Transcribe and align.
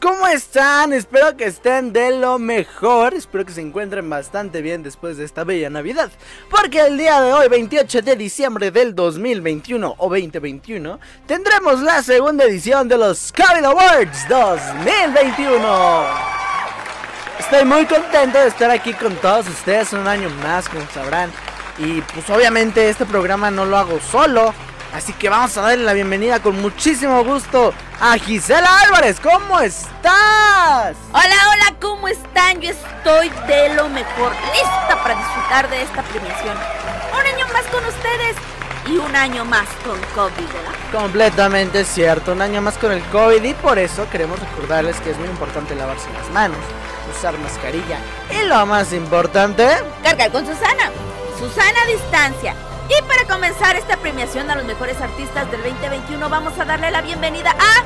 ¿cómo 0.00 0.26
están? 0.26 0.92
Espero 0.92 1.36
que 1.36 1.44
estén 1.44 1.92
de 1.92 2.10
lo 2.18 2.40
mejor. 2.40 3.14
Espero 3.14 3.46
que 3.46 3.52
se 3.52 3.60
encuentren 3.60 4.10
bastante 4.10 4.60
bien 4.60 4.82
después 4.82 5.16
de 5.16 5.24
esta 5.24 5.44
bella 5.44 5.70
Navidad. 5.70 6.10
Porque 6.50 6.80
el 6.80 6.98
día 6.98 7.20
de 7.20 7.32
hoy, 7.32 7.48
28 7.48 8.02
de 8.02 8.16
diciembre 8.16 8.72
del 8.72 8.96
2021 8.96 9.94
o 9.96 10.08
2021, 10.08 10.98
tendremos 11.26 11.80
la 11.82 12.02
segunda 12.02 12.44
edición 12.44 12.88
de 12.88 12.98
los 12.98 13.32
COVID 13.32 13.64
Awards 13.64 14.28
2021. 14.28 16.04
Estoy 17.38 17.64
muy 17.64 17.86
contento 17.86 18.38
de 18.40 18.48
estar 18.48 18.70
aquí 18.72 18.92
con 18.92 19.14
todos 19.16 19.46
ustedes 19.48 19.92
un 19.92 20.08
año 20.08 20.28
más, 20.42 20.68
como 20.68 20.84
sabrán. 20.92 21.30
Y 21.78 22.00
pues 22.00 22.28
obviamente 22.28 22.88
este 22.88 23.06
programa 23.06 23.52
no 23.52 23.64
lo 23.64 23.76
hago 23.76 24.00
solo. 24.00 24.52
Así 24.92 25.12
que 25.12 25.28
vamos 25.28 25.56
a 25.56 25.62
darle 25.62 25.84
la 25.84 25.92
bienvenida 25.92 26.40
con 26.40 26.60
muchísimo 26.60 27.22
gusto 27.24 27.74
a 28.00 28.16
Gisela 28.18 28.80
Álvarez. 28.80 29.18
¿Cómo 29.20 29.60
estás? 29.60 30.96
Hola, 31.12 31.36
hola, 31.52 31.76
¿cómo 31.80 32.08
están? 32.08 32.60
Yo 32.60 32.70
estoy 32.70 33.30
de 33.46 33.74
lo 33.74 33.88
mejor, 33.88 34.32
lista 34.52 35.02
para 35.02 35.16
disfrutar 35.16 35.68
de 35.70 35.82
esta 35.82 36.02
premiación. 36.02 36.56
Un 37.12 37.26
año 37.26 37.46
más 37.52 37.64
con 37.64 37.84
ustedes 37.84 38.36
y 38.86 38.96
un 38.96 39.16
año 39.16 39.44
más 39.44 39.66
con 39.84 39.98
COVID, 40.14 40.46
¿verdad? 40.46 40.72
Completamente 40.92 41.84
cierto, 41.84 42.32
un 42.32 42.42
año 42.42 42.62
más 42.62 42.78
con 42.78 42.92
el 42.92 43.02
COVID 43.04 43.42
y 43.42 43.54
por 43.54 43.78
eso 43.78 44.08
queremos 44.10 44.38
recordarles 44.38 44.98
que 45.00 45.10
es 45.10 45.18
muy 45.18 45.28
importante 45.28 45.74
lavarse 45.74 46.08
las 46.12 46.30
manos, 46.30 46.58
usar 47.14 47.36
mascarilla 47.38 47.98
y 48.30 48.46
lo 48.46 48.64
más 48.66 48.92
importante, 48.92 49.68
cargar 50.02 50.30
con 50.30 50.46
Susana. 50.46 50.90
Susana 51.38 51.82
a 51.82 51.86
distancia 51.86 52.54
y 52.88 53.02
para 53.02 53.24
comenzar 53.24 53.76
esta 53.76 53.96
premiación 53.96 54.50
a 54.50 54.54
los 54.54 54.64
mejores 54.64 55.00
artistas 55.00 55.50
del 55.50 55.62
2021 55.62 56.28
vamos 56.28 56.58
a 56.58 56.64
darle 56.64 56.90
la 56.90 57.02
bienvenida 57.02 57.50
a 57.50 57.82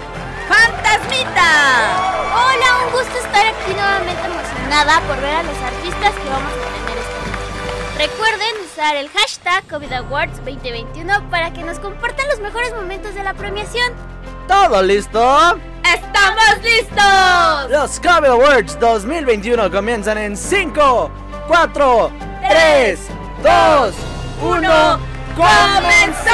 Fantasmita. 0.48 1.42
Hola, 2.34 2.86
un 2.86 2.92
gusto 2.92 3.16
estar 3.18 3.46
aquí 3.46 3.72
nuevamente 3.72 4.26
emocionada 4.26 5.00
por 5.02 5.20
ver 5.20 5.36
a 5.36 5.42
los 5.42 5.56
artistas 5.56 6.12
que 6.12 6.28
vamos 6.28 6.52
a 6.52 6.56
tener 6.76 6.98
este 6.98 7.16
año. 7.16 8.10
Recuerden 8.10 8.64
usar 8.64 8.96
el 8.96 9.08
hashtag 9.10 9.66
COVID 9.68 9.92
Awards 9.92 10.36
2021 10.44 11.30
para 11.30 11.52
que 11.52 11.62
nos 11.62 11.78
compartan 11.78 12.28
los 12.28 12.40
mejores 12.40 12.74
momentos 12.74 13.14
de 13.14 13.22
la 13.22 13.34
premiación. 13.34 13.92
¿Todo 14.48 14.82
listo? 14.82 15.58
¡Estamos 15.84 16.62
listos! 16.62 17.70
Los 17.70 18.00
COVID 18.00 18.30
Awards 18.30 18.78
2021 18.78 19.70
comienzan 19.70 20.18
en 20.18 20.36
5, 20.36 21.10
4, 21.48 22.10
3, 22.48 23.00
2, 23.42 23.94
uno, 24.42 24.98
¡comenzamos! 25.36 26.30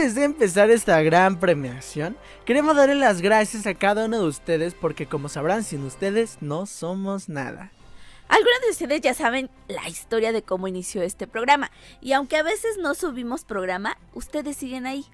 Antes 0.00 0.14
de 0.14 0.24
empezar 0.24 0.70
esta 0.70 1.02
gran 1.02 1.38
premiación, 1.38 2.16
queremos 2.46 2.74
darle 2.74 2.94
las 2.94 3.20
gracias 3.20 3.66
a 3.66 3.74
cada 3.74 4.06
uno 4.06 4.18
de 4.18 4.28
ustedes 4.28 4.72
porque 4.72 5.04
como 5.04 5.28
sabrán, 5.28 5.62
sin 5.62 5.84
ustedes 5.84 6.38
no 6.40 6.64
somos 6.64 7.28
nada. 7.28 7.70
Algunos 8.26 8.62
de 8.62 8.70
ustedes 8.70 9.02
ya 9.02 9.12
saben 9.12 9.50
la 9.68 9.86
historia 9.90 10.32
de 10.32 10.42
cómo 10.42 10.68
inició 10.68 11.02
este 11.02 11.26
programa 11.26 11.70
y 12.00 12.14
aunque 12.14 12.38
a 12.38 12.42
veces 12.42 12.78
no 12.78 12.94
subimos 12.94 13.44
programa, 13.44 13.98
ustedes 14.14 14.56
siguen 14.56 14.86
ahí. 14.86 15.04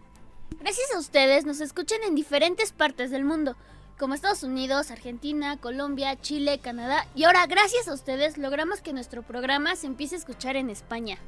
Gracias 0.60 0.94
a 0.94 1.00
ustedes 1.00 1.46
nos 1.46 1.60
escuchan 1.60 2.04
en 2.04 2.14
diferentes 2.14 2.70
partes 2.70 3.10
del 3.10 3.24
mundo, 3.24 3.56
como 3.98 4.14
Estados 4.14 4.44
Unidos, 4.44 4.92
Argentina, 4.92 5.56
Colombia, 5.56 6.14
Chile, 6.20 6.60
Canadá 6.60 7.08
y 7.16 7.24
ahora 7.24 7.44
gracias 7.48 7.88
a 7.88 7.92
ustedes 7.92 8.38
logramos 8.38 8.82
que 8.82 8.92
nuestro 8.92 9.24
programa 9.24 9.74
se 9.74 9.88
empiece 9.88 10.14
a 10.14 10.18
escuchar 10.18 10.54
en 10.54 10.70
España. 10.70 11.18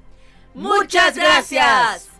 ¡Muchas 0.54 1.16
gracias! 1.16 2.17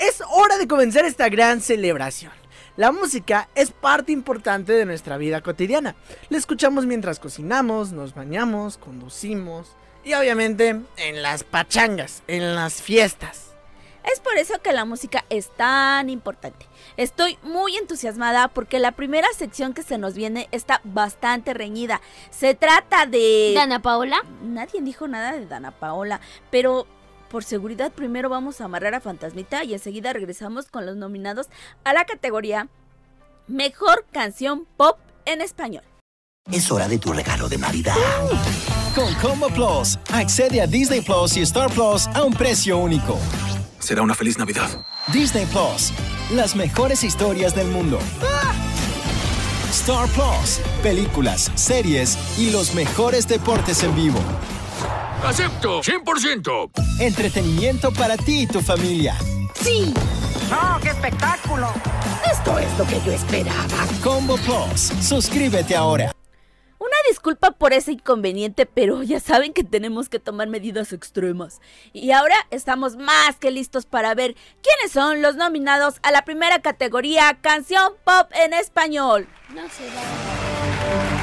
Es 0.00 0.22
hora 0.30 0.56
de 0.56 0.66
comenzar 0.66 1.04
esta 1.04 1.28
gran 1.28 1.60
celebración. 1.60 2.32
La 2.78 2.90
música 2.90 3.50
es 3.54 3.70
parte 3.70 4.12
importante 4.12 4.72
de 4.72 4.86
nuestra 4.86 5.18
vida 5.18 5.42
cotidiana. 5.42 5.94
La 6.30 6.38
escuchamos 6.38 6.86
mientras 6.86 7.18
cocinamos, 7.18 7.92
nos 7.92 8.14
bañamos, 8.14 8.78
conducimos 8.78 9.76
y 10.02 10.14
obviamente 10.14 10.80
en 10.96 11.22
las 11.22 11.44
pachangas, 11.44 12.22
en 12.28 12.54
las 12.54 12.80
fiestas. 12.80 13.48
Es 14.10 14.20
por 14.20 14.38
eso 14.38 14.62
que 14.62 14.72
la 14.72 14.86
música 14.86 15.26
es 15.28 15.54
tan 15.54 16.08
importante. 16.08 16.64
Estoy 16.96 17.36
muy 17.42 17.76
entusiasmada 17.76 18.48
porque 18.48 18.78
la 18.78 18.92
primera 18.92 19.28
sección 19.36 19.74
que 19.74 19.82
se 19.82 19.98
nos 19.98 20.14
viene 20.14 20.48
está 20.50 20.80
bastante 20.82 21.52
reñida. 21.52 22.00
Se 22.30 22.54
trata 22.54 23.04
de... 23.04 23.52
¿Dana 23.54 23.82
Paola? 23.82 24.24
Nadie 24.42 24.80
dijo 24.80 25.06
nada 25.06 25.32
de 25.32 25.44
Dana 25.44 25.72
Paola, 25.72 26.22
pero 26.50 26.86
por 27.30 27.44
seguridad, 27.44 27.92
primero 27.92 28.28
vamos 28.28 28.60
a 28.60 28.64
amarrar 28.64 28.94
a 28.94 29.00
Fantasmita 29.00 29.64
y 29.64 29.72
enseguida 29.72 30.12
regresamos 30.12 30.66
con 30.66 30.84
los 30.84 30.96
nominados 30.96 31.46
a 31.84 31.94
la 31.94 32.04
categoría 32.04 32.68
Mejor 33.46 34.04
Canción 34.12 34.66
Pop 34.76 34.98
en 35.24 35.40
Español. 35.40 35.84
Es 36.50 36.70
hora 36.72 36.88
de 36.88 36.98
tu 36.98 37.12
regalo 37.12 37.48
de 37.48 37.56
Navidad. 37.56 37.94
Con 38.94 39.14
Combo 39.14 39.48
Plus, 39.48 39.98
accede 40.12 40.60
a 40.60 40.66
Disney 40.66 41.00
Plus 41.00 41.36
y 41.36 41.42
Star 41.42 41.70
Plus 41.70 42.08
a 42.08 42.24
un 42.24 42.32
precio 42.32 42.76
único. 42.78 43.16
Será 43.78 44.02
una 44.02 44.14
feliz 44.14 44.36
Navidad. 44.36 44.68
Disney 45.12 45.46
Plus, 45.46 45.92
las 46.34 46.56
mejores 46.56 47.04
historias 47.04 47.54
del 47.54 47.68
mundo. 47.68 48.00
Star 49.70 50.08
Plus, 50.08 50.60
películas, 50.82 51.52
series 51.54 52.18
y 52.38 52.50
los 52.50 52.74
mejores 52.74 53.28
deportes 53.28 53.84
en 53.84 53.94
vivo. 53.94 54.18
Acepto, 55.24 55.82
100%. 55.82 56.70
Entretenimiento 57.00 57.92
para 57.92 58.16
ti 58.16 58.42
y 58.42 58.46
tu 58.46 58.60
familia. 58.60 59.16
¡Sí! 59.54 59.92
¡No, 60.50 60.80
qué 60.80 60.88
espectáculo! 60.88 61.68
Esto 62.30 62.58
es 62.58 62.78
lo 62.78 62.86
que 62.86 63.00
yo 63.04 63.12
esperaba. 63.12 63.86
Combo 64.02 64.36
Plus, 64.38 64.92
suscríbete 65.02 65.76
ahora. 65.76 66.12
Una 66.78 66.96
disculpa 67.08 67.50
por 67.50 67.74
ese 67.74 67.92
inconveniente, 67.92 68.64
pero 68.64 69.02
ya 69.02 69.20
saben 69.20 69.52
que 69.52 69.64
tenemos 69.64 70.08
que 70.08 70.18
tomar 70.18 70.48
medidas 70.48 70.94
extremas. 70.94 71.60
Y 71.92 72.12
ahora 72.12 72.34
estamos 72.50 72.96
más 72.96 73.36
que 73.38 73.50
listos 73.50 73.84
para 73.84 74.14
ver 74.14 74.34
quiénes 74.62 74.92
son 74.92 75.20
los 75.20 75.36
nominados 75.36 75.96
a 76.02 76.10
la 76.10 76.24
primera 76.24 76.60
categoría 76.60 77.38
Canción 77.42 77.92
Pop 78.04 78.30
en 78.32 78.54
Español. 78.54 79.28
No 79.54 79.68
se 79.68 79.86
va. 79.88 81.19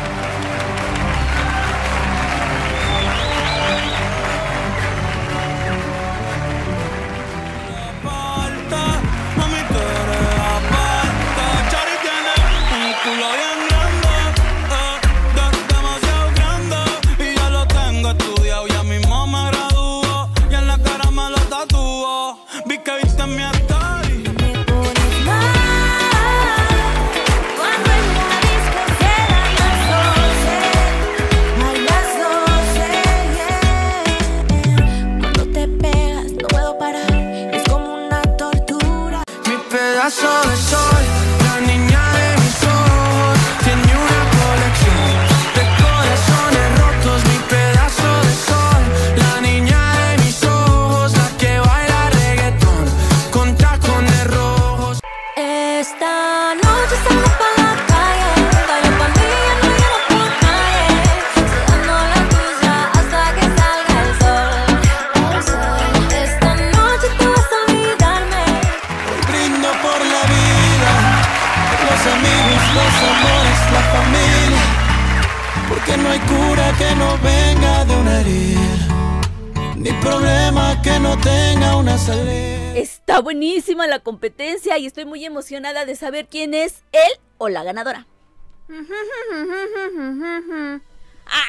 Emocionada 85.47 85.85
de 85.85 85.95
saber 85.95 86.27
quién 86.27 86.53
es 86.53 86.83
él 86.91 87.19
o 87.37 87.47
la 87.47 87.63
ganadora. 87.63 88.05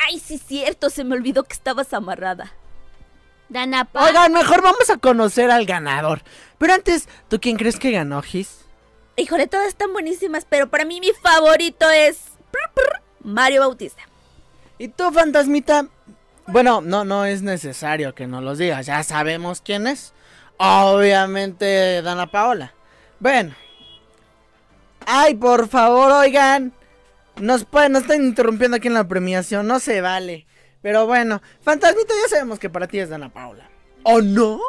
Ay, 0.07 0.21
sí, 0.21 0.39
cierto, 0.39 0.89
se 0.89 1.03
me 1.03 1.17
olvidó 1.17 1.43
que 1.43 1.53
estabas 1.53 1.93
amarrada. 1.93 2.53
Dana 3.49 3.85
Pa. 3.87 4.05
Oigan, 4.05 4.33
mejor 4.33 4.63
vamos 4.63 4.89
a 4.89 4.99
conocer 4.99 5.51
al 5.51 5.67
ganador. 5.67 6.23
Pero 6.59 6.75
antes, 6.75 7.09
¿tú 7.29 7.41
quién 7.41 7.57
crees 7.57 7.77
que 7.77 7.91
ganó, 7.91 8.23
Gis? 8.23 8.67
Híjole, 9.17 9.49
todas 9.49 9.67
están 9.67 9.93
buenísimas, 9.93 10.47
pero 10.49 10.69
para 10.69 10.85
mí 10.85 11.01
mi 11.01 11.11
favorito 11.21 11.91
es 11.91 12.21
Mario 13.25 13.63
Bautista. 13.63 14.03
¿Y 14.79 14.89
tú, 14.89 15.11
fantasmita? 15.11 15.89
Bueno, 16.47 16.83
no, 16.83 17.05
no 17.05 17.25
es 17.25 17.43
necesario 17.43 18.15
que 18.15 18.29
nos 18.29 18.45
los 18.45 18.59
digas, 18.59 18.87
ya 18.87 19.03
sabemos 19.03 19.61
quién 19.61 19.89
es. 19.89 20.13
Obviamente, 20.57 22.01
Dana 22.03 22.29
Paola. 22.29 22.75
Bueno. 23.19 23.57
Ay, 25.11 25.37
por 25.37 25.69
favor, 25.69 26.13
oigan. 26.13 26.75
Nos 27.41 27.65
pueden, 27.65 27.93
nos 27.93 28.03
están 28.03 28.23
interrumpiendo 28.23 28.77
aquí 28.77 28.89
en 28.89 28.95
la 28.95 29.09
premiación, 29.09 29.67
no 29.67 29.81
se 29.81 30.03
vale. 30.03 30.47
Pero 30.83 31.07
bueno, 31.07 31.41
fantasmita, 31.63 32.13
ya 32.23 32.29
sabemos 32.29 32.59
que 32.59 32.69
para 32.69 32.89
ti 32.89 32.99
es 32.99 33.09
Dana 33.09 33.33
Paola. 33.33 33.71
¿O 34.03 34.21
no? 34.21 34.61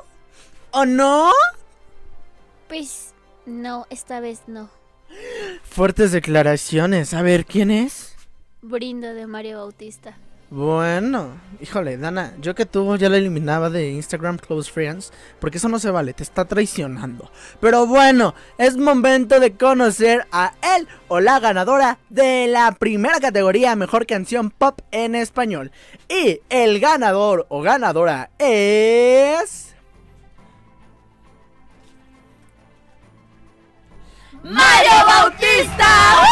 ¿O 0.71 0.85
no? 0.85 1.29
Pues 2.69 3.13
no, 3.45 3.85
esta 3.89 4.21
vez 4.21 4.43
no. 4.47 4.69
Fuertes 5.63 6.13
declaraciones. 6.13 7.13
A 7.13 7.21
ver, 7.21 7.45
¿quién 7.45 7.69
es? 7.69 8.15
Brindo 8.61 9.13
de 9.13 9.27
Mario 9.27 9.57
Bautista. 9.57 10.17
Bueno, 10.51 11.39
híjole, 11.61 11.97
Dana, 11.97 12.33
yo 12.41 12.55
que 12.55 12.65
tú 12.65 12.97
ya 12.97 13.07
la 13.07 13.17
eliminaba 13.17 13.69
de 13.69 13.91
Instagram 13.91 14.37
Close 14.39 14.71
Friends, 14.71 15.13
porque 15.39 15.59
eso 15.59 15.69
no 15.69 15.77
se 15.77 15.91
vale, 15.91 16.13
te 16.13 16.23
está 16.23 16.45
traicionando. 16.45 17.31
Pero 17.61 17.85
bueno, 17.85 18.33
es 18.57 18.75
momento 18.75 19.39
de 19.39 19.53
conocer 19.53 20.25
a 20.31 20.53
él 20.75 20.87
o 21.07 21.19
la 21.19 21.39
ganadora 21.39 21.99
de 22.09 22.47
la 22.47 22.71
primera 22.71 23.19
categoría 23.19 23.75
Mejor 23.75 24.07
Canción 24.07 24.49
Pop 24.49 24.79
en 24.89 25.13
Español. 25.13 25.71
Y 26.07 26.41
el 26.49 26.79
ganador 26.79 27.45
o 27.49 27.61
ganadora 27.61 28.31
es... 28.39 29.75
¡Mario 34.41 34.91
Bautista! 35.05 36.23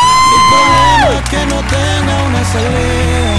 Problema 0.49 1.23
que 1.29 1.45
no 1.45 1.61
tenga 1.67 2.23
una 2.25 2.43
salida. 2.45 3.36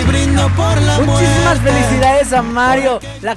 Hoy 0.00 0.06
brindo 0.06 0.48
por 0.56 0.80
la 0.80 0.98
Muchísimas 1.00 1.60
muerte. 1.60 1.72
felicidades 1.72 2.32
a 2.32 2.40
Mario. 2.40 3.00
La, 3.20 3.36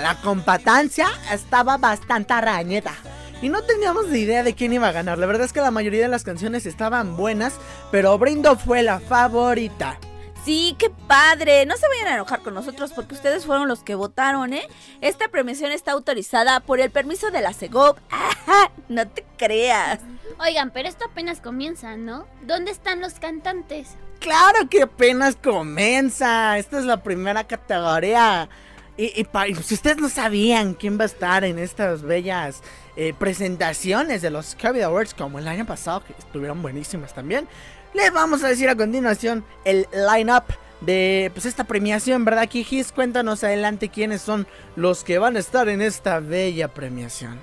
la 0.00 0.20
compatancia 0.22 1.08
estaba 1.30 1.76
bastante 1.76 2.32
arañeta. 2.32 2.94
Y 3.42 3.50
no 3.50 3.62
teníamos 3.62 4.08
ni 4.08 4.20
idea 4.20 4.42
de 4.42 4.54
quién 4.54 4.72
iba 4.72 4.88
a 4.88 4.92
ganar. 4.92 5.18
La 5.18 5.26
verdad 5.26 5.44
es 5.44 5.52
que 5.52 5.60
la 5.60 5.70
mayoría 5.70 6.00
de 6.00 6.08
las 6.08 6.24
canciones 6.24 6.64
estaban 6.64 7.18
buenas, 7.18 7.52
pero 7.90 8.16
Brindo 8.16 8.56
fue 8.56 8.82
la 8.82 8.98
favorita. 8.98 9.98
Sí, 10.42 10.74
qué 10.78 10.88
padre. 10.88 11.66
No 11.66 11.76
se 11.76 11.86
vayan 11.86 12.08
a 12.08 12.14
enojar 12.14 12.40
con 12.40 12.54
nosotros 12.54 12.92
porque 12.94 13.14
ustedes 13.14 13.44
fueron 13.44 13.68
los 13.68 13.82
que 13.82 13.94
votaron, 13.94 14.54
¿eh? 14.54 14.66
Esta 15.02 15.28
premiación 15.28 15.70
está 15.70 15.92
autorizada 15.92 16.60
por 16.60 16.80
el 16.80 16.90
permiso 16.90 17.30
de 17.30 17.42
la 17.42 17.52
CEGOP. 17.52 17.98
Ajá, 18.10 18.70
no 18.88 19.06
te 19.06 19.26
creas. 19.36 19.98
Oigan, 20.38 20.70
pero 20.70 20.88
esto 20.88 21.04
apenas 21.10 21.40
comienza, 21.42 21.98
¿no? 21.98 22.24
¿Dónde 22.46 22.70
están 22.70 23.00
los 23.02 23.14
cantantes? 23.14 23.96
Claro 24.20 24.68
que 24.68 24.82
apenas 24.82 25.36
comienza. 25.36 26.56
Esta 26.58 26.78
es 26.78 26.84
la 26.84 27.02
primera 27.02 27.44
categoría. 27.44 28.48
Y, 28.96 29.26
si 29.62 29.74
ustedes 29.74 29.96
no 29.96 30.10
sabían 30.10 30.74
quién 30.74 30.98
va 30.98 31.04
a 31.04 31.06
estar 31.06 31.42
en 31.44 31.58
estas 31.58 32.02
bellas 32.02 32.60
eh, 32.96 33.14
presentaciones 33.18 34.20
de 34.20 34.28
los 34.30 34.54
Cabin 34.56 34.82
Awards, 34.82 35.14
como 35.14 35.38
el 35.38 35.48
año 35.48 35.64
pasado, 35.64 36.04
que 36.04 36.12
estuvieron 36.18 36.60
buenísimas 36.60 37.14
también, 37.14 37.48
les 37.94 38.12
vamos 38.12 38.44
a 38.44 38.48
decir 38.48 38.68
a 38.68 38.76
continuación 38.76 39.42
el 39.64 39.86
line-up 39.92 40.44
de 40.82 41.30
pues, 41.32 41.46
esta 41.46 41.64
premiación, 41.64 42.26
¿verdad? 42.26 42.46
Kijis, 42.48 42.92
cuéntanos 42.92 43.42
adelante 43.42 43.88
quiénes 43.88 44.20
son 44.20 44.46
los 44.76 45.02
que 45.02 45.18
van 45.18 45.36
a 45.36 45.38
estar 45.38 45.68
en 45.70 45.80
esta 45.80 46.20
bella 46.20 46.68
premiación. 46.68 47.40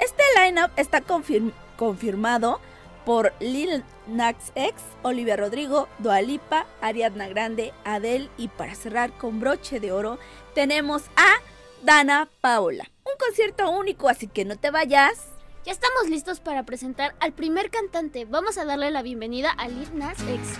Este 0.00 0.22
lineup 0.44 0.70
está 0.76 1.02
confirm- 1.02 1.52
confirmado 1.76 2.60
por 3.06 3.32
Lil 3.40 3.84
Nas 4.08 4.34
X, 4.56 4.74
Olivia 5.02 5.36
Rodrigo, 5.36 5.88
Dua 6.00 6.20
Lipa, 6.20 6.66
Ariadna 6.82 7.28
Grande, 7.28 7.72
Adele 7.84 8.28
y 8.36 8.48
para 8.48 8.74
cerrar 8.74 9.12
con 9.16 9.40
broche 9.40 9.80
de 9.80 9.92
oro 9.92 10.18
tenemos 10.54 11.04
a 11.16 11.36
Dana 11.82 12.28
Paola. 12.42 12.90
Un 13.04 13.12
concierto 13.18 13.70
único, 13.70 14.08
así 14.08 14.26
que 14.26 14.44
no 14.44 14.56
te 14.56 14.70
vayas. 14.70 15.28
Ya 15.64 15.72
estamos 15.72 16.08
listos 16.08 16.40
para 16.40 16.64
presentar 16.64 17.14
al 17.20 17.32
primer 17.32 17.70
cantante. 17.70 18.24
Vamos 18.24 18.58
a 18.58 18.64
darle 18.64 18.90
la 18.90 19.02
bienvenida 19.02 19.50
a 19.50 19.68
Lil 19.68 19.96
Nas 19.96 20.18
X. 20.20 20.58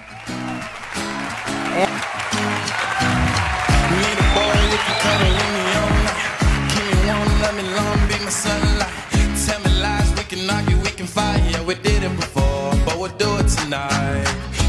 Yeah, 11.16 11.64
we 11.64 11.74
did 11.76 12.02
it 12.02 12.14
before, 12.14 12.72
but 12.84 12.98
we'll 12.98 13.16
do 13.16 13.38
it 13.38 13.48
tonight. 13.48 14.24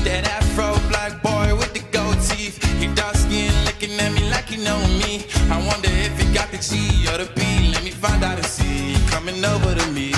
That 0.05 0.23
afro 0.31 0.79
black 0.87 1.21
boy 1.21 1.53
with 1.57 1.73
the 1.73 1.81
gold 1.91 2.15
teeth. 2.21 2.63
He 2.79 2.87
dark 2.95 3.15
skin 3.15 3.51
looking 3.65 3.91
at 3.99 4.13
me 4.13 4.29
like 4.29 4.45
he 4.45 4.63
know 4.63 4.79
me. 4.99 5.25
I 5.51 5.57
wonder 5.67 5.89
if 5.91 6.17
he 6.17 6.33
got 6.33 6.49
the 6.51 6.57
G 6.57 7.05
or 7.11 7.17
the 7.17 7.29
B. 7.35 7.73
Let 7.73 7.83
me 7.83 7.91
find 7.91 8.23
out 8.23 8.37
and 8.37 8.45
see. 8.45 8.95
Coming 9.09 9.43
over 9.43 9.75
to 9.75 9.91
me. 9.91 10.16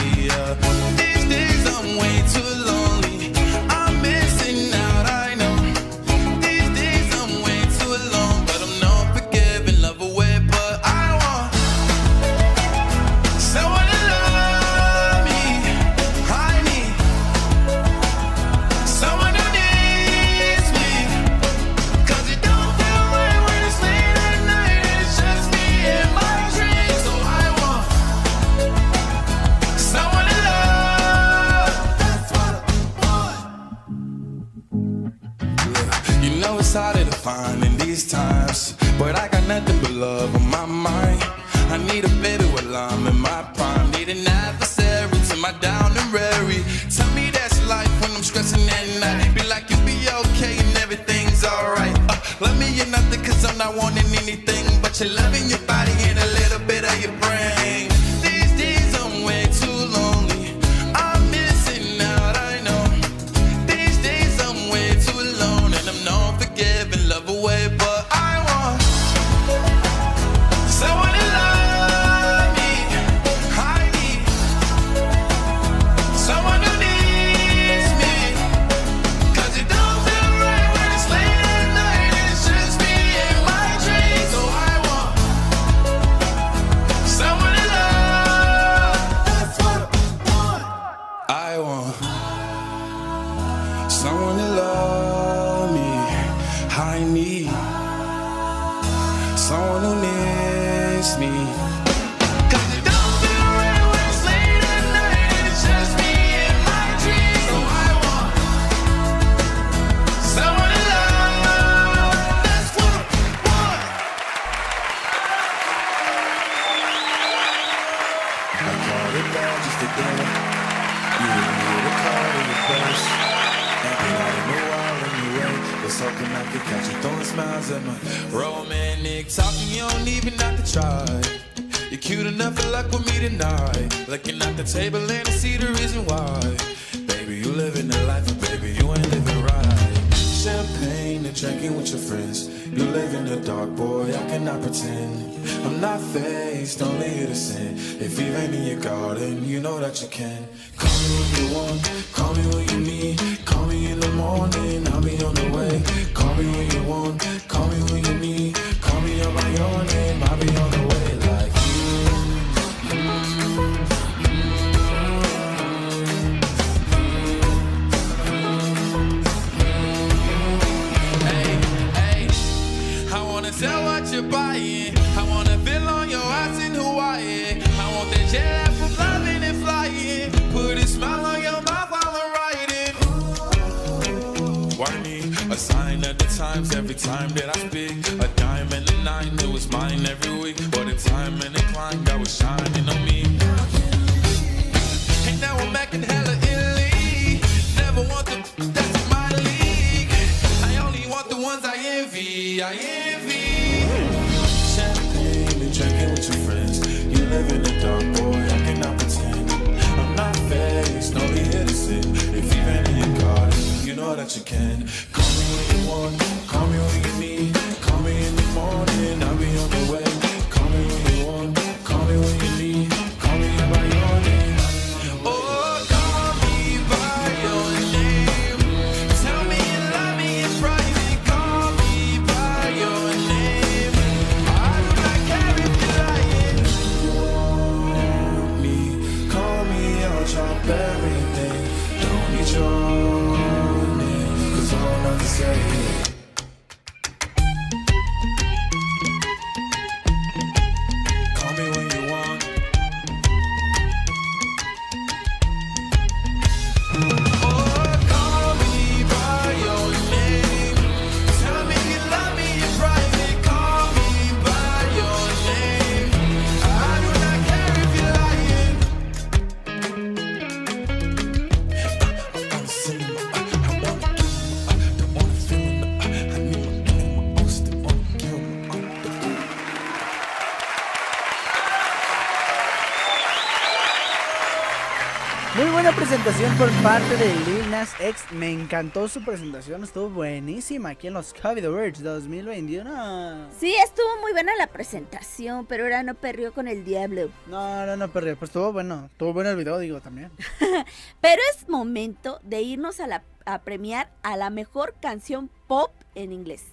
Muy 285.59 285.71
buena 285.71 285.91
presentación 285.93 286.57
por 286.57 286.71
parte 286.81 287.17
de 287.17 287.35
Lil 287.35 287.69
Nas 287.69 287.93
X. 287.99 288.31
Me 288.31 288.49
encantó 288.49 289.09
su 289.09 289.21
presentación, 289.25 289.83
estuvo 289.83 290.09
buenísima 290.09 290.91
aquí 290.91 291.07
en 291.07 291.13
los 291.15 291.33
COVID 291.33 291.65
Awards 291.65 292.01
2021. 292.01 293.49
Sí, 293.59 293.75
estuvo 293.83 294.07
muy 294.21 294.31
buena 294.31 294.55
la 294.55 294.67
presentación, 294.67 295.65
pero 295.65 295.83
ahora 295.83 296.01
no 296.01 296.15
perdió 296.15 296.53
con 296.53 296.69
el 296.69 296.85
diablo. 296.85 297.29
No, 297.47 297.85
no, 297.85 297.97
no 297.97 298.07
perdió. 298.07 298.37
Pues 298.37 298.51
estuvo 298.51 298.71
bueno, 298.71 299.09
estuvo 299.11 299.33
bueno 299.33 299.49
el 299.49 299.57
video, 299.57 299.77
digo 299.79 299.99
también. 299.99 300.31
pero 301.19 301.41
es 301.53 301.67
momento 301.67 302.39
de 302.41 302.61
irnos 302.61 303.01
a, 303.01 303.21
a 303.43 303.61
premiar 303.61 304.09
a 304.23 304.37
la 304.37 304.49
mejor 304.49 304.95
canción 305.01 305.49
pop 305.67 305.91
en 306.15 306.31
inglés, 306.31 306.63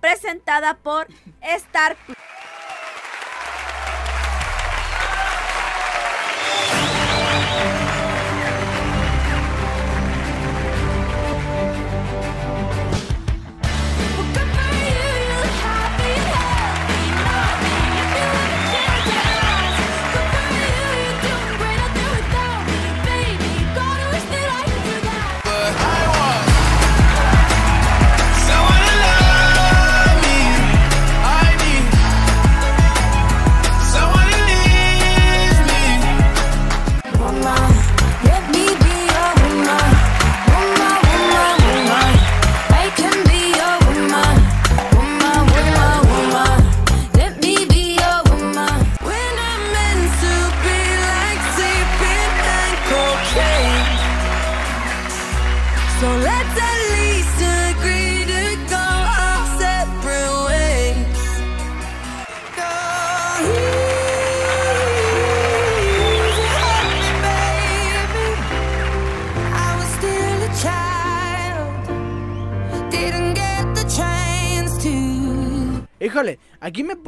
presentada 0.00 0.78
por 0.78 1.08
Star. 1.42 1.94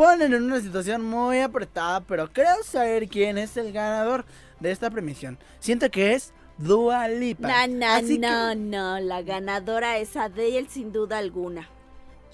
ponen 0.03 0.35
en 0.35 0.43
una 0.43 0.61
situación 0.61 1.05
muy 1.05 1.39
apretada, 1.39 2.01
pero 2.01 2.33
creo 2.33 2.65
saber 2.65 3.07
quién 3.07 3.39
es 3.39 3.57
el 3.57 3.73
ganador 3.73 4.25
de 4.59 4.73
esta 4.73 4.91
premisión. 4.91 5.39
Siento 5.61 5.89
que 5.93 6.15
es 6.15 6.33
Dua 6.59 7.07
Lipa. 7.07 7.69
No, 7.69 8.01
no, 8.01 8.19
no, 8.19 8.55
no, 8.57 8.99
la 8.99 9.23
ganadora 9.23 9.99
es 9.99 10.17
Adele 10.17 10.67
sin 10.69 10.91
duda 10.91 11.19
alguna. 11.19 11.69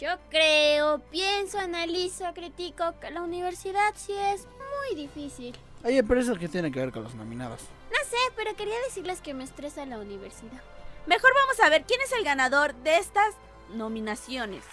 Yo 0.01 0.09
creo, 0.31 1.01
pienso, 1.11 1.59
analizo, 1.59 2.25
critico 2.33 2.99
que 3.01 3.11
la 3.11 3.21
universidad 3.21 3.93
sí 3.97 4.15
es 4.15 4.47
muy 4.47 4.97
difícil. 4.97 5.55
Oye, 5.85 6.03
pero 6.03 6.23
eso 6.23 6.37
que 6.37 6.49
tiene 6.49 6.73
que 6.73 6.81
ver 6.81 6.91
con 6.91 7.03
los 7.03 7.15
nominados. 7.17 7.61
No 7.91 7.99
sé, 8.09 8.17
pero 8.35 8.57
quería 8.57 8.81
decirles 8.87 9.21
que 9.21 9.35
me 9.35 9.45
estresa 9.45 9.85
la 9.85 9.99
universidad. 9.99 10.63
Mejor 11.05 11.33
vamos 11.35 11.61
a 11.63 11.69
ver 11.69 11.85
quién 11.85 12.01
es 12.01 12.13
el 12.13 12.25
ganador 12.25 12.75
de 12.77 12.97
estas 12.97 13.35
nominaciones. 13.75 14.65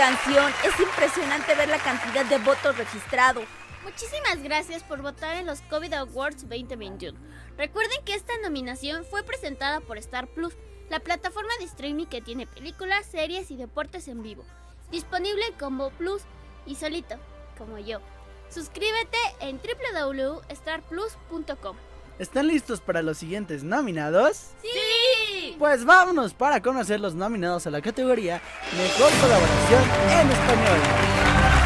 Canción. 0.00 0.50
Es 0.64 0.80
impresionante 0.80 1.54
ver 1.54 1.68
la 1.68 1.76
cantidad 1.76 2.24
de 2.24 2.38
votos 2.38 2.78
registrados. 2.78 3.44
Muchísimas 3.84 4.42
gracias 4.42 4.82
por 4.82 5.02
votar 5.02 5.36
en 5.36 5.44
los 5.44 5.60
COVID 5.60 5.92
Awards 5.92 6.48
2021. 6.48 7.20
Recuerden 7.58 8.02
que 8.06 8.14
esta 8.14 8.32
nominación 8.42 9.04
fue 9.04 9.22
presentada 9.24 9.80
por 9.80 9.98
Star 9.98 10.26
Plus, 10.28 10.54
la 10.88 11.00
plataforma 11.00 11.50
de 11.58 11.66
streaming 11.66 12.06
que 12.06 12.22
tiene 12.22 12.46
películas, 12.46 13.04
series 13.04 13.50
y 13.50 13.56
deportes 13.56 14.08
en 14.08 14.22
vivo. 14.22 14.42
Disponible 14.90 15.44
como 15.58 15.90
Plus 15.90 16.22
y 16.64 16.76
solito, 16.76 17.16
como 17.58 17.78
yo. 17.78 18.00
Suscríbete 18.48 19.18
en 19.40 19.60
www.starplus.com. 19.60 21.76
¿Están 22.20 22.48
listos 22.48 22.82
para 22.82 23.00
los 23.00 23.16
siguientes 23.16 23.64
nominados? 23.64 24.50
¡Sí! 24.60 25.56
Pues 25.58 25.86
vámonos 25.86 26.34
para 26.34 26.60
conocer 26.60 27.00
los 27.00 27.14
nominados 27.14 27.66
a 27.66 27.70
la 27.70 27.80
categoría 27.80 28.42
Mejor 28.76 29.10
Colaboración 29.22 29.82
en 30.10 30.30
Español. 30.30 31.59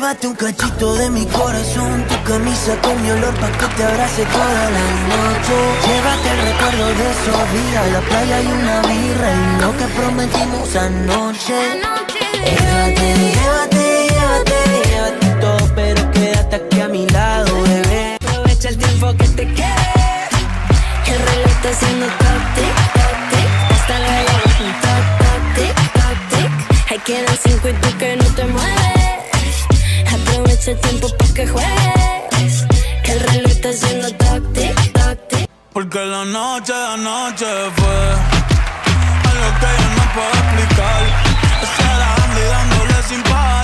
Llévate 0.00 0.28
un 0.28 0.34
cachito 0.34 0.94
de 0.94 1.10
mi 1.10 1.26
corazón, 1.26 2.06
tu 2.08 2.22
camisa 2.22 2.74
con 2.80 3.02
mi 3.02 3.10
olor 3.10 3.34
pa' 3.34 3.52
que 3.52 3.66
te 3.76 3.84
abrace 3.84 4.24
toda 4.24 4.70
la 4.76 4.86
noche. 5.12 5.56
Llévate 5.86 6.28
el 6.30 6.40
recuerdo 6.48 6.86
de 6.88 7.10
esos 7.10 7.52
días, 7.52 7.92
la 7.92 8.00
playa 8.00 8.40
y 8.40 8.46
una 8.46 8.80
birra 8.80 9.30
y 9.34 9.60
lo 9.60 9.76
que 9.76 9.84
prometimos 9.98 10.74
anoche. 10.74 11.54
Llévate, 12.46 13.08
llévate, 13.36 14.08
llévate, 14.08 14.58
llévate 14.88 15.26
todo, 15.38 15.74
pero 15.74 16.10
quédate 16.12 16.56
aquí 16.56 16.80
a 16.80 16.88
mi 16.88 17.06
lado, 17.08 17.62
bebé. 17.62 18.16
Aprovecha 18.26 18.70
el 18.70 18.78
tiempo 18.78 19.14
que 19.18 19.28
te 19.28 19.44
quede. 19.52 20.28
El 21.08 21.18
reloj 21.28 21.50
está 21.56 21.68
haciendo 21.68 22.06
tic, 22.54 22.76
hasta 23.74 23.98
luego. 23.98 24.32
Tic, 25.56 25.76
tic, 26.30 26.90
ahí 26.90 26.98
quedan 27.04 27.38
cinco 27.44 27.68
y 27.68 27.72
tú 27.74 27.98
que 27.98 28.16
no 28.16 28.24
te 28.34 28.44
mueves. 28.46 28.79
El 30.66 30.78
tiempo 30.78 31.08
para 31.16 31.32
que 31.32 31.46
juegues. 31.46 32.66
Que 33.02 33.12
el 33.12 33.20
reloj 33.20 33.50
está 33.50 33.70
haciendo 33.70 34.10
toc 34.12 34.42
toc. 34.92 35.48
Porque 35.72 35.98
la 36.04 36.24
noche 36.26 36.72
de 36.74 36.86
anoche 36.86 37.46
fue 37.76 37.98
algo 39.30 39.48
que 39.60 39.70
yo 39.80 39.88
no 39.96 40.04
puedo 40.14 40.32
explicar. 40.42 41.02
Y 42.36 42.48
dándole 42.50 43.02
sin 43.08 43.22
parar. 43.22 43.59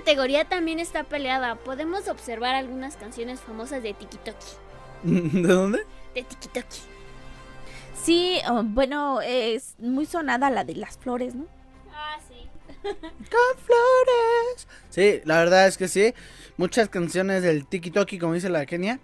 Categoría 0.00 0.44
también 0.46 0.80
está 0.80 1.04
peleada. 1.04 1.56
Podemos 1.56 2.08
observar 2.08 2.54
algunas 2.54 2.96
canciones 2.96 3.40
famosas 3.40 3.82
de 3.82 3.94
Tiki 3.94 4.16
Toki. 4.18 4.46
¿De 5.42 5.48
dónde? 5.52 5.80
De 6.14 6.22
Tiki 6.22 6.48
Toki. 6.48 6.80
Sí, 8.02 8.40
oh, 8.48 8.62
bueno, 8.64 9.20
es 9.20 9.74
muy 9.78 10.06
sonada 10.06 10.48
la 10.50 10.64
de 10.64 10.74
las 10.74 10.96
flores, 10.96 11.34
¿no? 11.34 11.44
Ah, 11.92 12.16
sí. 12.28 12.48
Con 12.82 13.62
flores. 13.62 14.66
Sí, 14.88 15.20
la 15.24 15.38
verdad 15.38 15.66
es 15.66 15.76
que 15.76 15.86
sí. 15.86 16.14
Muchas 16.56 16.88
canciones 16.88 17.42
del 17.42 17.66
Tiki 17.66 17.90
Toki, 17.90 18.18
como 18.18 18.32
dice 18.34 18.48
la 18.48 18.64
Kenia. 18.64 18.98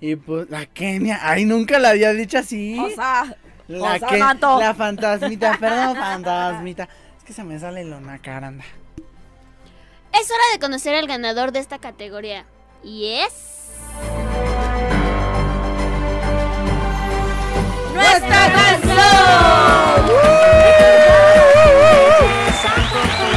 Y 0.00 0.16
pues 0.16 0.48
la 0.50 0.66
Kenia, 0.66 1.18
ay, 1.22 1.44
nunca 1.44 1.78
la 1.78 1.90
había 1.90 2.12
dicho 2.12 2.38
así. 2.38 2.78
O 2.78 2.90
sea, 2.90 3.36
la, 3.68 3.94
o 3.94 3.98
sea, 3.98 4.08
que- 4.08 4.18
la 4.18 4.74
fantasmita, 4.74 5.56
perdón, 5.58 5.96
fantasmita. 5.96 6.88
Es 7.18 7.24
que 7.24 7.32
se 7.32 7.42
me 7.44 7.58
sale 7.58 7.84
lo 7.84 8.00
nacaranda. 8.00 8.64
Es 10.12 10.30
hora 10.30 10.42
de 10.52 10.58
conocer 10.60 10.94
al 10.94 11.06
ganador 11.06 11.52
de 11.52 11.58
esta 11.60 11.78
categoría. 11.78 12.44
Y 12.84 13.06
es. 13.06 13.70
¡Nuestra 17.94 18.52
canción! 18.52 18.96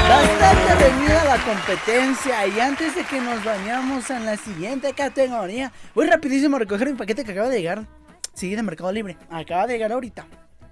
Bastante 0.09 0.75
reñida 0.75 1.23
la 1.25 1.43
competencia 1.43 2.47
y 2.47 2.59
antes 2.59 2.95
de 2.95 3.03
que 3.05 3.21
nos 3.21 3.43
bañamos 3.43 4.09
en 4.09 4.25
la 4.25 4.37
siguiente 4.37 4.93
categoría, 4.93 5.71
voy 5.93 6.07
rapidísimo 6.07 6.57
a 6.57 6.59
recoger 6.59 6.89
mi 6.89 6.97
paquete 6.97 7.23
que 7.23 7.31
acaba 7.31 7.49
de 7.49 7.57
llegar. 7.59 7.87
Sí, 8.33 8.53
de 8.53 8.63
Mercado 8.63 8.91
Libre. 8.91 9.17
Acaba 9.29 9.65
de 9.65 9.73
llegar 9.73 9.93
ahorita. 9.93 10.27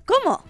¿Cómo? 0.05 0.43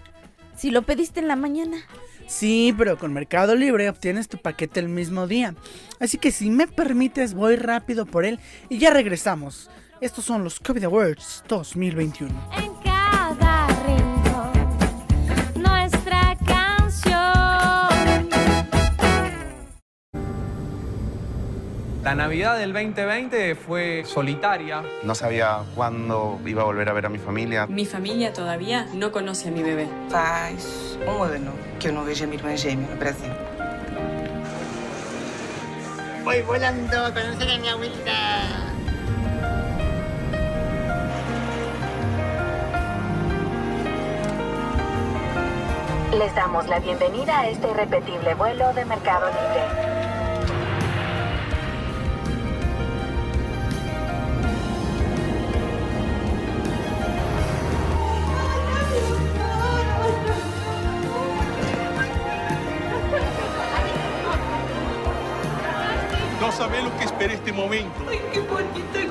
Si 0.56 0.70
lo 0.70 0.82
pediste 0.82 1.20
en 1.20 1.28
la 1.28 1.36
mañana. 1.36 1.78
Sí, 2.26 2.74
pero 2.76 2.98
con 2.98 3.12
Mercado 3.12 3.54
Libre 3.54 3.88
obtienes 3.88 4.28
tu 4.28 4.38
paquete 4.38 4.80
el 4.80 4.88
mismo 4.88 5.26
día. 5.26 5.54
Así 6.00 6.18
que 6.18 6.32
si 6.32 6.50
me 6.50 6.66
permites, 6.66 7.34
voy 7.34 7.56
rápido 7.56 8.06
por 8.06 8.24
él 8.24 8.40
y 8.68 8.78
ya 8.78 8.90
regresamos. 8.90 9.70
Estos 10.00 10.24
son 10.24 10.44
los 10.44 10.60
COVID 10.60 10.84
Awards 10.84 11.44
2021. 11.48 12.93
La 22.04 22.14
Navidad 22.14 22.58
del 22.58 22.74
2020 22.74 23.54
fue 23.54 24.04
solitaria. 24.04 24.82
No 25.04 25.14
sabía 25.14 25.60
cuándo 25.74 26.38
iba 26.44 26.60
a 26.60 26.66
volver 26.66 26.90
a 26.90 26.92
ver 26.92 27.06
a 27.06 27.08
mi 27.08 27.16
familia. 27.16 27.66
Mi 27.66 27.86
famiglia 27.86 28.30
todavía 28.30 28.86
no 28.92 29.10
conoce 29.10 29.48
a 29.48 29.50
mi 29.50 29.62
bebé. 29.62 29.88
Faz 30.10 30.98
um 31.06 31.22
ano 31.22 31.52
que 31.80 31.88
eu 31.88 31.94
não 31.94 32.04
vejo 32.04 32.26
a 32.26 32.34
irmã 32.34 32.54
gêmea 32.58 32.86
no 32.90 32.96
Brasil. 32.98 33.32
Voy 36.24 36.42
volando 36.42 37.06
a 37.06 37.10
conocer 37.10 37.50
a 37.50 37.58
mi 37.58 37.68
abuelita. 37.70 38.12
Les 46.18 46.34
damos 46.34 46.68
la 46.68 46.80
bienvenida 46.80 47.40
a 47.40 47.48
este 47.48 47.70
irrepetible 47.70 48.34
vuelo 48.34 48.74
de 48.74 48.84
Mercado 48.84 49.26
Libre. 49.28 50.13
No 66.44 66.52
sabés 66.52 66.84
lo 66.84 66.94
que 66.98 67.04
esperé 67.04 67.32
este 67.32 67.54
momento. 67.54 68.04
Ay, 68.06 68.20
qué 68.30 68.40
bonito 68.40 68.92
que. 68.92 69.02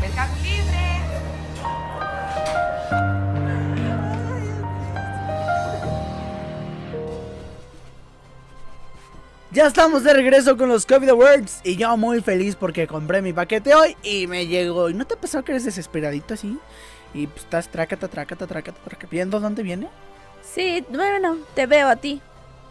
Mercado 0.00 0.34
Libre. 0.42 0.82
Ya 9.52 9.68
estamos 9.68 10.02
de 10.02 10.12
regreso 10.12 10.56
con 10.56 10.68
los 10.68 10.86
COVID 10.86 11.10
Awards 11.10 11.60
y 11.62 11.76
yo 11.76 11.96
muy 11.96 12.20
feliz 12.20 12.56
porque 12.56 12.88
compré 12.88 13.22
mi 13.22 13.32
paquete 13.32 13.76
hoy 13.76 13.96
y 14.02 14.26
me 14.26 14.48
llegó. 14.48 14.90
¿Y 14.90 14.94
no 14.94 15.06
te 15.06 15.14
ha 15.14 15.20
pasado 15.20 15.44
que 15.44 15.52
eres 15.52 15.66
desesperadito 15.66 16.34
así? 16.34 16.58
Y 17.14 17.28
pues 17.28 17.44
estás 17.44 17.68
trácata, 17.68 18.08
trácata, 18.08 18.48
trácata, 18.48 18.80
trácata, 18.82 19.08
viendo 19.08 19.38
dónde 19.38 19.62
viene. 19.62 19.88
Sí, 20.42 20.84
bueno, 20.90 21.36
te 21.54 21.66
veo 21.66 21.88
a 21.88 21.94
ti. 21.94 22.20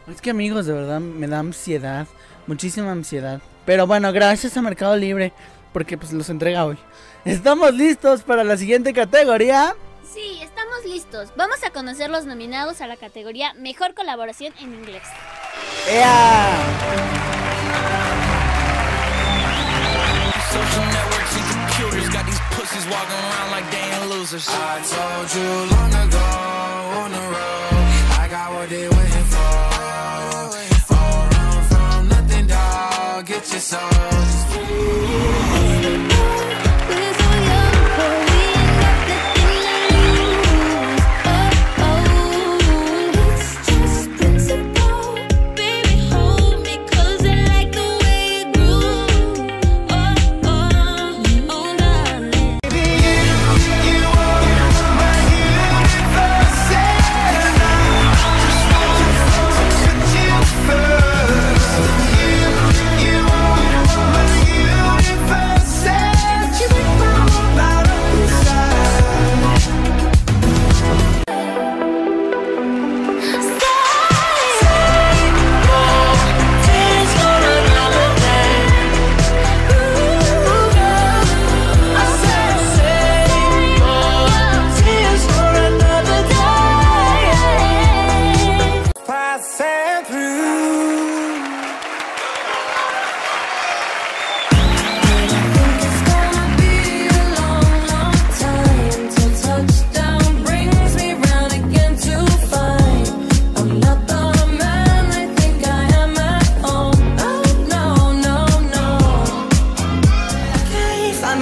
Es 0.08 0.22
que 0.22 0.32
amigos, 0.32 0.66
de 0.66 0.74
verdad 0.74 1.00
me 1.00 1.28
da 1.28 1.40
ansiedad, 1.40 2.08
muchísima 2.48 2.92
ansiedad. 2.92 3.42
Pero 3.66 3.88
bueno, 3.88 4.12
gracias 4.12 4.58
a 4.58 4.62
Mercado 4.62 4.96
Libre 4.98 5.34
porque 5.74 5.98
pues 5.98 6.12
los 6.12 6.30
entrega 6.30 6.66
hoy. 6.66 6.78
Estamos 7.24 7.74
listos 7.74 8.24
para 8.24 8.44
la 8.44 8.58
siguiente 8.58 8.94
categoría. 8.94 9.76
Sí, 10.14 10.40
estamos 10.42 10.84
listos. 10.86 11.32
Vamos 11.38 11.64
a 11.64 11.70
conocer 11.70 12.10
los 12.10 12.26
nominados 12.26 12.82
a 12.82 12.88
la 12.88 12.98
categoría 12.98 13.54
Mejor 13.54 13.94
Colaboración 13.94 14.54
en 14.60 14.74
Inglés. 14.74 15.04
¡Ea! 15.90 16.50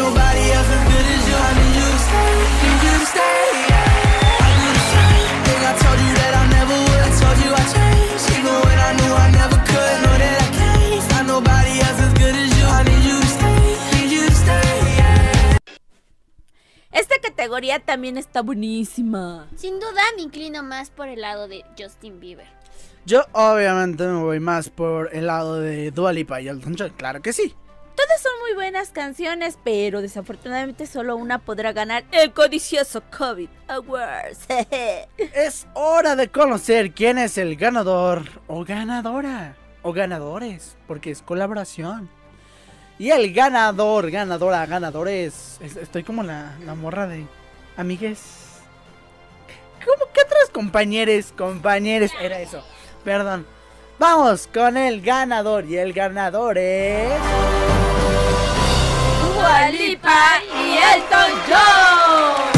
Nobody 0.09 0.43
else 0.57 0.69
as 0.75 0.83
good 0.89 1.07
as 1.15 1.23
you. 1.29 1.37
I 1.37 1.51
need 1.59 1.75
you 1.79 1.87
to 1.93 1.99
stay, 2.07 2.33
need 2.65 2.81
you 2.85 2.93
to 2.97 3.05
stay. 3.13 3.41
Yeah. 3.69 4.45
I 4.45 4.49
do 4.57 4.65
the 4.77 4.85
same 4.93 5.37
thing. 5.45 5.61
I 5.69 5.73
told 5.83 5.99
you 6.05 6.11
that 6.19 6.33
I 6.41 6.43
never 6.57 6.77
would. 6.85 7.01
I 7.05 7.11
told 7.21 7.37
you 7.45 7.51
I 7.53 7.63
changed, 7.75 8.25
even 8.37 8.55
when 8.65 8.79
I 8.89 8.91
knew 8.97 9.13
I 9.13 9.27
never 9.39 9.59
could. 9.69 9.95
Know 10.03 10.15
that 10.23 10.35
I 10.45 10.49
can't 10.57 11.03
find 11.09 11.27
nobody 11.27 11.73
else 11.85 11.99
as 12.07 12.13
good 12.21 12.35
as 12.43 12.49
you. 12.57 12.65
I 12.65 12.81
need 12.89 13.03
you 13.09 13.17
to 13.21 13.29
stay, 13.37 13.61
need 13.93 14.09
you 14.15 14.23
to 14.25 14.33
stay. 14.33 14.71
Yeah. 14.97 15.57
Esta 16.91 17.15
categoría 17.21 17.79
también 17.79 18.17
está 18.17 18.41
buenísima. 18.41 19.47
Sin 19.55 19.79
duda 19.79 20.01
me 20.15 20.23
inclino 20.23 20.63
más 20.63 20.89
por 20.89 21.07
el 21.07 21.21
lado 21.21 21.47
de 21.47 21.63
Justin 21.77 22.19
Bieber. 22.19 22.47
Yo 23.05 23.25
obviamente 23.31 24.05
me 24.05 24.21
voy 24.21 24.39
más 24.39 24.69
por 24.69 25.09
el 25.13 25.27
lado 25.27 25.59
de 25.59 25.91
Dua 25.91 26.13
Lipa 26.13 26.41
y 26.41 26.47
Elton 26.47 26.75
John, 26.77 26.93
claro 26.97 27.21
que 27.21 27.31
sí. 27.31 27.55
Todas 27.99 28.21
son 28.21 28.31
muy 28.41 28.53
buenas 28.53 28.89
canciones, 28.91 29.57
pero 29.63 30.01
desafortunadamente 30.01 30.85
solo 30.87 31.17
una 31.17 31.39
podrá 31.39 31.73
ganar 31.73 32.05
el 32.11 32.31
codicioso 32.31 33.01
COVID 33.17 33.49
Awards. 33.67 34.39
Es 35.17 35.67
hora 35.73 36.15
de 36.15 36.29
conocer 36.29 36.91
quién 36.93 37.17
es 37.17 37.37
el 37.37 37.57
ganador 37.57 38.23
o 38.47 38.63
ganadora 38.63 39.55
o 39.81 39.91
ganadores, 39.91 40.77
porque 40.87 41.11
es 41.11 41.21
colaboración. 41.21 42.09
Y 42.97 43.11
el 43.11 43.33
ganador, 43.33 44.09
ganadora, 44.11 44.65
ganadores. 44.65 45.57
es- 45.61 45.75
Estoy 45.75 46.03
como 46.03 46.23
la, 46.23 46.55
la 46.65 46.75
morra 46.75 47.05
de 47.07 47.25
amigues. 47.75 48.21
¿Cómo 49.85 50.11
que 50.13 50.21
otros 50.21 50.49
compañeros, 50.53 51.33
compañeros? 51.37 52.11
Era 52.21 52.39
eso. 52.39 52.63
Perdón. 53.03 53.45
Vamos 53.97 54.47
con 54.53 54.77
el 54.77 55.01
ganador. 55.01 55.65
Y 55.65 55.77
el 55.77 55.91
ganador 55.93 56.57
es. 56.57 57.09
Dua 59.39 59.71
Lipa 59.71 60.41
y 60.53 60.75
Elton 60.75 61.31
John. 61.47 62.49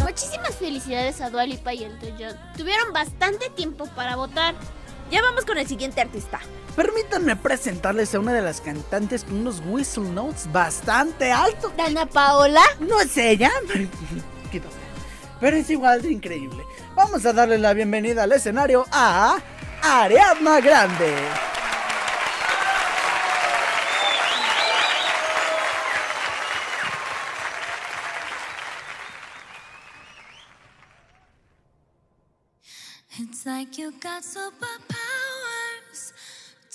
Muchísimas 0.00 0.54
felicidades 0.54 1.20
a 1.20 1.30
Dua 1.30 1.44
Lipa 1.44 1.74
y 1.74 1.82
Elton 1.82 2.14
John. 2.16 2.36
Tuvieron 2.56 2.92
bastante 2.92 3.50
tiempo 3.50 3.86
para 3.96 4.14
votar. 4.14 4.54
Ya 5.10 5.20
vamos 5.20 5.44
con 5.44 5.58
el 5.58 5.66
siguiente 5.66 6.00
artista. 6.00 6.38
Permítanme 6.76 7.34
presentarles 7.34 8.14
a 8.14 8.20
una 8.20 8.32
de 8.32 8.42
las 8.42 8.60
cantantes 8.60 9.24
con 9.24 9.38
unos 9.38 9.60
whistle 9.66 10.08
notes 10.10 10.46
bastante 10.52 11.32
altos. 11.32 11.72
Dana 11.76 12.06
Paola. 12.06 12.62
No 12.78 13.00
es 13.00 13.16
ella. 13.16 13.50
Pero 15.40 15.56
es 15.56 15.70
igual 15.70 16.02
de 16.02 16.12
increíble. 16.12 16.64
Vamos 16.94 17.24
a 17.24 17.32
darle 17.32 17.56
la 17.56 17.72
bienvenida 17.72 18.24
al 18.24 18.32
escenario 18.32 18.84
a 18.92 19.38
Ariadna 19.82 20.60
Grande. 20.60 21.14
It's 33.18 33.46
like 33.46 33.78
you 33.78 33.92
got 34.00 34.22
superpowers. 34.22 36.12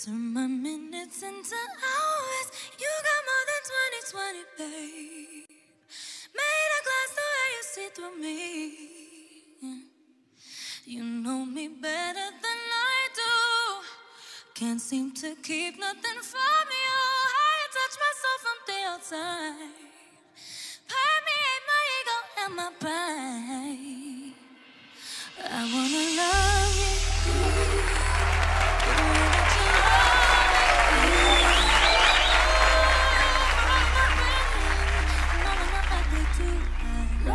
Turn 0.04 0.34
my 0.34 0.48
minutes 0.48 1.22
into 1.22 1.56
hours. 1.56 2.52
You 2.80 2.90
got 3.04 3.22
more 3.30 3.46
than 3.50 3.62
2020, 4.10 4.46
babe. 4.58 5.56
Made 6.40 6.72
a 6.80 6.82
glass 6.88 7.10
the 7.18 7.26
way 7.34 7.48
you 7.56 7.64
see 7.74 7.90
through 7.96 8.16
me. 8.22 8.36
You 10.86 11.04
know 11.04 11.46
me 11.46 11.68
better 11.68 12.30
than 12.44 12.60
I 12.94 13.02
do. 13.22 13.34
Can't 14.54 14.82
seem 14.82 15.12
to 15.14 15.36
keep 15.42 15.80
nothing 15.80 16.20
from 16.32 16.66
you. 16.84 17.00
You 17.60 17.68
touch 17.78 17.96
myself 18.06 18.40
from 18.46 18.60
the 18.68 18.78
outside. 18.92 19.76
Permeate 20.92 21.64
my 21.72 21.82
ego 21.98 22.18
and 22.44 22.54
my 22.56 22.70
pride. 22.80 24.34
I 25.44 25.62
wanna 25.74 26.04
love 26.20 27.90
you. 27.90 27.95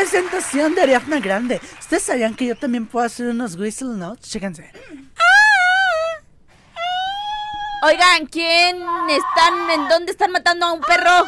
presentación 0.00 0.74
de 0.74 0.80
Ariadna 0.80 1.20
Grande. 1.20 1.60
¿Ustedes 1.78 2.04
sabían 2.04 2.34
que 2.34 2.46
yo 2.46 2.56
también 2.56 2.86
puedo 2.86 3.04
hacer 3.04 3.26
unos 3.28 3.56
whistle 3.56 3.98
notes? 3.98 4.30
Chéquense. 4.30 4.72
Oigan, 7.82 8.26
¿quién 8.26 8.78
están, 9.10 9.70
en 9.70 9.88
dónde 9.88 10.12
están 10.12 10.32
matando 10.32 10.66
a 10.66 10.72
un 10.72 10.80
perro? 10.80 11.26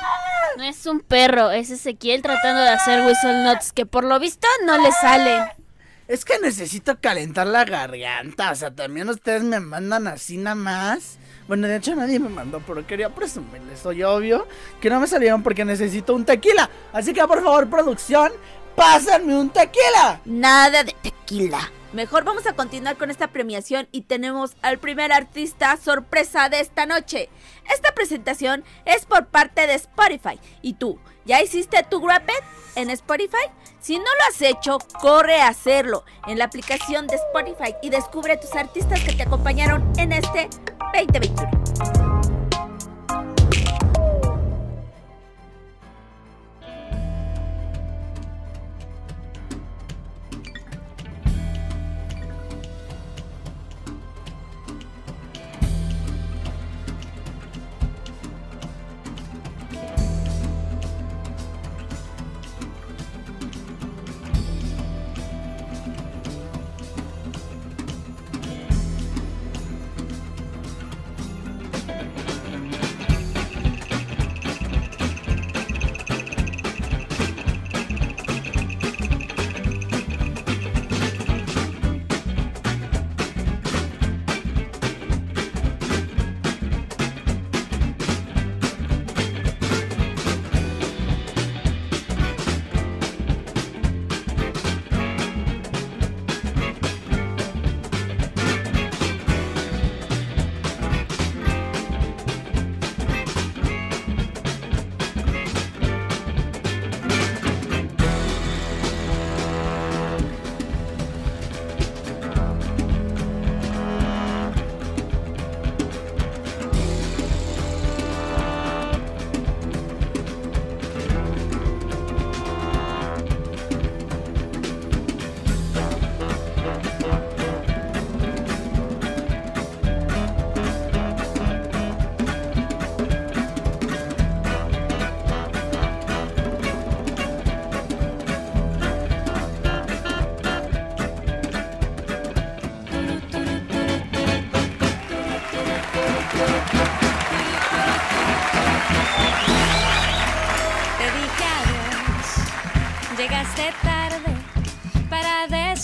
No 0.57 0.65
es 0.65 0.87
un 0.87 1.01
perro, 1.01 1.51
es 1.51 1.71
Ezequiel 1.71 2.23
tratando 2.23 2.63
de 2.63 2.69
hacer 2.71 3.07
whistle 3.07 3.45
notes 3.45 3.73
que 3.73 3.85
por 3.85 4.05
lo 4.05 4.19
visto 4.19 4.49
no 4.65 4.79
le 4.79 4.91
salen. 4.93 5.45
Es 6.09 6.25
que 6.25 6.39
necesito 6.39 6.99
calentar 6.99 7.47
la 7.47 7.65
garganta. 7.65 8.53
O 8.53 8.55
sea, 8.55 8.71
también 8.71 9.09
ustedes 9.09 9.43
me 9.43 9.61
mandan 9.61 10.07
así 10.07 10.37
nada 10.37 10.57
más. 10.57 11.19
Bueno, 11.49 11.69
de 11.69 11.77
hecho 11.77 11.95
nadie 11.95 12.19
me 12.19 12.29
mandó, 12.29 12.61
pero 12.67 12.87
quería 12.87 13.11
presumirles. 13.11 13.81
Soy 13.81 14.03
obvio 14.03 14.47
que 14.81 14.89
no 14.91 15.01
me 15.01 15.07
salieron 15.07 15.43
porque 15.43 15.65
necesito 15.65 16.15
un 16.15 16.25
tequila. 16.25 16.71
Así 16.93 17.13
que 17.13 17.23
por 17.27 17.43
favor, 17.43 17.69
producción, 17.69 18.33
pásenme 18.75 19.37
un 19.37 19.51
tequila. 19.51 20.21
Nada 20.25 20.85
de 20.85 20.95
tequila. 21.03 21.71
Mejor 21.93 22.25
vamos 22.25 22.47
a 22.47 22.55
continuar 22.55 22.97
con 22.97 23.11
esta 23.11 23.29
premiación 23.29 23.87
y 23.93 24.03
tenemos 24.03 24.57
al 24.63 24.79
primer 24.79 25.13
artista 25.13 25.77
sorpresa 25.77 26.49
de 26.49 26.61
esta 26.61 26.87
noche. 26.87 27.29
Esta 27.73 27.93
presentación 27.93 28.65
es 28.87 29.05
por 29.05 29.27
parte 29.27 29.67
de 29.67 29.75
Spotify. 29.75 30.41
¿Y 30.63 30.75
tú? 30.75 30.99
¿Ya 31.27 31.43
hiciste 31.43 31.83
tu 31.89 32.01
Grappet 32.01 32.43
en 32.77 32.89
Spotify? 32.89 33.51
Si 33.81 33.99
no 33.99 34.05
lo 34.05 34.29
has 34.29 34.41
hecho, 34.41 34.79
corre 35.01 35.43
a 35.43 35.49
hacerlo 35.49 36.05
en 36.27 36.39
la 36.39 36.47
aplicación 36.47 37.07
de 37.07 37.17
Spotify 37.17 37.75
y 37.83 37.91
descubre 37.91 38.39
tus 38.39 38.55
artistas 38.55 39.01
que 39.01 39.13
te 39.13 39.25
acompañaron 39.25 39.93
en 39.99 40.13
este 40.13 40.49
2021. 40.95 41.62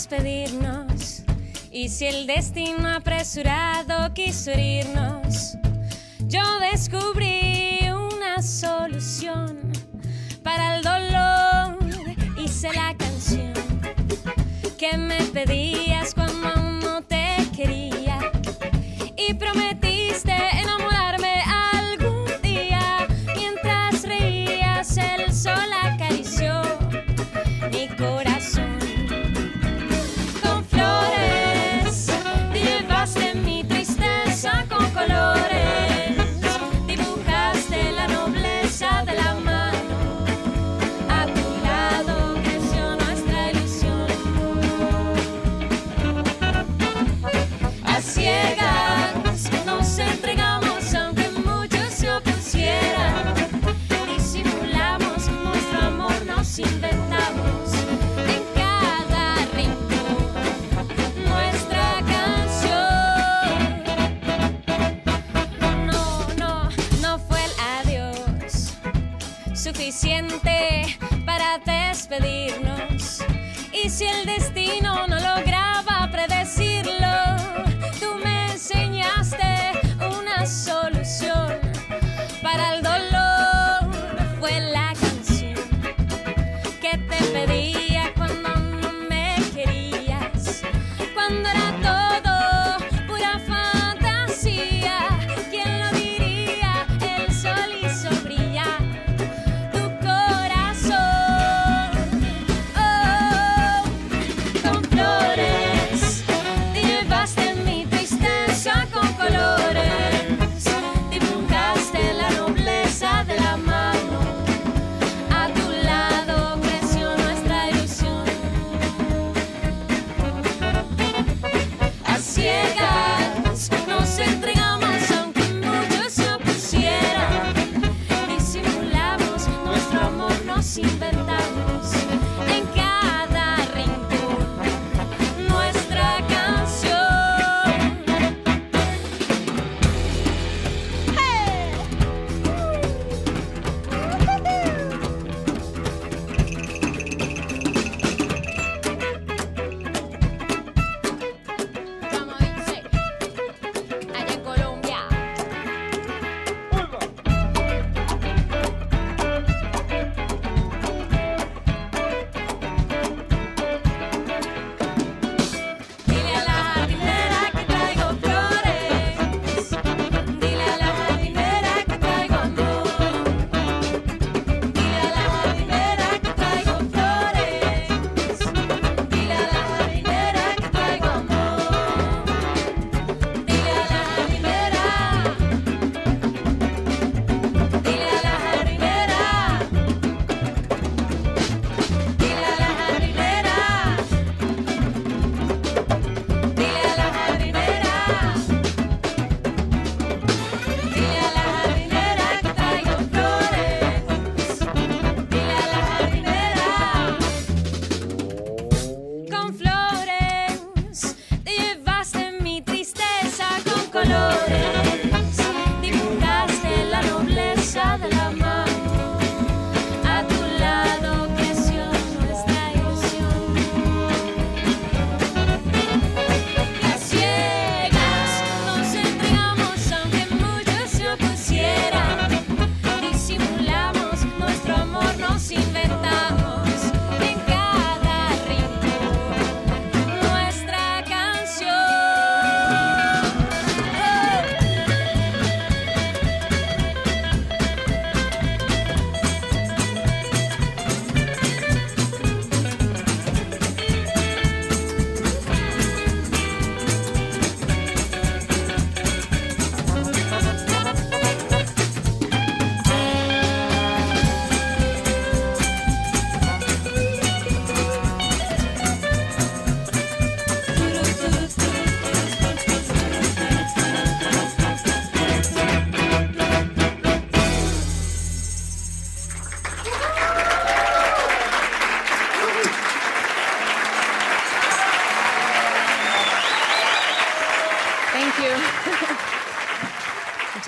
Despedirnos. 0.09 1.23
Y 1.71 1.89
si 1.89 2.07
el 2.07 2.25
destino 2.25 2.89
apresurado 2.89 4.11
quiso 4.13 4.51
herirnos, 4.51 5.55
yo 6.27 6.41
descubrí 6.59 7.28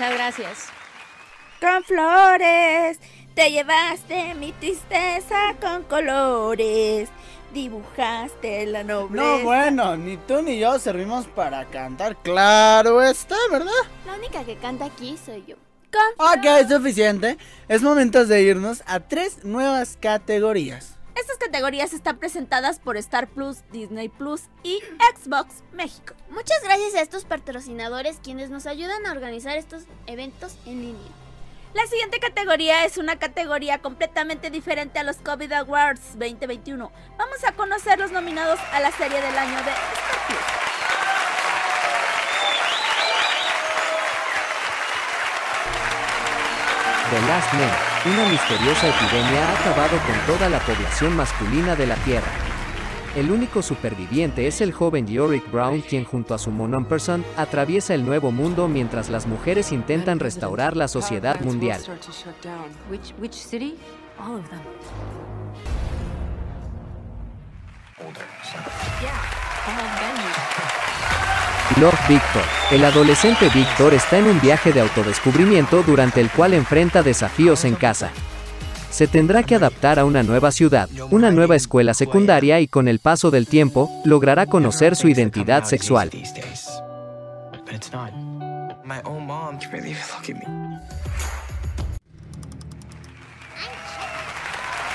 Muchas 0.02 0.18
gracias. 0.18 0.68
Con 1.60 1.84
flores, 1.84 2.98
te 3.36 3.52
llevaste 3.52 4.34
mi 4.34 4.50
tristeza 4.50 5.54
con 5.60 5.84
colores. 5.84 7.08
Dibujaste 7.54 8.66
la 8.66 8.82
nobleza. 8.82 9.24
No, 9.24 9.44
bueno, 9.44 9.96
ni 9.96 10.16
tú 10.16 10.42
ni 10.42 10.58
yo 10.58 10.80
servimos 10.80 11.28
para 11.28 11.66
cantar. 11.66 12.16
Claro 12.20 13.00
está, 13.00 13.36
¿verdad? 13.52 13.70
La 14.04 14.14
única 14.14 14.42
que 14.42 14.56
canta 14.56 14.86
aquí 14.86 15.16
soy 15.24 15.44
yo. 15.46 15.54
Ok, 16.16 16.46
es 16.46 16.68
suficiente. 16.68 17.38
Es 17.68 17.80
momento 17.80 18.26
de 18.26 18.42
irnos 18.42 18.82
a 18.86 18.98
tres 18.98 19.44
nuevas 19.44 19.96
categorías. 20.00 20.98
Categorías 21.44 21.92
están 21.92 22.18
presentadas 22.18 22.78
por 22.78 22.96
Star 22.96 23.26
Plus, 23.26 23.58
Disney 23.72 24.08
Plus 24.08 24.42
y 24.62 24.80
Xbox 25.16 25.64
México. 25.72 26.14
Muchas 26.30 26.62
gracias 26.62 26.94
a 26.94 27.00
estos 27.00 27.24
patrocinadores 27.24 28.20
quienes 28.22 28.48
nos 28.48 28.66
ayudan 28.66 29.04
a 29.06 29.10
organizar 29.10 29.56
estos 29.56 29.82
eventos 30.06 30.56
en 30.66 30.82
línea. 30.82 31.10
La 31.74 31.84
siguiente 31.86 32.20
categoría 32.20 32.84
es 32.84 32.96
una 32.96 33.18
categoría 33.18 33.78
completamente 33.78 34.50
diferente 34.50 35.00
a 35.00 35.02
los 35.02 35.16
COVID 35.16 35.52
Awards 35.52 36.12
2021. 36.16 36.92
Vamos 37.18 37.44
a 37.44 37.52
conocer 37.52 37.98
los 37.98 38.12
nominados 38.12 38.60
a 38.72 38.78
la 38.78 38.92
serie 38.92 39.20
del 39.20 39.36
año 39.36 39.56
de 39.56 39.70
Star 39.70 40.26
Plus. 40.28 40.91
The 47.12 47.20
Last 47.26 47.52
Man, 47.52 48.14
una 48.14 48.26
misteriosa 48.30 48.88
epidemia 48.88 49.46
ha 49.46 49.60
acabado 49.60 49.98
con 49.98 50.34
toda 50.34 50.48
la 50.48 50.58
población 50.60 51.14
masculina 51.14 51.76
de 51.76 51.86
la 51.86 51.96
Tierra. 51.96 52.32
El 53.14 53.30
único 53.30 53.60
superviviente 53.60 54.46
es 54.46 54.62
el 54.62 54.72
joven 54.72 55.06
Yorick 55.06 55.52
Brown 55.52 55.82
quien 55.82 56.06
junto 56.06 56.32
a 56.32 56.38
su 56.38 56.50
Monon 56.50 56.86
Person 56.86 57.22
atraviesa 57.36 57.92
el 57.92 58.06
nuevo 58.06 58.30
mundo 58.30 58.66
mientras 58.66 59.10
las 59.10 59.26
mujeres 59.26 59.72
intentan 59.72 60.20
restaurar 60.20 60.74
la 60.74 60.88
sociedad 60.88 61.38
mundial. 61.42 61.82
Love 71.80 72.08
Victor. 72.08 72.42
El 72.70 72.84
adolescente 72.84 73.48
Victor 73.54 73.94
está 73.94 74.18
en 74.18 74.26
un 74.26 74.40
viaje 74.40 74.72
de 74.72 74.80
autodescubrimiento 74.80 75.82
durante 75.82 76.20
el 76.20 76.28
cual 76.30 76.54
enfrenta 76.54 77.02
desafíos 77.02 77.64
en 77.64 77.74
casa. 77.74 78.10
Se 78.90 79.06
tendrá 79.06 79.42
que 79.42 79.54
adaptar 79.54 79.98
a 79.98 80.04
una 80.04 80.22
nueva 80.22 80.52
ciudad, 80.52 80.88
una 81.10 81.30
nueva 81.30 81.56
escuela 81.56 81.94
secundaria 81.94 82.60
y 82.60 82.68
con 82.68 82.88
el 82.88 82.98
paso 82.98 83.30
del 83.30 83.46
tiempo, 83.46 83.90
logrará 84.04 84.46
conocer 84.46 84.96
su 84.96 85.08
identidad 85.08 85.64
sexual. 85.64 86.10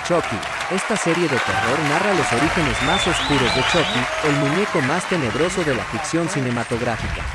Chucky. 0.08 0.38
Esta 0.74 0.96
serie 0.96 1.24
de 1.24 1.38
terror 1.38 1.80
narra 1.90 2.14
los 2.14 2.32
orígenes 2.32 2.82
más 2.84 3.06
oscuros 3.06 3.54
de 3.54 3.62
Chucky, 3.64 4.28
el 4.30 4.36
muñeco 4.38 4.80
más 4.84 5.08
tenebroso 5.10 5.66
de 5.66 5.76
la 5.76 5.84
ficción 5.84 6.30
cinematográfica. 6.30 7.26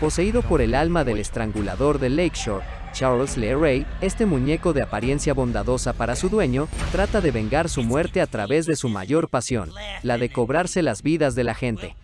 Poseído 0.00 0.40
por 0.40 0.62
el 0.62 0.74
alma 0.74 1.04
del 1.04 1.18
estrangulador 1.18 1.98
de 1.98 2.08
Lakeshore, 2.08 2.64
Charles 2.94 3.36
Lee 3.36 3.52
Ray, 3.52 3.86
este 4.00 4.24
muñeco 4.24 4.72
de 4.72 4.80
apariencia 4.80 5.34
bondadosa 5.34 5.92
para 5.92 6.16
su 6.16 6.30
dueño, 6.30 6.68
trata 6.90 7.20
de 7.20 7.32
vengar 7.32 7.68
su 7.68 7.82
muerte 7.82 8.22
a 8.22 8.26
través 8.26 8.64
de 8.64 8.76
su 8.76 8.88
mayor 8.88 9.28
pasión, 9.28 9.70
la 10.02 10.16
de 10.16 10.32
cobrarse 10.32 10.80
las 10.80 11.02
vidas 11.02 11.34
de 11.34 11.44
la 11.44 11.54
gente. 11.54 11.96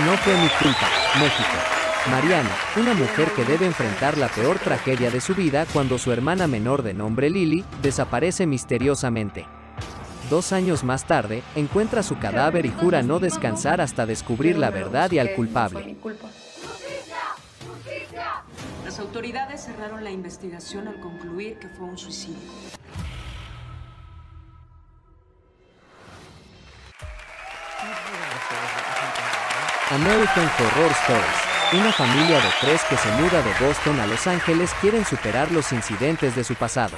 No 0.00 0.16
fue 0.16 0.34
mi 0.34 0.48
culpa, 0.48 0.88
México. 1.20 1.56
Mariana, 2.10 2.50
una 2.76 2.94
mujer 2.94 3.30
que 3.30 3.44
debe 3.44 3.64
enfrentar 3.64 4.18
la 4.18 4.26
peor 4.26 4.58
tragedia 4.58 5.08
de 5.08 5.20
su 5.20 5.36
vida 5.36 5.66
cuando 5.72 5.98
su 5.98 6.10
hermana 6.10 6.48
menor 6.48 6.82
de 6.82 6.94
nombre 6.94 7.30
Lily 7.30 7.64
desaparece 7.80 8.44
misteriosamente. 8.44 9.46
Dos 10.28 10.52
años 10.52 10.82
más 10.82 11.06
tarde, 11.06 11.44
encuentra 11.54 12.02
su 12.02 12.18
cadáver 12.18 12.66
y 12.66 12.70
jura 12.70 13.02
no 13.02 13.20
descansar 13.20 13.80
hasta 13.80 14.04
descubrir 14.04 14.58
la 14.58 14.70
verdad 14.70 15.12
y 15.12 15.20
al 15.20 15.32
culpable. 15.34 15.96
Las 18.84 18.98
autoridades 18.98 19.64
cerraron 19.64 20.02
la 20.02 20.10
investigación 20.10 20.88
al 20.88 20.98
concluir 20.98 21.60
que 21.60 21.68
fue 21.68 21.86
un 21.86 21.96
suicidio. 21.96 22.50
American 29.90 30.48
Horror 30.58 30.90
Stories. 30.92 31.74
Una 31.74 31.92
familia 31.92 32.36
de 32.36 32.48
tres 32.62 32.80
que 32.88 32.96
se 32.96 33.08
muda 33.20 33.42
de 33.42 33.66
Boston 33.66 34.00
a 34.00 34.06
Los 34.06 34.26
Ángeles 34.26 34.70
quieren 34.80 35.04
superar 35.04 35.52
los 35.52 35.72
incidentes 35.72 36.34
de 36.34 36.42
su 36.42 36.54
pasado. 36.54 36.96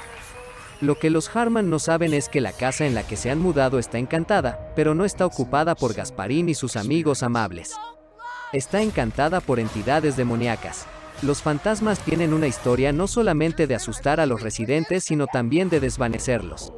Lo 0.80 0.96
que 0.96 1.10
los 1.10 1.34
Harman 1.34 1.68
no 1.68 1.80
saben 1.80 2.14
es 2.14 2.28
que 2.28 2.40
la 2.40 2.52
casa 2.52 2.86
en 2.86 2.94
la 2.94 3.02
que 3.02 3.16
se 3.16 3.28
han 3.28 3.40
mudado 3.40 3.80
está 3.80 3.98
encantada, 3.98 4.72
pero 4.76 4.94
no 4.94 5.04
está 5.04 5.26
ocupada 5.26 5.74
por 5.74 5.94
Gasparín 5.94 6.48
y 6.48 6.54
sus 6.54 6.76
amigos 6.76 7.24
amables. 7.24 7.74
Está 8.52 8.80
encantada 8.82 9.40
por 9.40 9.58
entidades 9.58 10.16
demoníacas. 10.16 10.86
Los 11.22 11.42
fantasmas 11.42 11.98
tienen 11.98 12.32
una 12.32 12.46
historia 12.46 12.92
no 12.92 13.08
solamente 13.08 13.66
de 13.66 13.74
asustar 13.74 14.20
a 14.20 14.26
los 14.26 14.42
residentes, 14.42 15.02
sino 15.02 15.26
también 15.26 15.70
de 15.70 15.80
desvanecerlos. 15.80 16.72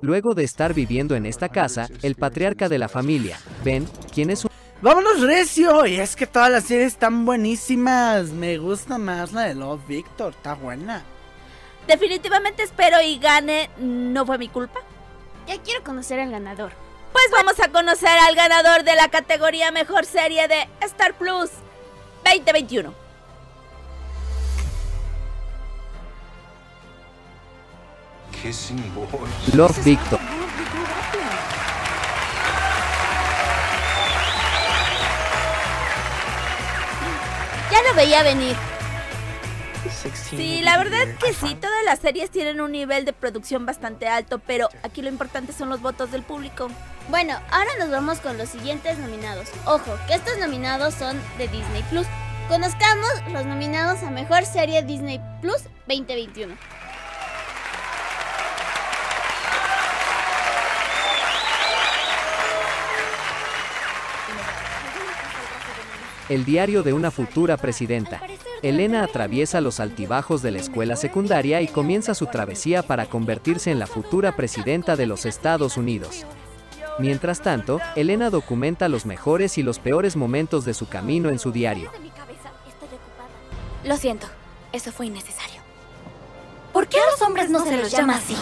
Luego 0.00 0.34
de 0.34 0.44
estar 0.44 0.72
viviendo 0.72 1.16
en 1.16 1.26
esta 1.26 1.50
casa, 1.50 1.88
el 2.02 2.14
patriarca 2.14 2.70
de 2.70 2.78
la 2.78 2.88
familia, 2.88 3.38
Ben, 3.62 3.86
quien 4.12 4.30
es 4.30 4.44
un 4.44 4.53
Vámonos 4.84 5.22
recio, 5.22 5.86
y 5.86 5.98
es 5.98 6.14
que 6.14 6.26
todas 6.26 6.50
las 6.50 6.64
series 6.64 6.88
están 6.88 7.24
buenísimas. 7.24 8.26
Me 8.32 8.58
gusta 8.58 8.98
más 8.98 9.32
la 9.32 9.44
de 9.44 9.54
Love 9.54 9.80
Victor, 9.88 10.34
está 10.34 10.52
buena. 10.52 11.02
Definitivamente 11.86 12.64
espero 12.64 13.00
y 13.00 13.18
gane. 13.18 13.70
No 13.78 14.26
fue 14.26 14.36
mi 14.36 14.50
culpa. 14.50 14.80
Ya 15.48 15.56
quiero 15.62 15.82
conocer 15.82 16.20
al 16.20 16.30
ganador. 16.30 16.72
Pues 17.12 17.24
vamos 17.32 17.58
a 17.60 17.68
conocer 17.68 18.10
al 18.10 18.34
ganador 18.34 18.84
de 18.84 18.94
la 18.94 19.08
categoría 19.08 19.70
Mejor 19.70 20.04
Serie 20.04 20.48
de 20.48 20.68
Star 20.82 21.14
Plus 21.14 21.48
2021. 22.22 22.92
Kissing 28.42 28.94
boy. 28.94 29.30
Love 29.54 29.82
Victor. 29.82 30.20
Ya 37.74 37.82
lo 37.90 37.96
veía 37.96 38.22
venir. 38.22 38.54
Sí, 40.30 40.60
la 40.62 40.78
verdad 40.78 41.08
que 41.18 41.32
sí, 41.32 41.56
todas 41.56 41.84
las 41.84 41.98
series 41.98 42.30
tienen 42.30 42.60
un 42.60 42.70
nivel 42.70 43.04
de 43.04 43.12
producción 43.12 43.66
bastante 43.66 44.06
alto, 44.06 44.38
pero 44.38 44.68
aquí 44.84 45.02
lo 45.02 45.08
importante 45.08 45.52
son 45.52 45.70
los 45.70 45.80
votos 45.82 46.12
del 46.12 46.22
público. 46.22 46.68
Bueno, 47.08 47.36
ahora 47.50 47.70
nos 47.80 47.90
vamos 47.90 48.20
con 48.20 48.38
los 48.38 48.48
siguientes 48.48 48.96
nominados. 48.98 49.48
Ojo, 49.66 49.98
que 50.06 50.14
estos 50.14 50.38
nominados 50.38 50.94
son 50.94 51.20
de 51.36 51.48
Disney 51.48 51.82
Plus. 51.90 52.06
Conozcamos 52.48 53.10
los 53.32 53.44
nominados 53.44 54.04
a 54.04 54.10
Mejor 54.10 54.46
Serie 54.46 54.84
Disney 54.84 55.20
Plus 55.40 55.64
2021. 55.88 56.54
El 66.30 66.46
diario 66.46 66.82
de 66.82 66.94
una 66.94 67.10
futura 67.10 67.58
presidenta. 67.58 68.22
Elena 68.62 69.02
atraviesa 69.02 69.60
los 69.60 69.78
altibajos 69.78 70.40
de 70.40 70.52
la 70.52 70.58
escuela 70.58 70.96
secundaria 70.96 71.60
y 71.60 71.68
comienza 71.68 72.14
su 72.14 72.26
travesía 72.26 72.82
para 72.82 73.04
convertirse 73.04 73.70
en 73.70 73.78
la 73.78 73.86
futura 73.86 74.34
presidenta 74.34 74.96
de 74.96 75.04
los 75.06 75.26
Estados 75.26 75.76
Unidos. 75.76 76.24
Mientras 76.98 77.42
tanto, 77.42 77.78
Elena 77.94 78.30
documenta 78.30 78.88
los 78.88 79.04
mejores 79.04 79.58
y 79.58 79.62
los 79.62 79.78
peores 79.78 80.16
momentos 80.16 80.64
de 80.64 80.72
su 80.72 80.88
camino 80.88 81.28
en 81.28 81.38
su 81.38 81.52
diario. 81.52 81.90
Lo 83.84 83.98
siento, 83.98 84.26
eso 84.72 84.92
fue 84.92 85.06
innecesario. 85.06 85.60
¿Por 86.72 86.88
qué 86.88 86.96
a 87.00 87.10
los 87.10 87.20
hombres 87.20 87.50
no 87.50 87.62
se 87.64 87.76
los 87.76 87.90
llama 87.92 88.16
así? 88.16 88.36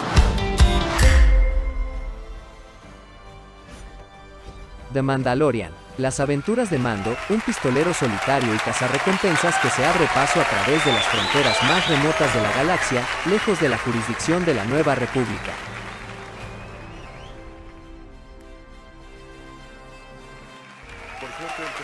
The 4.93 5.01
Mandalorian. 5.01 5.82
Las 5.97 6.19
aventuras 6.19 6.71
de 6.71 6.79
Mando, 6.79 7.15
un 7.29 7.39
pistolero 7.41 7.93
solitario 7.93 8.55
y 8.55 8.57
cazarrecompensas 8.57 9.55
que 9.59 9.69
se 9.69 9.85
abre 9.85 10.07
paso 10.07 10.41
a 10.41 10.43
través 10.43 10.83
de 10.83 10.91
las 10.91 11.05
fronteras 11.05 11.61
más 11.63 11.87
remotas 11.87 12.33
de 12.33 12.41
la 12.41 12.51
galaxia, 12.51 13.03
lejos 13.29 13.59
de 13.59 13.69
la 13.69 13.77
jurisdicción 13.77 14.43
de 14.43 14.55
la 14.55 14.65
Nueva 14.65 14.95
República. 14.95 15.53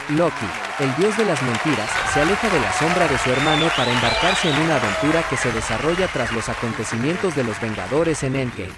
Loki. 0.10 0.48
el 0.80 0.96
dios 0.96 1.16
de 1.16 1.26
las 1.26 1.40
mentiras, 1.44 1.90
se 2.12 2.22
aleja 2.22 2.50
de 2.50 2.60
la 2.60 2.74
sombra 2.74 3.08
de 3.08 3.18
su 3.20 3.30
hermano 3.30 3.68
para 3.78 3.92
embarcarse 3.92 4.50
en 4.50 4.60
una 4.60 4.78
aventura 4.78 5.22
que 5.30 5.38
se 5.38 5.52
desarrolla 5.52 6.08
tras 6.08 6.32
los 6.32 6.50
acontecimientos 6.50 7.36
de 7.36 7.44
los 7.44 7.62
Vengadores 7.62 8.24
en 8.24 8.36
Endgame. 8.36 8.74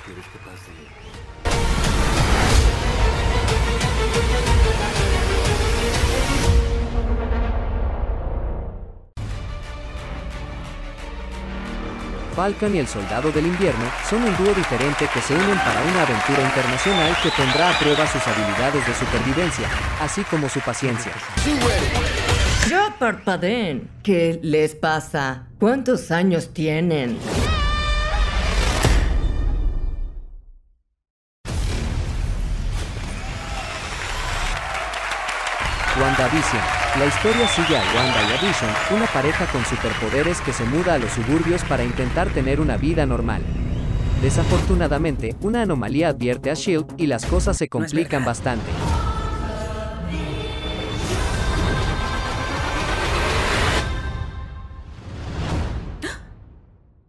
Falcon 12.36 12.76
y 12.76 12.80
el 12.80 12.88
Soldado 12.88 13.32
del 13.32 13.48
Invierno 13.48 13.86
son 14.10 14.24
un 14.24 14.36
dúo 14.38 14.54
diferente 14.54 15.08
que 15.14 15.22
se 15.22 15.34
unen 15.34 15.58
para 15.58 15.82
una 15.82 16.04
aventura 16.04 16.42
internacional 16.42 17.18
que 17.22 17.30
pondrá 17.30 17.70
a 17.70 17.80
prueba 17.80 18.08
sus 18.08 18.22
habilidades 18.28 18.86
de 18.88 18.94
supervivencia, 18.94 19.68
así 20.00 20.24
como 20.24 20.50
su 20.50 20.60
paciencia. 20.60 21.12
Parpadeen. 23.02 23.90
¿Qué 24.04 24.40
les 24.44 24.76
pasa? 24.76 25.48
¿Cuántos 25.58 26.12
años 26.12 26.54
tienen? 26.54 27.18
WandaVision. 36.00 36.81
La 37.00 37.06
historia 37.06 37.48
sigue 37.48 37.78
a 37.78 37.82
Wanda 37.96 38.22
y 38.22 38.34
a 38.34 38.42
Vision, 38.42 38.70
una 38.92 39.08
pareja 39.08 39.46
con 39.46 39.64
superpoderes 39.64 40.42
que 40.42 40.52
se 40.52 40.66
muda 40.66 40.96
a 40.96 40.98
los 40.98 41.10
suburbios 41.14 41.64
para 41.64 41.86
intentar 41.86 42.30
tener 42.34 42.60
una 42.60 42.76
vida 42.76 43.06
normal. 43.06 43.42
Desafortunadamente, 44.22 45.38
una 45.40 45.62
anomalía 45.62 46.10
advierte 46.10 46.52
a 46.52 46.54
Shield 46.54 46.94
y 46.98 47.08
las 47.08 47.26
cosas 47.26 47.56
se 47.56 47.70
complican 47.70 48.26
bastante. 48.26 48.70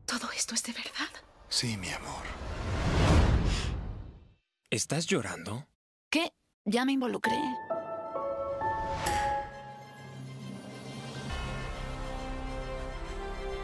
¿Todo 0.07 0.30
esto 0.37 0.55
es 0.55 0.62
de 0.62 0.72
verdad? 0.72 1.11
Sí, 1.49 1.76
mi 1.76 1.89
amor. 1.89 2.22
¿Estás 4.70 5.07
llorando? 5.07 5.66
¿Qué? 6.09 6.33
Ya 6.64 6.85
me 6.85 6.93
involucré. 6.93 7.35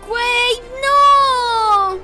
¡Güey, 0.08 0.70
no! 0.82 1.98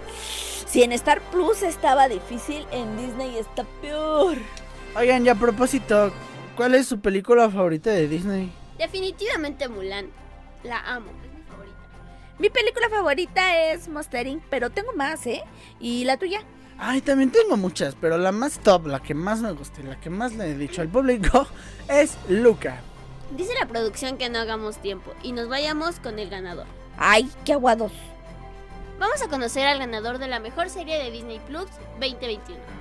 Si 0.66 0.82
en 0.82 0.92
Star 0.92 1.20
Plus 1.30 1.62
estaba 1.62 2.08
difícil, 2.08 2.66
en 2.70 2.96
Disney 2.96 3.36
está 3.38 3.64
peor. 3.80 4.36
Oigan, 4.96 5.24
y 5.24 5.28
a 5.28 5.34
propósito, 5.34 6.12
¿cuál 6.56 6.74
es 6.74 6.86
su 6.86 7.00
película 7.00 7.48
favorita 7.48 7.90
de 7.90 8.08
Disney? 8.08 8.52
Definitivamente 8.78 9.68
Mulan. 9.68 10.08
La 10.64 10.80
amo, 10.80 11.10
es 11.24 11.32
mi 11.32 11.42
favorita. 11.44 11.76
Mi 12.38 12.50
película 12.50 12.88
favorita 12.88 13.72
es 13.72 13.88
Monster 13.88 14.26
Inc., 14.26 14.42
pero 14.50 14.70
tengo 14.70 14.92
más, 14.92 15.26
¿eh? 15.26 15.42
¿Y 15.80 16.04
la 16.04 16.16
tuya? 16.16 16.42
Ay, 16.78 17.00
también 17.00 17.30
tengo 17.30 17.56
muchas, 17.56 17.94
pero 18.00 18.18
la 18.18 18.32
más 18.32 18.58
top, 18.58 18.88
la 18.88 19.00
que 19.00 19.14
más 19.14 19.40
me 19.40 19.52
gusta 19.52 19.80
y 19.80 19.84
la 19.84 20.00
que 20.00 20.10
más 20.10 20.34
le 20.34 20.50
he 20.50 20.54
dicho 20.58 20.82
al 20.82 20.88
público 20.88 21.46
es 21.88 22.16
Luca. 22.28 22.80
Dice 23.36 23.52
la 23.58 23.66
producción 23.66 24.18
que 24.18 24.28
no 24.28 24.38
hagamos 24.38 24.78
tiempo 24.78 25.12
y 25.22 25.32
nos 25.32 25.48
vayamos 25.48 26.00
con 26.00 26.18
el 26.18 26.30
ganador. 26.30 26.66
¡Ay, 26.98 27.30
qué 27.44 27.52
aguados! 27.52 27.92
Vamos 28.98 29.20
a 29.22 29.28
conocer 29.28 29.66
al 29.66 29.78
ganador 29.78 30.18
de 30.18 30.28
la 30.28 30.38
mejor 30.38 30.70
serie 30.70 30.96
de 31.02 31.10
Disney 31.10 31.40
Plus 31.40 31.66
2021. 32.00 32.73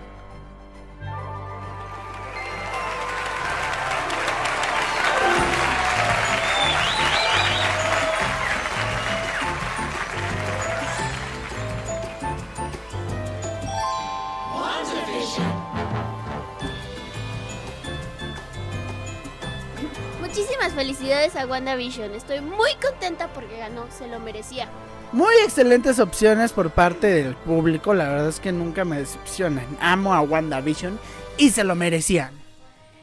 Muchísimas 20.44 20.74
felicidades 20.74 21.38
a 21.38 21.46
WandaVision. 21.48 22.14
Estoy 22.16 22.42
muy 22.42 22.72
contenta 22.86 23.30
porque 23.30 23.58
ganó, 23.60 23.86
se 23.98 24.08
lo 24.10 24.20
merecía. 24.20 24.68
Muy 25.14 25.34
excelentes 25.46 26.00
opciones 26.00 26.52
por 26.52 26.70
parte 26.72 27.08
del 27.08 27.34
público, 27.36 27.94
la 27.94 28.10
verdad 28.10 28.28
es 28.28 28.42
que 28.42 28.52
nunca 28.52 28.84
me 28.84 28.98
decepcionan. 28.98 29.66
Amo 29.80 30.14
a 30.14 30.20
WandaVision 30.20 31.00
y 31.38 31.52
se 31.52 31.64
lo 31.64 31.76
merecían. 31.76 32.32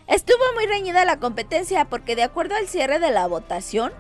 Estuvo 0.07 0.37
muy 0.55 0.67
reñida 0.67 1.07
la 1.07 1.19
competencia 1.19 1.87
porque 1.87 2.15
de 2.15 2.25
acuerdo 2.25 2.57
al 2.57 2.69
cierre 2.69 2.99
de 2.99 3.11
la 3.11 3.27
votación, 3.27 3.91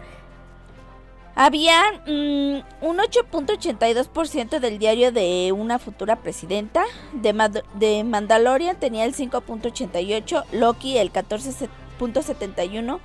había 1.35 1.81
mm, 2.07 2.61
un 2.83 2.99
8.82% 2.99 4.59
del 4.59 4.79
diario 4.79 5.13
de 5.13 5.51
una 5.57 5.79
futura 5.79 6.17
presidenta, 6.17 6.85
de, 7.15 7.33
Mad- 7.33 7.65
de 7.75 8.05
Mandalorian 8.05 8.77
tenía 8.79 9.07
el 9.07 9.15
5.88%, 9.15 10.45
Loki 10.53 10.99
el 10.99 11.11
14.71%, 11.11 12.99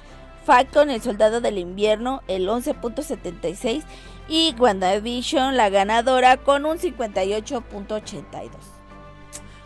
Falcon 0.46 0.90
el 0.90 1.02
soldado 1.02 1.42
del 1.42 1.58
invierno 1.58 2.22
el 2.28 2.48
11.76% 2.48 3.84
y 4.28 4.56
WandaVision 4.58 5.58
la 5.58 5.70
ganadora 5.70 6.38
con 6.38 6.66
un 6.66 6.78
58.82%. 6.78 8.50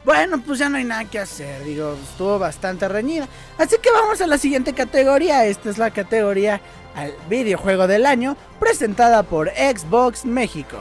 Bueno, 0.06 0.42
pues 0.42 0.60
ya 0.60 0.70
no 0.70 0.78
hay 0.78 0.86
nada 0.86 1.06
que 1.06 1.20
hacer, 1.20 1.64
digo, 1.64 1.96
estuvo 2.02 2.40
bastante 2.40 2.88
reñida. 2.88 3.28
Así 3.58 3.76
que 3.82 3.92
vamos 3.92 4.22
a 4.22 4.28
la 4.28 4.38
siguiente 4.38 4.74
categoría. 4.74 5.46
Esta 5.46 5.70
es 5.70 5.78
la 5.78 5.92
categoría 5.92 6.62
al 6.96 7.14
videojuego 7.30 7.86
del 7.86 8.06
año, 8.06 8.36
presentada 8.60 9.24
por 9.24 9.50
Xbox 9.50 10.26
México. 10.26 10.78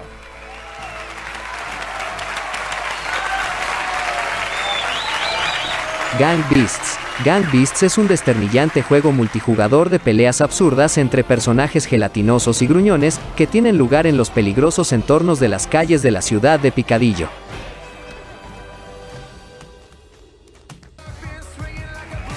Gang 6.18 6.42
Beasts. 6.49 7.07
Gang 7.24 7.50
Beasts 7.50 7.82
es 7.82 7.98
un 7.98 8.06
desternillante 8.06 8.80
juego 8.80 9.10
multijugador 9.10 9.90
de 9.90 9.98
peleas 9.98 10.40
absurdas 10.40 10.98
entre 10.98 11.24
personajes 11.24 11.84
gelatinosos 11.86 12.62
y 12.62 12.68
gruñones 12.68 13.18
que 13.34 13.48
tienen 13.48 13.76
lugar 13.76 14.06
en 14.06 14.16
los 14.16 14.30
peligrosos 14.30 14.92
entornos 14.92 15.40
de 15.40 15.48
las 15.48 15.66
calles 15.66 16.02
de 16.02 16.12
la 16.12 16.22
ciudad 16.22 16.60
de 16.60 16.70
Picadillo. 16.70 17.28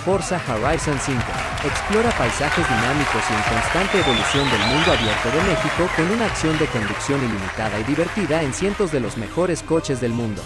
Forza 0.03 0.41
Horizon 0.49 0.97
5. 0.99 1.21
Explora 1.63 2.09
paisajes 2.17 2.67
dinámicos 2.67 3.21
y 3.29 3.33
en 3.35 3.53
constante 3.53 3.99
evolución 3.99 4.49
del 4.49 4.61
mundo 4.61 4.93
abierto 4.93 5.29
de 5.29 5.43
México 5.43 5.89
con 5.95 6.09
una 6.09 6.25
acción 6.25 6.57
de 6.57 6.65
conducción 6.65 7.19
ilimitada 7.19 7.79
y 7.79 7.83
divertida 7.83 8.41
en 8.41 8.51
cientos 8.51 8.91
de 8.91 8.99
los 8.99 9.15
mejores 9.15 9.61
coches 9.61 10.01
del 10.01 10.13
mundo. 10.13 10.41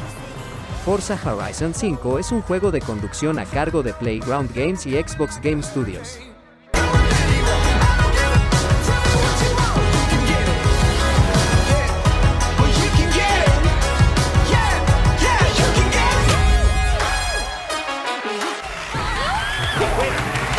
Forza 0.86 1.18
Horizon 1.26 1.74
5 1.74 2.20
es 2.20 2.32
un 2.32 2.44
juego 2.44 2.70
de 2.70 2.80
conducción 2.80 3.40
a 3.40 3.46
cargo 3.46 3.82
de 3.82 3.92
Playground 3.94 4.54
Games 4.54 4.86
y 4.86 4.92
Xbox 4.92 5.42
Game 5.42 5.64
Studios. 5.64 6.20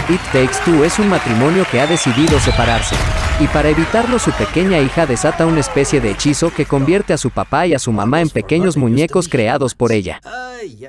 It 0.09 0.21
Takes 0.33 0.59
Two 0.65 0.85
es 0.85 0.99
un 0.99 1.09
matrimonio 1.09 1.65
que 1.71 1.81
ha 1.81 1.87
decidido 1.87 2.41
separarse, 2.41 2.97
y 3.39 3.47
para 3.49 3.69
evitarlo 3.69 4.19
su 4.19 4.31
pequeña 4.33 4.79
hija 4.79 5.05
desata 5.07 5.47
una 5.47 5.61
especie 5.61 6.01
de 6.01 6.13
hechizo 6.13 6.51
que 6.53 6.65
convierte 6.65 7.13
a 7.13 7.19
su 7.19 7.31
papá 7.31 7.67
y 7.67 7.75
a 7.75 7.79
su 7.79 7.93
mamá 7.93 8.23
en 8.23 8.31
pequeños 8.31 8.77
muñecos 8.77 9.29
creados 9.29 9.75
por 9.75 9.93
ella. 9.93 10.21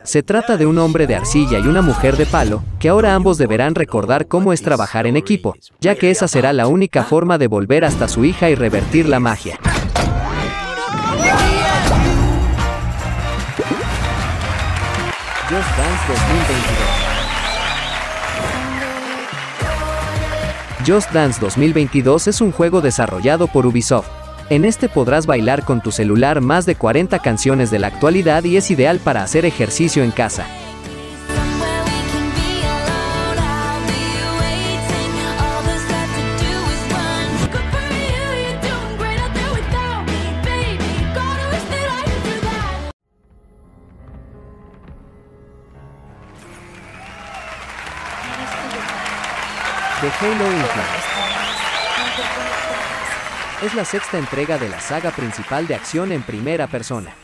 Se 0.03 0.23
trata 0.23 0.55
de 0.55 0.65
un 0.65 0.77
hombre 0.77 1.07
de 1.07 1.15
arcilla 1.15 1.59
y 1.59 1.67
una 1.67 1.81
mujer 1.81 2.15
de 2.15 2.25
palo, 2.25 2.63
que 2.79 2.89
ahora 2.89 3.15
ambos 3.15 3.37
deberán 3.37 3.75
recordar 3.75 4.27
cómo 4.27 4.53
es 4.53 4.61
trabajar 4.61 5.07
en 5.07 5.17
equipo, 5.17 5.55
ya 5.81 5.95
que 5.95 6.09
esa 6.09 6.27
será 6.27 6.53
la 6.53 6.67
única 6.67 7.03
forma 7.03 7.37
de 7.37 7.47
volver 7.47 7.83
hasta 7.83 8.07
su 8.07 8.23
hija 8.23 8.49
y 8.49 8.55
revertir 8.55 9.09
la 9.09 9.19
magia. 9.19 9.59
Just 15.49 15.77
Dance 15.77 16.07
2022 16.07 16.96
Just 20.87 21.11
Dance 21.11 21.41
2022 21.41 22.29
es 22.29 22.39
un 22.39 22.53
juego 22.53 22.79
desarrollado 22.79 23.47
por 23.47 23.65
Ubisoft. 23.65 24.07
En 24.49 24.63
este 24.63 24.87
podrás 24.87 25.25
bailar 25.25 25.65
con 25.65 25.81
tu 25.81 25.91
celular 25.91 26.39
más 26.39 26.65
de 26.65 26.75
40 26.75 27.19
canciones 27.19 27.69
de 27.69 27.79
la 27.79 27.87
actualidad 27.87 28.45
y 28.45 28.55
es 28.55 28.71
ideal 28.71 28.99
para 28.99 29.21
hacer 29.21 29.45
ejercicio 29.45 30.01
en 30.01 30.11
casa. 30.11 30.47
The 49.99 50.09
Halo 50.09 50.45
Infinite. 50.45 51.17
es 53.63 53.73
la 53.73 53.83
sexta 53.83 54.19
entrega 54.19 54.59
de 54.59 54.69
la 54.69 54.79
saga 54.79 55.09
principal 55.09 55.65
de 55.65 55.73
acción 55.73 56.11
en 56.11 56.21
primera 56.21 56.67
persona, 56.67 57.15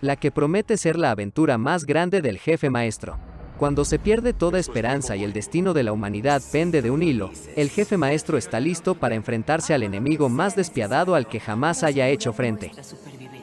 la 0.00 0.16
que 0.16 0.30
promete 0.30 0.78
ser 0.78 0.96
la 0.96 1.10
aventura 1.10 1.58
más 1.58 1.84
grande 1.84 2.22
del 2.22 2.38
jefe 2.38 2.70
maestro. 2.70 3.18
Cuando 3.58 3.84
se 3.84 3.98
pierde 3.98 4.32
toda 4.32 4.58
esperanza 4.58 5.16
y 5.16 5.24
el 5.24 5.34
destino 5.34 5.74
de 5.74 5.82
la 5.82 5.92
humanidad 5.92 6.40
pende 6.50 6.80
de 6.80 6.90
un 6.90 7.02
hilo, 7.02 7.30
el 7.56 7.68
jefe 7.68 7.98
maestro 7.98 8.38
está 8.38 8.58
listo 8.58 8.94
para 8.94 9.14
enfrentarse 9.14 9.74
al 9.74 9.82
enemigo 9.82 10.30
más 10.30 10.56
despiadado 10.56 11.14
al 11.14 11.26
que 11.26 11.40
jamás 11.40 11.82
haya 11.82 12.08
hecho 12.08 12.32
frente. 12.32 12.72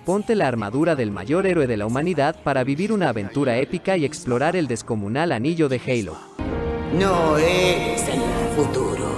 Ponte 0.05 0.33
la 0.33 0.47
armadura 0.47 0.95
del 0.95 1.11
mayor 1.11 1.45
héroe 1.45 1.67
de 1.67 1.77
la 1.77 1.85
humanidad 1.85 2.35
para 2.43 2.63
vivir 2.63 2.91
una 2.91 3.09
aventura 3.09 3.57
épica 3.57 3.95
y 3.95 4.05
explorar 4.05 4.55
el 4.55 4.65
descomunal 4.65 5.33
anillo 5.33 5.69
de 5.69 5.79
Halo. 5.85 6.17
No 6.99 7.37
es 7.37 8.07
el 8.07 8.21
futuro. 8.55 9.09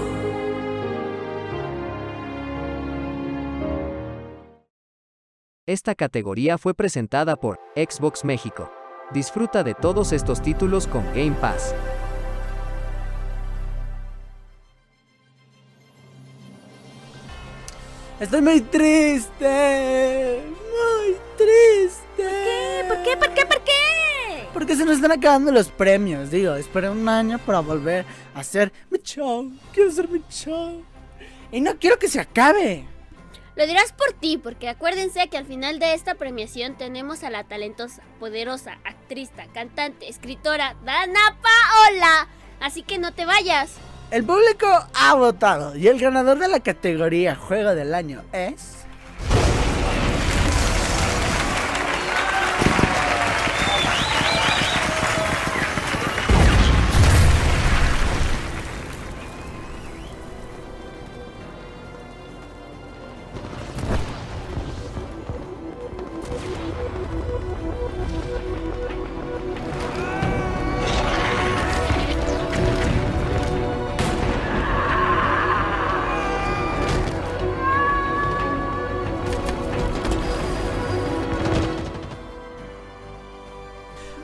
Esta 5.68 5.94
categoría 5.94 6.58
fue 6.58 6.74
presentada 6.74 7.36
por 7.36 7.60
Xbox 7.76 8.26
México. 8.26 8.72
Disfruta 9.12 9.64
de 9.64 9.76
todos 9.76 10.12
estos 10.12 10.42
títulos 10.42 10.88
con 10.88 11.06
Game 11.14 11.36
Pass. 11.40 11.76
Estoy 18.20 18.42
muy 18.42 18.62
triste. 18.62 20.42
Muy 20.50 21.16
triste. 21.38 22.86
¿Por 22.88 23.04
qué? 23.04 23.18
¿Por 23.18 23.34
qué? 23.36 23.46
¿Por 23.46 23.62
qué? 23.62 24.17
Porque 24.58 24.76
se 24.76 24.86
nos 24.86 24.96
están 24.96 25.12
acabando 25.12 25.52
los 25.52 25.70
premios. 25.70 26.32
Digo, 26.32 26.56
esperé 26.56 26.90
un 26.90 27.08
año 27.08 27.38
para 27.38 27.60
volver 27.60 28.08
a 28.34 28.40
hacer 28.40 28.74
mi 28.90 28.98
show. 28.98 29.52
Quiero 29.72 29.92
hacer 29.92 30.10
mi 30.10 30.20
show. 30.32 30.84
Y 31.52 31.62
no 31.62 31.78
quiero 31.78 32.00
que 32.00 32.08
se 32.08 32.20
acabe. 32.20 32.84
Lo 33.56 33.68
dirás 33.68 33.92
por 33.92 34.14
ti, 34.14 34.40
porque 34.40 34.68
acuérdense 34.68 35.28
que 35.28 35.38
al 35.38 35.46
final 35.46 35.78
de 35.78 35.94
esta 35.94 36.16
premiación 36.16 36.76
tenemos 36.76 37.24
a 37.24 37.30
la 37.30 37.44
talentosa, 37.44 38.02
poderosa, 38.20 38.80
actriz, 38.84 39.30
cantante, 39.54 40.10
escritora 40.10 40.76
Dana 40.84 41.38
Paola. 41.40 42.28
Así 42.60 42.82
que 42.82 42.98
no 42.98 43.14
te 43.14 43.28
vayas. 43.28 43.76
El 44.10 44.24
público 44.24 44.66
ha 44.96 45.14
votado 45.14 45.76
y 45.76 45.88
el 45.88 46.00
ganador 46.00 46.40
de 46.40 46.48
la 46.48 46.62
categoría 46.62 47.36
Juego 47.36 47.76
del 47.76 47.94
Año 47.94 48.24
es... 48.32 48.87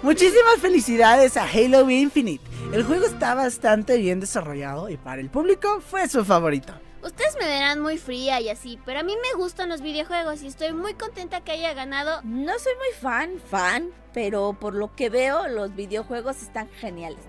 Muchísimas 0.03 0.59
felicidades 0.59 1.37
a 1.37 1.45
Halo 1.45 1.89
Infinite. 1.89 2.43
El 2.71 2.83
juego 2.83 3.05
está 3.05 3.33
bastante 3.35 3.97
bien 3.97 4.19
desarrollado 4.19 4.89
y 4.89 4.97
para 4.97 5.21
el 5.21 5.29
público 5.29 5.81
fue 5.81 6.07
su 6.07 6.23
favorito. 6.23 6.73
Ustedes 7.03 7.35
me 7.37 7.45
verán 7.45 7.81
muy 7.81 7.97
fría 7.97 8.39
y 8.39 8.47
así, 8.47 8.79
pero 8.85 9.01
a 9.01 9.03
mí 9.03 9.13
me 9.13 9.37
gustan 9.37 9.67
los 9.67 9.81
videojuegos 9.81 10.41
y 10.41 10.47
estoy 10.47 10.71
muy 10.71 10.93
contenta 10.93 11.41
que 11.41 11.51
haya 11.51 11.73
ganado. 11.73 12.21
No 12.23 12.57
soy 12.57 12.73
muy 12.75 12.97
fan, 13.01 13.41
fan, 13.51 13.91
pero 14.13 14.55
por 14.57 14.73
lo 14.73 14.95
que 14.95 15.09
veo, 15.09 15.49
los 15.49 15.75
videojuegos 15.75 16.41
están 16.41 16.69
geniales. 16.69 17.19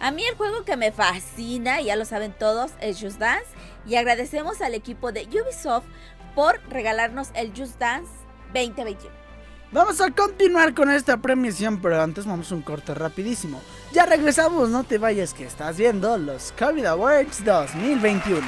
A 0.00 0.10
mí 0.10 0.24
el 0.24 0.34
juego 0.34 0.64
que 0.64 0.76
me 0.76 0.90
fascina, 0.90 1.80
ya 1.80 1.94
lo 1.94 2.06
saben 2.06 2.32
todos, 2.32 2.72
es 2.80 3.00
Just 3.00 3.18
Dance. 3.18 3.46
Y 3.86 3.94
agradecemos 3.94 4.60
al 4.62 4.74
equipo 4.74 5.12
de 5.12 5.28
Ubisoft 5.28 5.86
por 6.34 6.60
regalarnos 6.68 7.28
el 7.34 7.52
Just 7.56 7.78
Dance 7.78 8.10
2021. 8.52 9.14
Vamos 9.70 10.00
a 10.00 10.10
continuar 10.10 10.74
con 10.74 10.90
esta 10.90 11.18
premiación, 11.18 11.80
pero 11.80 12.02
antes 12.02 12.26
vamos 12.26 12.50
a 12.50 12.56
un 12.56 12.62
corte 12.62 12.94
rapidísimo. 12.94 13.60
Ya 13.92 14.06
regresamos, 14.06 14.68
no 14.68 14.84
te 14.84 14.98
vayas 14.98 15.34
que 15.34 15.44
estás 15.44 15.76
viendo 15.76 16.16
los 16.16 16.54
COVID 16.56 16.86
Awards 16.86 17.44
2021. 17.44 18.40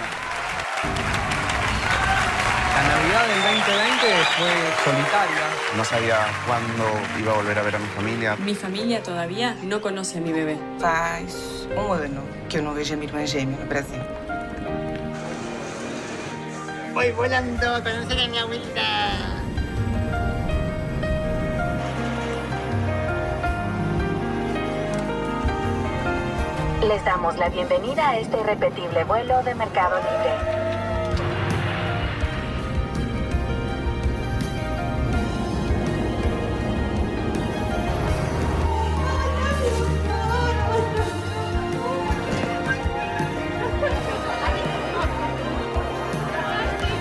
La 2.72 2.82
Navidad 2.86 3.26
del 3.26 3.42
2020 3.42 4.24
fue 4.36 4.52
solitaria. 4.84 5.42
No 5.76 5.84
sabía 5.84 6.18
cuándo 6.46 6.84
iba 7.18 7.32
a 7.32 7.34
volver 7.34 7.58
a 7.58 7.62
ver 7.62 7.74
a 7.74 7.78
mi 7.80 7.88
familia. 7.88 8.36
Mi 8.36 8.54
familia 8.54 9.02
todavía 9.02 9.56
no 9.64 9.80
conoce 9.80 10.18
a 10.18 10.20
mi 10.20 10.32
bebé. 10.32 10.56
Faz 10.78 11.66
um 11.76 11.92
ano 11.92 12.22
que 12.48 12.58
eu 12.58 12.62
não 12.62 12.72
vejo 12.72 12.94
a 12.94 12.96
minha 12.96 13.08
irmã 13.08 13.26
gêmea 13.26 13.58
no 13.58 13.66
Brasil. 13.66 14.00
Voy 16.94 17.10
volando 17.10 17.66
a 17.66 17.80
conocer 17.82 18.20
a 18.20 18.28
mi 18.28 18.38
abuelita. 18.38 19.41
Les 26.88 27.04
damos 27.04 27.38
la 27.38 27.48
bienvenida 27.48 28.08
a 28.08 28.18
este 28.18 28.40
irrepetible 28.40 29.04
vuelo 29.04 29.40
de 29.44 29.54
Mercado 29.54 29.98
Libre. 29.98 30.62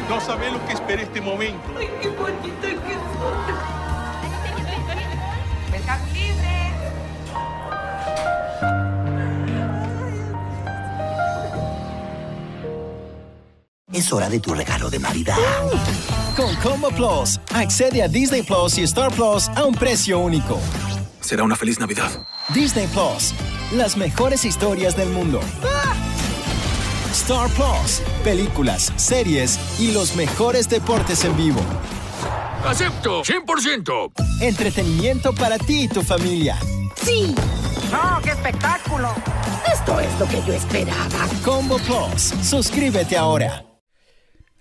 No 0.07 0.21
sabés 0.21 0.53
lo 0.53 0.63
que 0.67 0.73
esperé 0.73 1.03
este 1.03 1.21
momento. 1.21 1.59
Ay, 1.75 1.89
qué 1.99 2.09
bonito 2.09 2.61
que 2.61 2.69
son. 2.69 3.80
Es 13.93 14.11
hora 14.13 14.29
de 14.29 14.39
tu 14.39 14.53
regalo 14.53 14.89
de 14.89 14.99
Navidad. 14.99 15.35
Con 16.37 16.55
Combo 16.55 16.89
Plus, 16.89 17.39
accede 17.53 18.01
a 18.01 18.07
Disney 18.07 18.41
Plus 18.41 18.77
y 18.77 18.83
Star 18.83 19.11
Plus 19.11 19.49
a 19.49 19.65
un 19.65 19.75
precio 19.75 20.19
único. 20.19 20.57
Será 21.19 21.43
una 21.43 21.57
feliz 21.57 21.77
Navidad. 21.77 22.09
Disney 22.53 22.87
Plus, 22.87 23.33
las 23.73 23.97
mejores 23.97 24.45
historias 24.45 24.95
del 24.95 25.09
mundo. 25.09 25.41
Star 27.11 27.49
Plus, 27.49 28.01
películas, 28.23 28.93
series 28.95 29.59
y 29.77 29.91
los 29.91 30.15
mejores 30.15 30.69
deportes 30.69 31.25
en 31.25 31.35
vivo. 31.35 31.59
¡Acepto! 32.65 33.23
¡100%! 33.23 34.11
Entretenimiento 34.39 35.33
para 35.33 35.57
ti 35.57 35.83
y 35.83 35.87
tu 35.89 36.01
familia. 36.01 36.57
¡Sí! 36.95 37.35
¡No, 37.91 38.21
qué 38.23 38.29
espectáculo! 38.29 39.13
Esto 39.71 39.99
es 39.99 40.17
lo 40.17 40.27
que 40.27 40.41
yo 40.47 40.53
esperaba. 40.53 41.27
Combo 41.43 41.77
Plus, 41.79 42.33
suscríbete 42.41 43.17
ahora. 43.17 43.65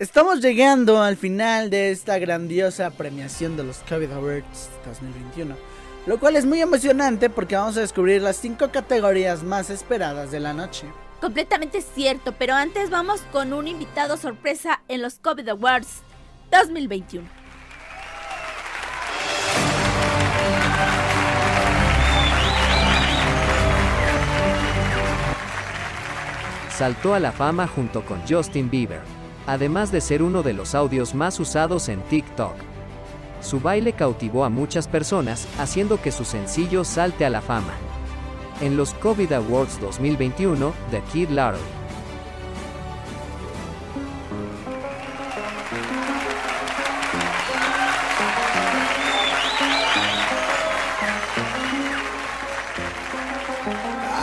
Estamos 0.01 0.41
llegando 0.41 1.03
al 1.03 1.15
final 1.15 1.69
de 1.69 1.91
esta 1.91 2.17
grandiosa 2.17 2.89
premiación 2.89 3.55
de 3.55 3.63
los 3.63 3.83
COVID 3.87 4.11
Awards 4.13 4.71
2021. 4.83 5.55
Lo 6.07 6.19
cual 6.19 6.37
es 6.37 6.43
muy 6.47 6.59
emocionante 6.59 7.29
porque 7.29 7.55
vamos 7.55 7.77
a 7.77 7.81
descubrir 7.81 8.19
las 8.19 8.37
5 8.37 8.71
categorías 8.71 9.43
más 9.43 9.69
esperadas 9.69 10.31
de 10.31 10.39
la 10.39 10.53
noche. 10.53 10.87
Completamente 11.21 11.81
cierto, 11.81 12.31
pero 12.31 12.55
antes 12.55 12.89
vamos 12.89 13.21
con 13.31 13.53
un 13.53 13.67
invitado 13.67 14.17
sorpresa 14.17 14.81
en 14.87 15.03
los 15.03 15.19
COVID 15.19 15.47
Awards 15.49 16.01
2021. 16.49 17.29
Saltó 26.75 27.13
a 27.13 27.19
la 27.19 27.31
fama 27.31 27.67
junto 27.67 28.03
con 28.03 28.19
Justin 28.27 28.67
Bieber, 28.67 29.01
además 29.47 29.91
de 29.91 30.01
ser 30.01 30.23
uno 30.23 30.43
de 30.43 30.53
los 30.53 30.75
audios 30.75 31.15
más 31.15 31.39
usados 31.39 31.89
en 31.89 32.01
TikTok. 32.01 32.55
Su 33.41 33.59
baile 33.59 33.93
cautivó 33.93 34.45
a 34.45 34.49
muchas 34.49 34.87
personas, 34.87 35.47
haciendo 35.57 36.01
que 36.01 36.11
su 36.11 36.25
sencillo 36.25 36.83
salte 36.83 37.25
a 37.25 37.29
la 37.29 37.41
fama. 37.41 37.73
En 38.61 38.77
los 38.77 38.93
COVID 38.95 39.31
Awards 39.33 39.79
2021, 39.81 40.73
The 40.91 41.01
Kid 41.11 41.29
Laroi. 41.29 41.80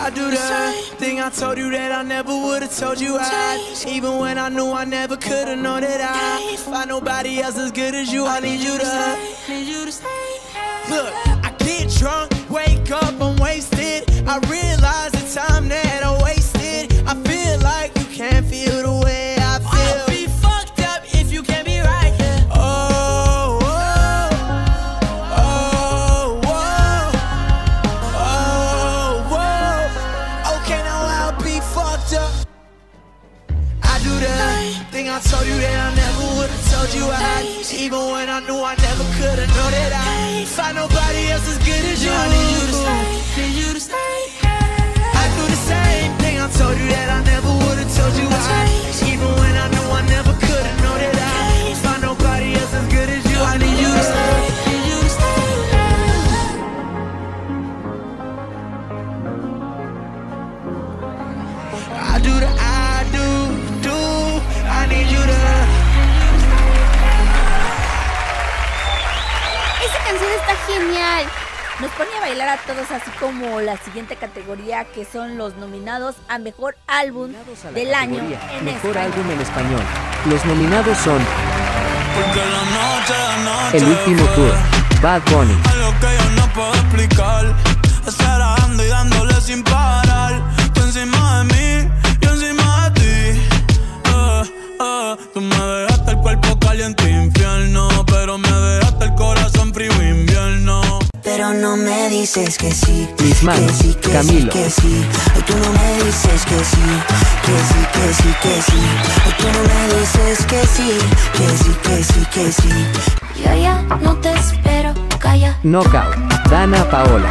I 0.09 0.11
do 0.11 0.31
the 0.31 0.97
thing 0.97 1.21
I 1.21 1.27
I 1.27 1.31
told 1.31 1.59
you 1.59 1.71
that 1.71 1.93
I 1.93 2.03
never 2.03 2.31
would've 2.31 2.75
told 2.75 2.99
you 2.99 3.19
I 3.21 3.85
Even 3.87 4.17
when 4.17 4.39
I 4.39 4.49
knew 4.49 4.73
I 4.73 4.87
never 4.87 5.19
could've 5.19 5.59
known 5.59 5.83
that 5.83 6.01
I 6.01 6.57
Find 6.57 6.89
nobody 6.89 7.41
else 7.41 7.59
as 7.59 7.71
good 7.71 7.95
as 7.95 8.11
you 8.11 8.25
I 8.25 8.41
need 8.41 8.61
you 8.61 8.79
to 8.79 9.19
Need 9.51 9.69
you 9.69 9.85
to 9.85 9.93
stay. 9.93 10.09
Look, 10.89 11.13
I 11.45 11.53
get 11.59 11.91
drunk, 11.99 12.33
wake 12.49 12.91
up, 12.91 13.21
I'm 13.21 13.37
wasted. 13.37 14.09
I 14.27 14.39
realize 14.49 15.13
the 15.13 15.25
time 15.39 15.69
that 15.69 16.03
I 16.03 16.23
wasted. 16.23 16.91
I 17.07 17.15
feel 17.29 17.61
like 17.61 17.95
you 17.99 18.07
can't 18.07 18.47
feel 18.47 18.83
the 18.83 19.05
way 19.05 19.18
you 36.99 37.07
I 37.11 37.63
Even 37.85 38.03
when 38.13 38.29
I 38.29 38.41
knew 38.47 38.61
I 38.73 38.75
never 38.75 39.05
could've 39.17 39.51
known 39.57 39.73
that 39.79 39.93
I 39.95 40.45
Find 40.45 40.75
nobody 40.77 41.23
else 41.33 41.47
as 41.53 41.59
good 41.59 41.85
as 41.93 42.05
you. 42.05 42.11
I 42.11 42.27
need 42.35 42.51
you 42.55 42.65
to 42.71 42.77
stay, 42.83 43.07
need 43.39 43.55
you 43.63 43.71
to 43.75 43.81
stay 43.81 44.18
Nos 71.81 71.91
pone 71.93 72.11
a 72.17 72.21
bailar 72.21 72.49
a 72.49 72.57
todos 72.57 72.91
así 72.91 73.11
como 73.21 73.61
la 73.61 73.77
siguiente 73.77 74.17
categoría 74.17 74.85
que 74.85 75.05
son 75.05 75.39
los 75.39 75.55
nominados 75.57 76.17
a 76.29 76.39
mejor 76.39 76.77
álbum 76.89 77.33
A 77.65 77.71
del 77.71 77.95
año 77.95 78.19
en 78.19 78.65
Mejor 78.65 78.97
español. 78.97 79.13
álbum 79.13 79.31
en 79.31 79.41
español. 79.41 79.81
Los 80.29 80.45
nominados 80.45 80.99
son 80.99 81.19
Porque 82.17 82.41
la 82.41 82.63
noche, 82.79 83.15
la 83.17 83.37
noche 83.45 83.77
El 83.79 83.85
último 83.85 84.25
tour, 84.35 84.53
Bad 85.01 85.23
Bunny, 85.31 85.55
Algo 85.73 85.95
que 86.01 86.17
yo 86.19 86.31
no 86.41 86.53
puedo 86.53 86.75
explicar 86.75 87.55
Esperando 88.07 88.85
y 88.85 88.89
dándole 88.89 89.35
sin 89.41 89.63
parar 89.63 90.43
Tú 90.75 90.81
encima 90.83 91.39
de 91.39 91.45
mí, 91.45 91.91
yo 92.21 92.31
encima 92.31 92.91
de 92.91 93.01
ti 93.01 93.49
Pero 101.49 101.61
no 101.61 101.77
me 101.79 102.11
dices 102.11 102.59
que 102.59 102.71
sí. 102.73 103.09
Mis 103.21 103.43
manos, 103.43 103.73
que 103.73 103.73
sí, 103.73 103.95
que 104.03 104.11
Camilo. 104.11 104.53
sí, 104.53 104.59
que 104.59 104.71
sí. 104.71 105.05
Ay, 105.35 105.43
tú 105.47 105.55
no 105.57 105.73
me 105.73 106.05
dices 106.05 106.45
que 106.45 106.63
sí. 106.63 106.85
Que 107.43 107.57
sí, 107.69 107.87
que 107.95 108.15
sí, 108.15 108.35
que 108.43 108.63
sí. 108.63 108.81
Ay, 109.25 109.35
tú 109.39 109.47
no 109.55 109.63
me 109.65 109.99
dices 109.99 110.45
que 110.45 110.67
sí. 110.67 110.99
Que 111.33 111.49
sí, 111.57 111.77
que 111.83 112.05
sí, 112.05 112.27
que 112.35 112.53
sí. 112.53 113.43
Yo 113.43 113.63
ya 113.63 113.81
no 114.03 114.15
te 114.17 114.31
espero, 114.35 114.93
calla. 115.19 115.57
Knockout, 115.63 116.17
Dana 116.51 116.85
Paola, 116.91 117.31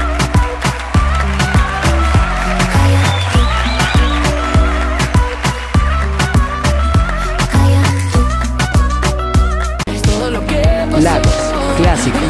Todo 10.05 10.32
lo 10.32 10.45
que 10.47 10.63
pasó 10.91 11.01
Lagos, 11.01 11.34
Clásicos, 11.78 12.22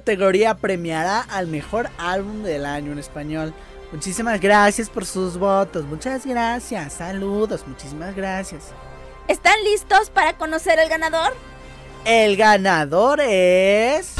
categoría 0.00 0.54
premiará 0.54 1.20
al 1.20 1.46
mejor 1.46 1.90
álbum 1.98 2.42
del 2.42 2.64
año 2.64 2.92
en 2.92 2.98
español. 2.98 3.52
Muchísimas 3.92 4.40
gracias 4.40 4.88
por 4.88 5.04
sus 5.04 5.36
votos. 5.36 5.84
Muchas 5.84 6.24
gracias. 6.24 6.94
Saludos. 6.94 7.66
Muchísimas 7.66 8.16
gracias. 8.16 8.72
¿Están 9.28 9.62
listos 9.62 10.08
para 10.08 10.38
conocer 10.38 10.78
el 10.78 10.88
ganador? 10.88 11.34
El 12.06 12.38
ganador 12.38 13.20
es. 13.20 14.14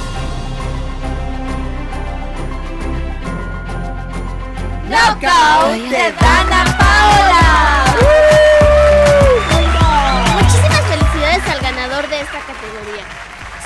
Knockout 4.91 5.89
de 5.89 6.13
Dana 6.21 6.77
Paola. 6.79 7.40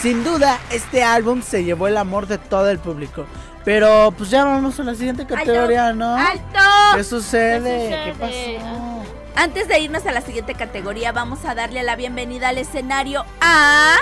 Sin 0.04 0.22
duda, 0.22 0.60
este 0.70 1.02
álbum 1.02 1.40
se 1.40 1.64
llevó 1.64 1.88
el 1.88 1.96
amor 1.96 2.26
de 2.26 2.36
todo 2.36 2.68
el 2.68 2.78
público. 2.78 3.24
Pero 3.64 4.12
pues 4.14 4.28
ya 4.28 4.44
vamos 4.44 4.78
a 4.78 4.82
la 4.82 4.94
siguiente 4.94 5.26
categoría, 5.26 5.94
¿no? 5.94 6.14
¡Alto! 6.14 6.60
¿Qué 6.94 7.02
sucede? 7.02 7.88
¿Qué 7.88 8.04
¿Qué 8.04 8.12
sucede? 8.12 8.58
pasó? 8.58 9.02
Antes 9.34 9.66
de 9.66 9.78
irnos 9.78 10.04
a 10.04 10.12
la 10.12 10.20
siguiente 10.20 10.54
categoría, 10.56 11.12
vamos 11.12 11.46
a 11.46 11.54
darle 11.54 11.82
la 11.82 11.96
bienvenida 11.96 12.50
al 12.50 12.58
escenario 12.58 13.24
a. 13.40 13.96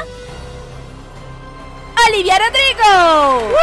¡Olivia 2.08 2.36
Rodrigo! 2.36 3.52
Got 3.52 3.62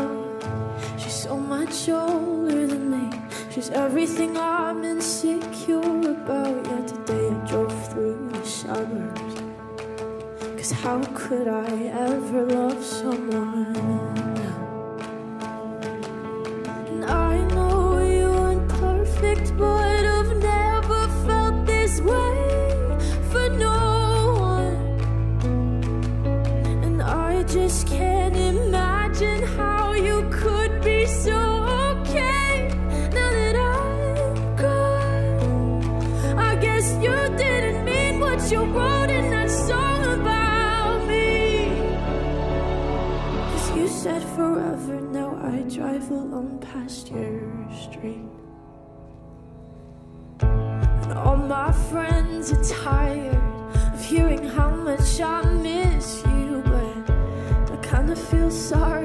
So 1.31 1.37
much 1.37 1.87
older 1.87 2.67
than 2.67 2.91
me. 2.91 3.09
She's 3.51 3.69
everything 3.69 4.35
I'm 4.35 4.83
insecure 4.83 5.79
about. 6.11 6.65
Yet 6.65 6.87
today 6.89 7.29
I 7.29 7.47
drove 7.47 7.89
through 7.89 8.31
the 8.33 8.45
suburbs. 8.45 9.35
Cause 10.57 10.71
how 10.71 11.01
could 11.13 11.47
I 11.47 11.71
ever 12.09 12.43
love 12.43 12.83
someone? 12.83 13.77
And 16.89 17.05
I 17.05 17.37
know 17.55 18.01
you 18.17 18.29
aren't 18.43 18.67
perfect, 18.67 19.57
but 19.57 20.03
I've 20.17 20.35
never 20.35 21.07
felt 21.25 21.65
this 21.65 22.01
way 22.01 22.39
for 23.31 23.47
no 23.51 23.79
one. 24.57 24.79
And 26.83 27.01
I 27.01 27.43
just 27.43 27.87
can't 27.87 28.20
drive 45.81 46.11
alone 46.11 46.59
past 46.59 47.09
your 47.09 47.41
street. 47.73 48.29
And 50.39 51.13
all 51.13 51.37
my 51.37 51.71
friends 51.71 52.51
are 52.51 52.63
tired 52.63 53.35
of 53.91 54.05
hearing 54.05 54.43
how 54.43 54.69
much 54.69 55.19
I 55.19 55.41
miss 55.69 56.23
you, 56.27 56.61
but 56.65 57.09
I 57.73 57.77
kinda 57.81 58.15
feel 58.15 58.51
sorry. 58.51 59.00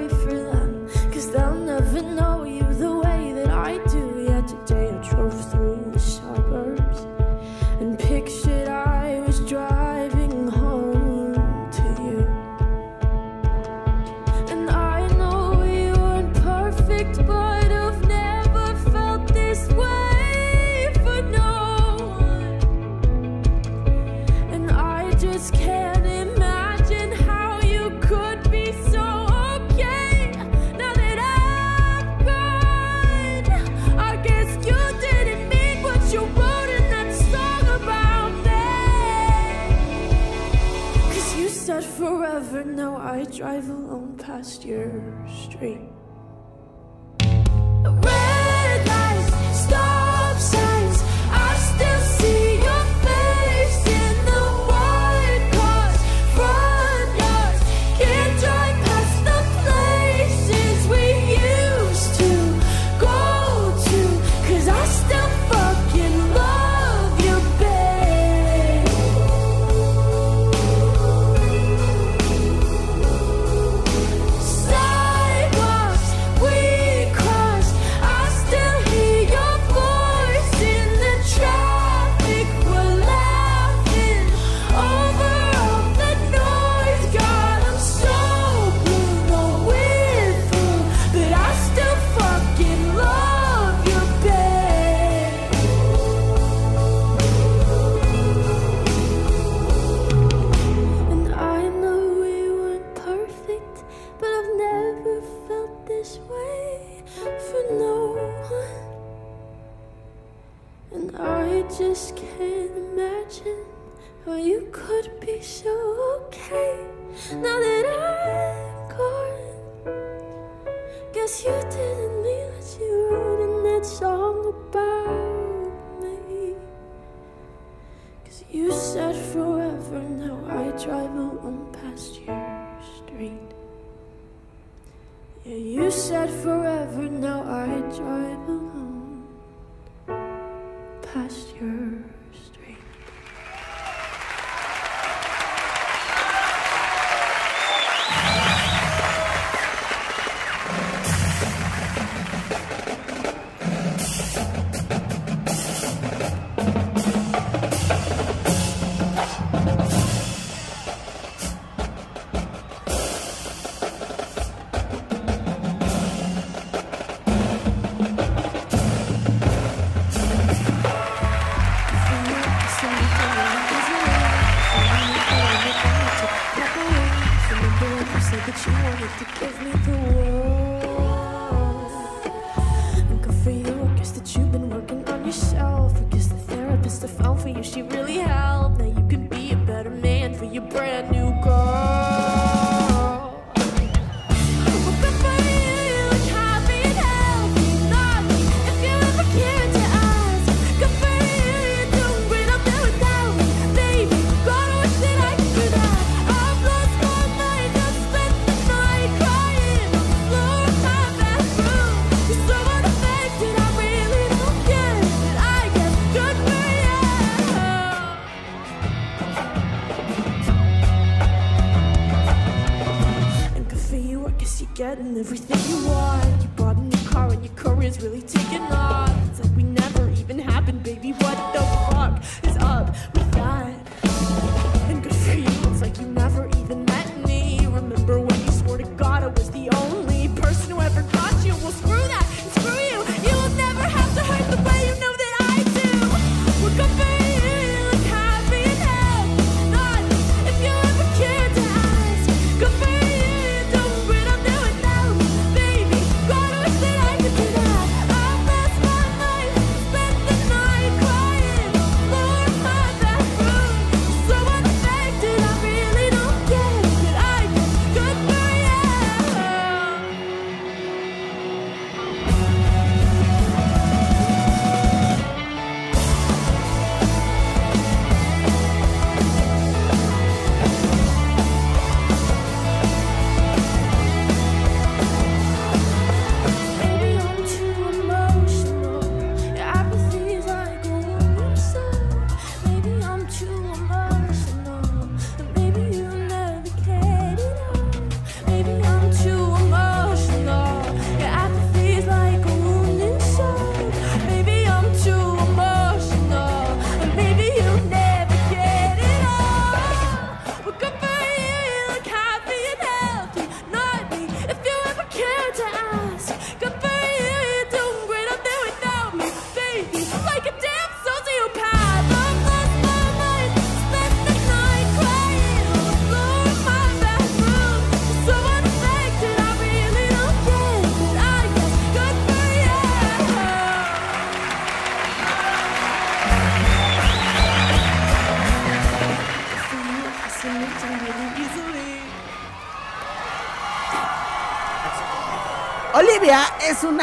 eyes 43.47 43.69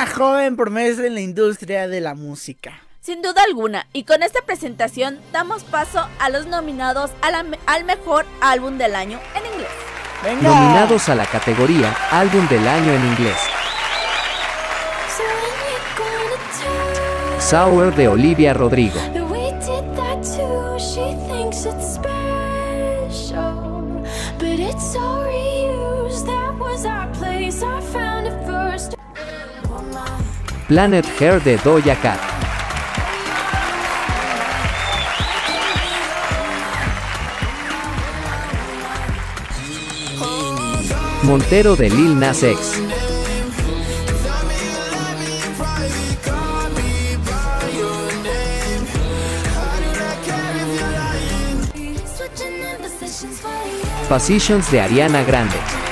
una 0.04 0.12
joven 0.12 0.58
promesa 0.58 1.06
en 1.06 1.14
la 1.14 1.22
industria 1.22 1.88
de 1.88 2.02
la 2.02 2.14
música. 2.14 2.82
Sin 3.00 3.22
duda 3.22 3.42
alguna, 3.48 3.88
y 3.94 4.04
con 4.04 4.22
esta 4.22 4.42
presentación 4.42 5.18
damos 5.32 5.64
paso 5.64 6.06
a 6.20 6.30
los 6.30 6.46
nominados 6.46 7.12
a 7.22 7.32
la 7.32 7.46
al 7.66 7.86
mejor 7.86 8.26
álbum 8.42 8.78
del 8.78 8.96
año 8.96 9.20
en 9.34 9.46
inglés. 9.54 9.72
Venga. 10.22 10.42
Nominados 10.42 11.08
a 11.08 11.16
la 11.16 11.26
categoría 11.26 11.96
Álbum 12.12 12.48
del 12.50 12.68
Año 12.68 12.94
en 12.94 13.06
inglés. 13.06 13.38
Sour 17.40 17.96
de 17.96 18.08
Olivia 18.08 18.54
Rodrigo. 18.54 19.23
Planet 30.74 31.06
Hair 31.20 31.40
de 31.44 31.56
Doja 31.58 31.96
Cat. 31.96 32.20
Montero 41.22 41.76
de 41.76 41.92
Lil 41.92 42.18
Nas 42.18 42.42
X. 42.42 42.82
Positions 54.10 54.72
de 54.72 54.82
Ariana 54.82 55.22
Grande. 55.22 55.83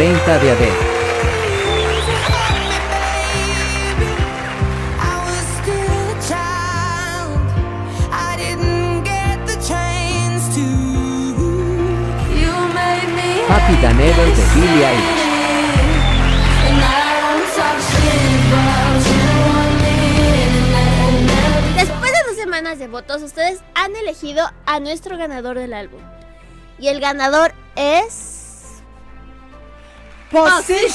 30 0.00 0.38
de 0.38 0.50
AD. 0.50 0.56
Happy 13.50 13.74
Than 13.82 13.98
de 13.98 14.04
Billie 14.54 14.86
Eilish. 14.86 15.04
Después 21.76 22.10
de 22.10 22.18
dos 22.26 22.36
semanas 22.36 22.78
de 22.78 22.88
votos, 22.88 23.20
ustedes 23.20 23.60
han 23.74 23.94
elegido 23.96 24.50
a 24.64 24.80
nuestro 24.80 25.18
ganador 25.18 25.58
del 25.58 25.74
álbum. 25.74 26.00
Y 26.78 26.88
el 26.88 27.00
ganador 27.00 27.52
es... 27.76 28.19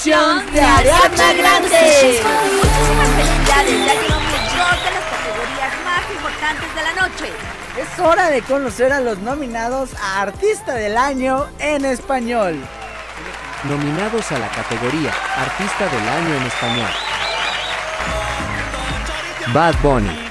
De 0.06 0.14
Ariana 0.14 1.34
Grande. 1.34 2.22
Muchísimas 2.22 3.10
felicidades, 3.10 3.48
ya 3.48 3.94
llevamos 3.96 4.40
dos 4.56 4.84
de 4.84 4.92
las 4.92 5.04
categorías 5.10 5.74
más 5.84 6.04
importantes 6.12 6.76
de 6.76 6.82
la 6.84 6.94
noche. 6.94 7.34
Es 7.76 8.00
hora 8.00 8.30
de 8.30 8.44
conocer 8.44 8.94
a 8.94 9.00
los 9.00 9.18
nominados 9.18 9.96
a 9.96 10.22
Artista 10.22 10.76
del 10.76 10.96
Año 10.96 11.48
en 11.58 11.86
español. 11.86 12.56
Nominados 13.64 14.32
a 14.32 14.38
la 14.38 14.48
categoría 14.50 15.12
Artista 15.40 15.88
del 15.88 16.08
Año 16.08 16.36
en 16.36 16.44
Español. 16.44 16.90
Bad 19.56 19.74
Bunny. 19.82 20.25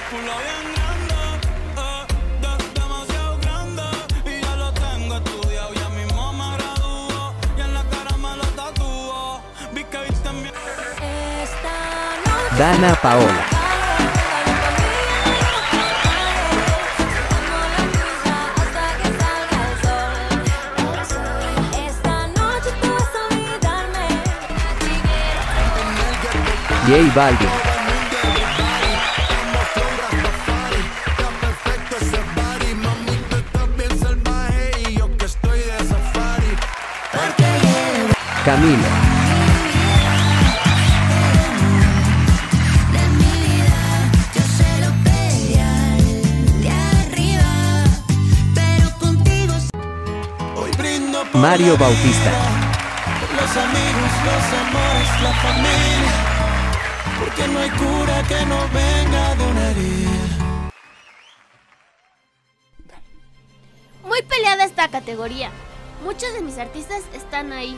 Dana 12.57 12.95
Paola. 13.01 13.43
J 26.87 27.09
Balvin. 27.11 27.49
Camilo. 38.45 38.94
Mario 51.47 51.77
Bautista. 51.77 52.31
los 53.35 53.55
amigos, 53.55 54.11
los 54.25 54.45
amores, 54.63 55.21
la 55.21 55.33
familia, 55.43 56.13
porque 57.19 57.47
no 57.47 57.59
hay 57.59 57.69
cura 57.69 58.23
que 58.27 58.45
no 58.47 58.57
venga 58.73 59.35
de 59.35 59.43
una 59.51 59.69
herida. 59.69 60.71
Muy 64.03 64.23
peleada 64.23 64.65
esta 64.65 64.87
categoría. 64.87 65.51
Muchos 66.03 66.33
de 66.33 66.41
mis 66.41 66.57
artistas 66.57 67.03
están 67.13 67.53
ahí. 67.53 67.77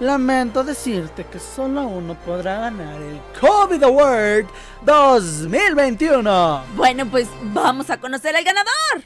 Lamento 0.00 0.64
decirte 0.64 1.26
que 1.26 1.38
solo 1.38 1.82
uno 1.82 2.14
podrá 2.14 2.60
ganar 2.60 2.98
el 3.02 3.20
COVID 3.38 3.82
Award 3.82 4.46
2021. 4.86 6.64
Bueno, 6.76 7.04
pues 7.04 7.28
vamos 7.42 7.90
a 7.90 7.98
conocer 7.98 8.34
al 8.34 8.42
ganador. 8.44 9.04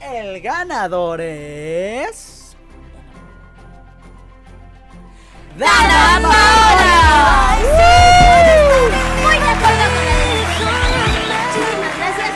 El 0.00 0.40
ganador 0.40 1.20
es. 1.20 2.35
¡Dana 5.58 6.20
Paola! 6.20 7.56
Muy 9.22 9.38
de 9.38 9.48
acuerdo 9.48 9.84
con 9.94 10.08
la 10.10 10.26
decisión. 10.34 10.74
Muchísimas 11.32 11.92
gracias. 11.96 12.30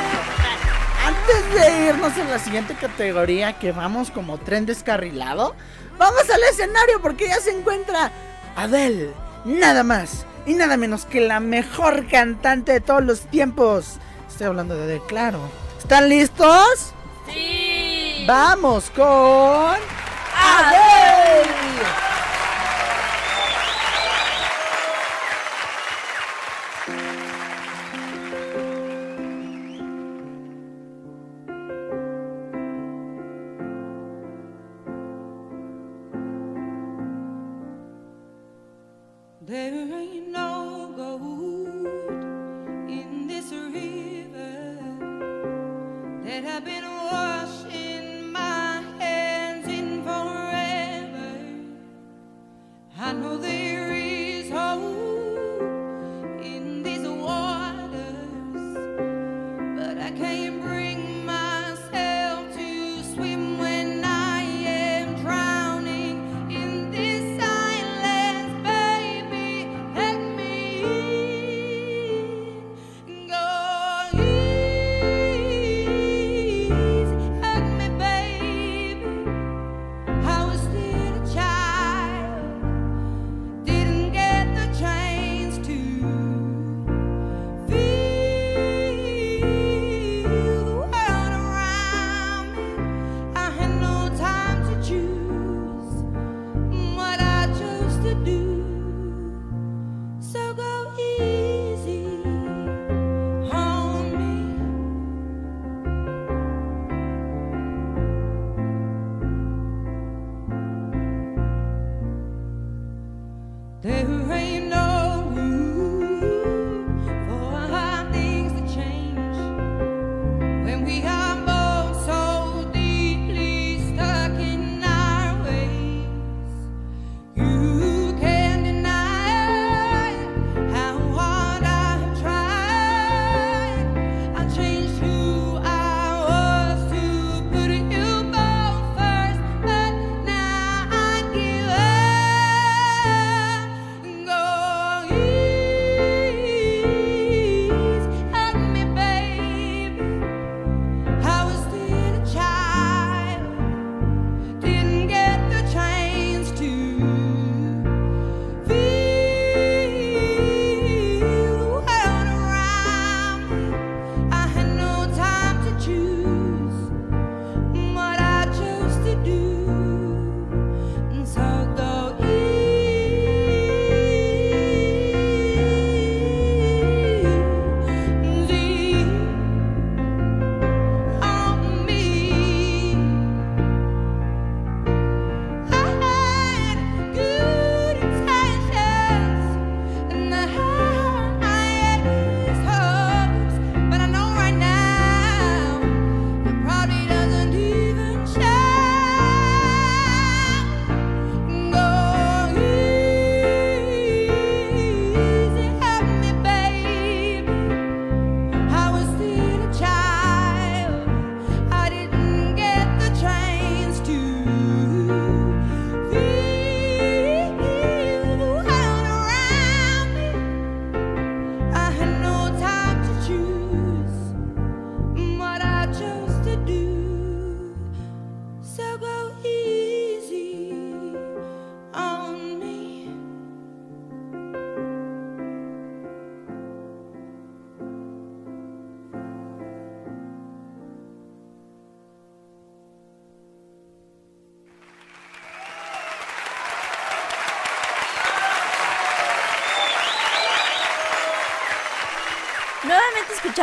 Antes 1.06 1.40
de 1.54 1.86
irnos 1.88 2.16
a 2.16 2.24
la 2.24 2.38
siguiente 2.38 2.74
categoría, 2.74 3.58
que 3.58 3.72
vamos 3.72 4.10
como 4.10 4.38
tren 4.38 4.64
descarrilado, 4.64 5.54
vamos 5.98 6.30
al 6.30 6.42
escenario 6.44 7.02
porque 7.02 7.28
ya 7.28 7.40
se 7.40 7.50
encuentra 7.50 8.10
Adele, 8.56 9.12
nada 9.44 9.82
más 9.82 10.24
y 10.46 10.54
nada 10.54 10.78
menos 10.78 11.04
que 11.04 11.20
la 11.20 11.40
mejor 11.40 12.06
cantante 12.08 12.72
de 12.72 12.80
todos 12.80 13.04
los 13.04 13.20
tiempos. 13.26 13.98
Estoy 14.30 14.46
hablando 14.46 14.76
de 14.76 14.84
Adele, 14.84 15.02
claro. 15.06 15.40
¿Están 15.78 16.08
listos? 16.08 16.94
Sí. 17.30 18.24
Vamos 18.26 18.90
con 18.96 19.76
Adele. 20.34 21.50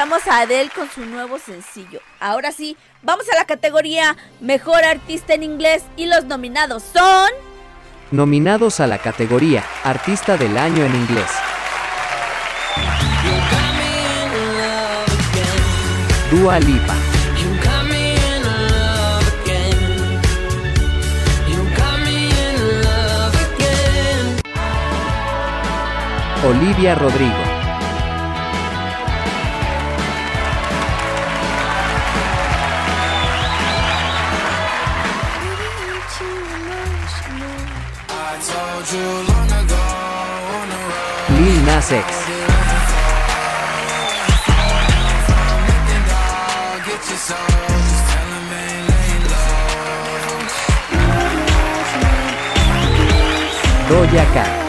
Escuchamos 0.07 0.27
a 0.27 0.41
Adele 0.41 0.69
con 0.73 0.89
su 0.89 1.05
nuevo 1.05 1.37
sencillo. 1.37 1.99
Ahora 2.19 2.51
sí, 2.51 2.77
vamos 3.01 3.25
a 3.29 3.35
la 3.35 3.45
categoría 3.45 4.15
Mejor 4.39 4.85
Artista 4.85 5.33
en 5.33 5.43
Inglés 5.43 5.83
y 5.97 6.05
los 6.05 6.25
nominados 6.25 6.83
son... 6.83 7.29
Nominados 8.11 8.79
a 8.79 8.87
la 8.87 8.99
categoría 8.99 9.65
Artista 9.83 10.37
del 10.37 10.57
Año 10.57 10.85
en 10.85 10.95
Inglés. 10.95 11.29
Dua 16.31 16.59
Lipa, 16.59 16.95
Olivia 26.45 26.95
Rodrigo, 26.95 27.46
Lil 41.37 41.61
Nas 41.65 41.91
X, 41.91 42.07
Doja 53.87 54.25
Cat, 54.33 54.67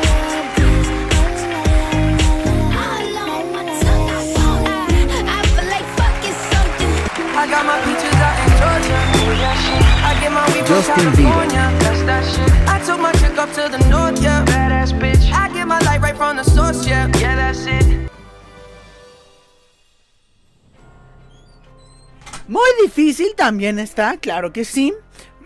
I 7.35 7.47
got 7.49 7.65
my 7.65 7.78
peaches 7.85 8.12
out 8.20 8.36
in 8.45 8.51
Georgia. 8.61 8.99
I 10.05 10.12
get 10.20 10.32
my 10.32 10.45
weed 10.49 10.66
from 10.66 10.82
Justin 10.82 11.12
Bieber. 11.12 11.32
California. 11.32 11.65
That's 11.81 12.03
that 12.03 12.23
shit. 12.27 12.51
I 12.69 12.78
took 12.85 13.01
my 13.01 13.12
chick 13.12 13.39
up 13.39 13.51
to 13.55 13.69
the 13.70 13.78
north, 13.89 14.20
yeah. 14.23 14.58
My 15.69 15.78
light 15.81 16.01
right 16.01 16.16
from 16.16 16.36
the 16.36 16.45
source, 16.45 16.86
yeah. 16.86 17.07
Yeah, 17.19 17.36
that's 17.36 17.66
it. 17.66 18.09
Muy 22.49 22.70
difícil 22.82 23.35
también 23.36 23.78
está, 23.78 24.16
claro 24.16 24.53
que 24.53 24.65
sí. 24.65 24.95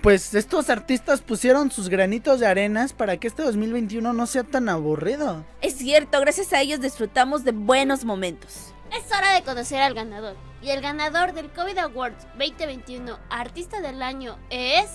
Pues 0.03 0.35
estos 0.35 0.71
artistas 0.71 1.21
pusieron 1.21 1.71
sus 1.71 1.89
granitos 1.89 2.41
de 2.41 2.47
arenas 2.47 2.93
para 2.93 3.19
que 3.19 3.29
este 3.29 3.43
2021 3.43 4.13
no 4.13 4.27
sea 4.27 4.45
tan 4.45 4.69
aburrido. 4.69 5.45
Es 5.61 5.75
cierto, 5.77 6.21
gracias 6.21 6.53
a 6.53 6.61
ellos 6.61 6.81
disfrutamos 6.81 7.45
de 7.45 7.53
buenos 7.53 8.05
momentos. 8.05 8.73
Es 8.97 9.11
hora 9.17 9.35
de 9.35 9.43
conocer 9.43 9.81
al 9.81 9.95
ganador. 9.95 10.37
Y 10.61 10.71
el 10.71 10.81
ganador 10.81 11.33
del 11.33 11.51
COVID 11.51 11.79
Awards 11.79 12.27
2021 12.39 13.19
Artista 13.31 13.81
del 13.81 14.03
Año 14.03 14.39
es... 14.51 14.91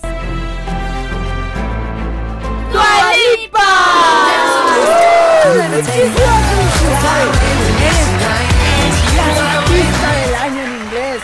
¡Dua 5.44 5.64
Artista 9.58 10.12
del 10.12 10.34
año 10.34 10.62
en 10.64 10.74
inglés. 10.82 11.20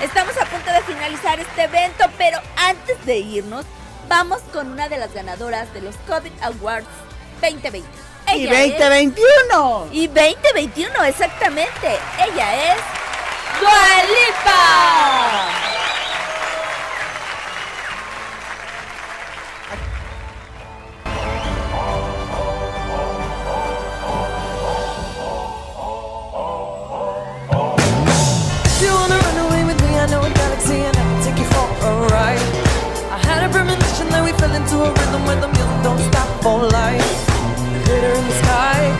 Estamos 0.00 0.36
a 0.36 0.44
punto 0.46 0.70
de 0.72 0.80
finalizar 0.82 1.40
este 1.40 1.64
evento, 1.64 2.04
pero 2.16 2.38
antes 2.56 3.04
de 3.04 3.16
irnos, 3.18 3.64
vamos 4.08 4.40
con 4.52 4.70
una 4.72 4.88
de 4.88 4.98
las 4.98 5.12
ganadoras 5.12 5.72
de 5.74 5.80
los 5.82 5.96
COVID 6.08 6.30
Awards 6.42 6.86
2020. 7.42 7.88
Y 8.34 8.46
Ella 8.46 8.62
es- 8.62 8.78
2021. 8.78 9.88
Y 9.90 10.06
2021, 10.06 11.04
exactamente. 11.04 11.98
Ella 12.32 12.72
es 12.72 12.78
Dua 13.60 13.70
don't 35.82 35.98
stop 35.98 36.42
for 36.42 36.58
life. 36.68 37.26
Glitter 37.84 38.12
in 38.12 38.24
the 38.26 38.36
sky, 38.42 38.99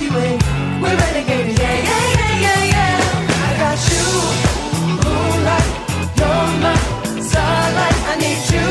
We're 0.00 0.96
renegades, 0.96 1.58
yeah, 1.58 1.74
yeah, 1.88 2.06
yeah, 2.18 2.40
yeah, 2.44 2.64
yeah. 2.72 3.46
I 3.46 3.58
got 3.58 3.78
you, 3.90 4.04
moonlight, 5.02 5.70
you're 6.18 6.48
my. 6.62 6.76
I 8.06 8.14
need 8.22 8.42
you 8.54 8.68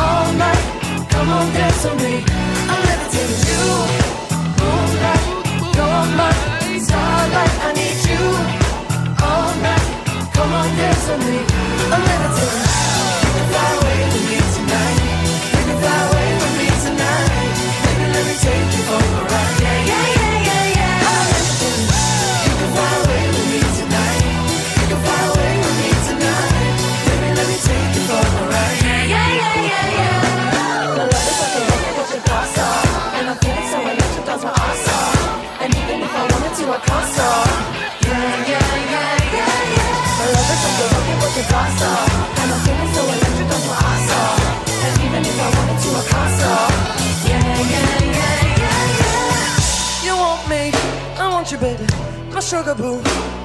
all 0.00 0.32
night. 0.34 1.10
Come 1.10 1.28
on, 1.30 1.52
dance 1.52 1.84
with 1.84 2.02
me. 2.02 2.49
sugar. 52.50 52.74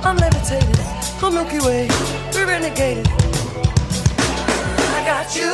I'm 0.03 0.17
levitated. 0.17 0.79
I'm 1.21 1.35
Milky 1.35 1.59
Way. 1.59 1.87
We're. 2.33 2.49
I 4.97 5.01
got 5.05 5.35
you, 5.35 5.53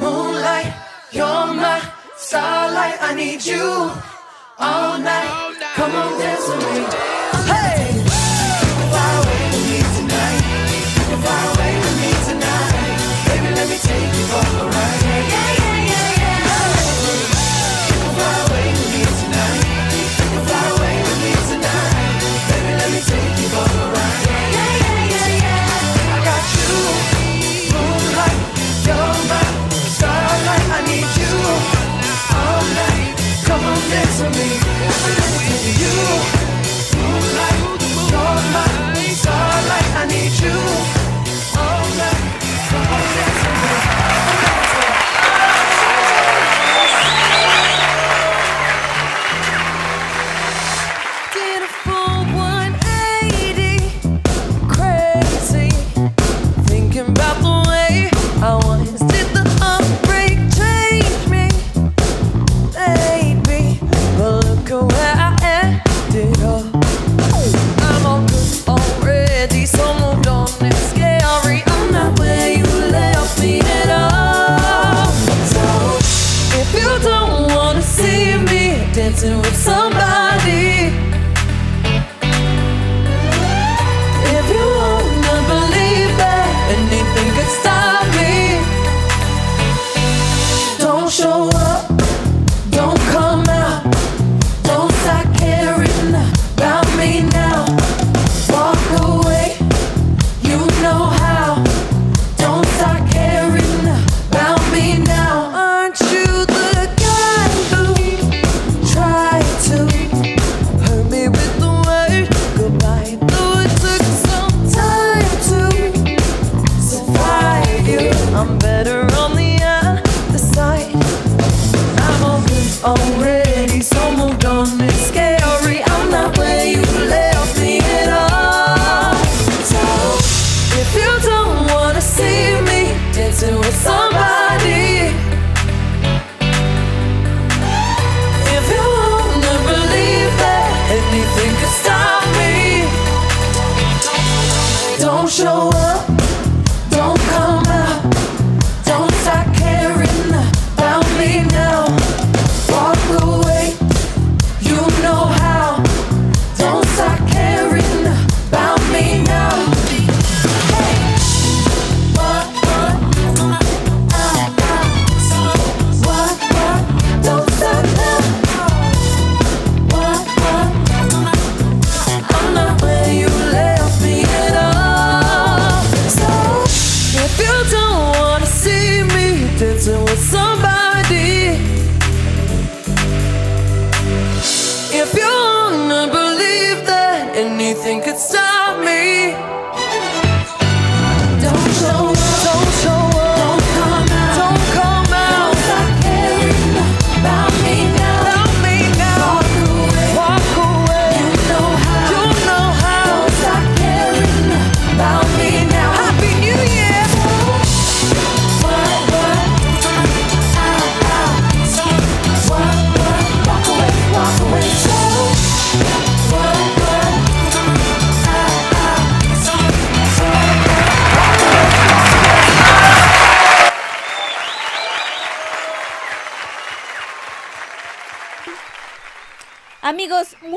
moonlight. 0.00 0.72
You're 1.10 1.46
my 1.52 1.80
starlight. 2.16 2.98
I 3.00 3.12
need 3.14 3.44
you 3.44 3.90
all 4.58 4.98
night. 4.98 5.30
Come 5.74 5.94
on, 5.96 6.18
dance 6.20 6.48
with 6.48 7.30
me. 7.30 7.33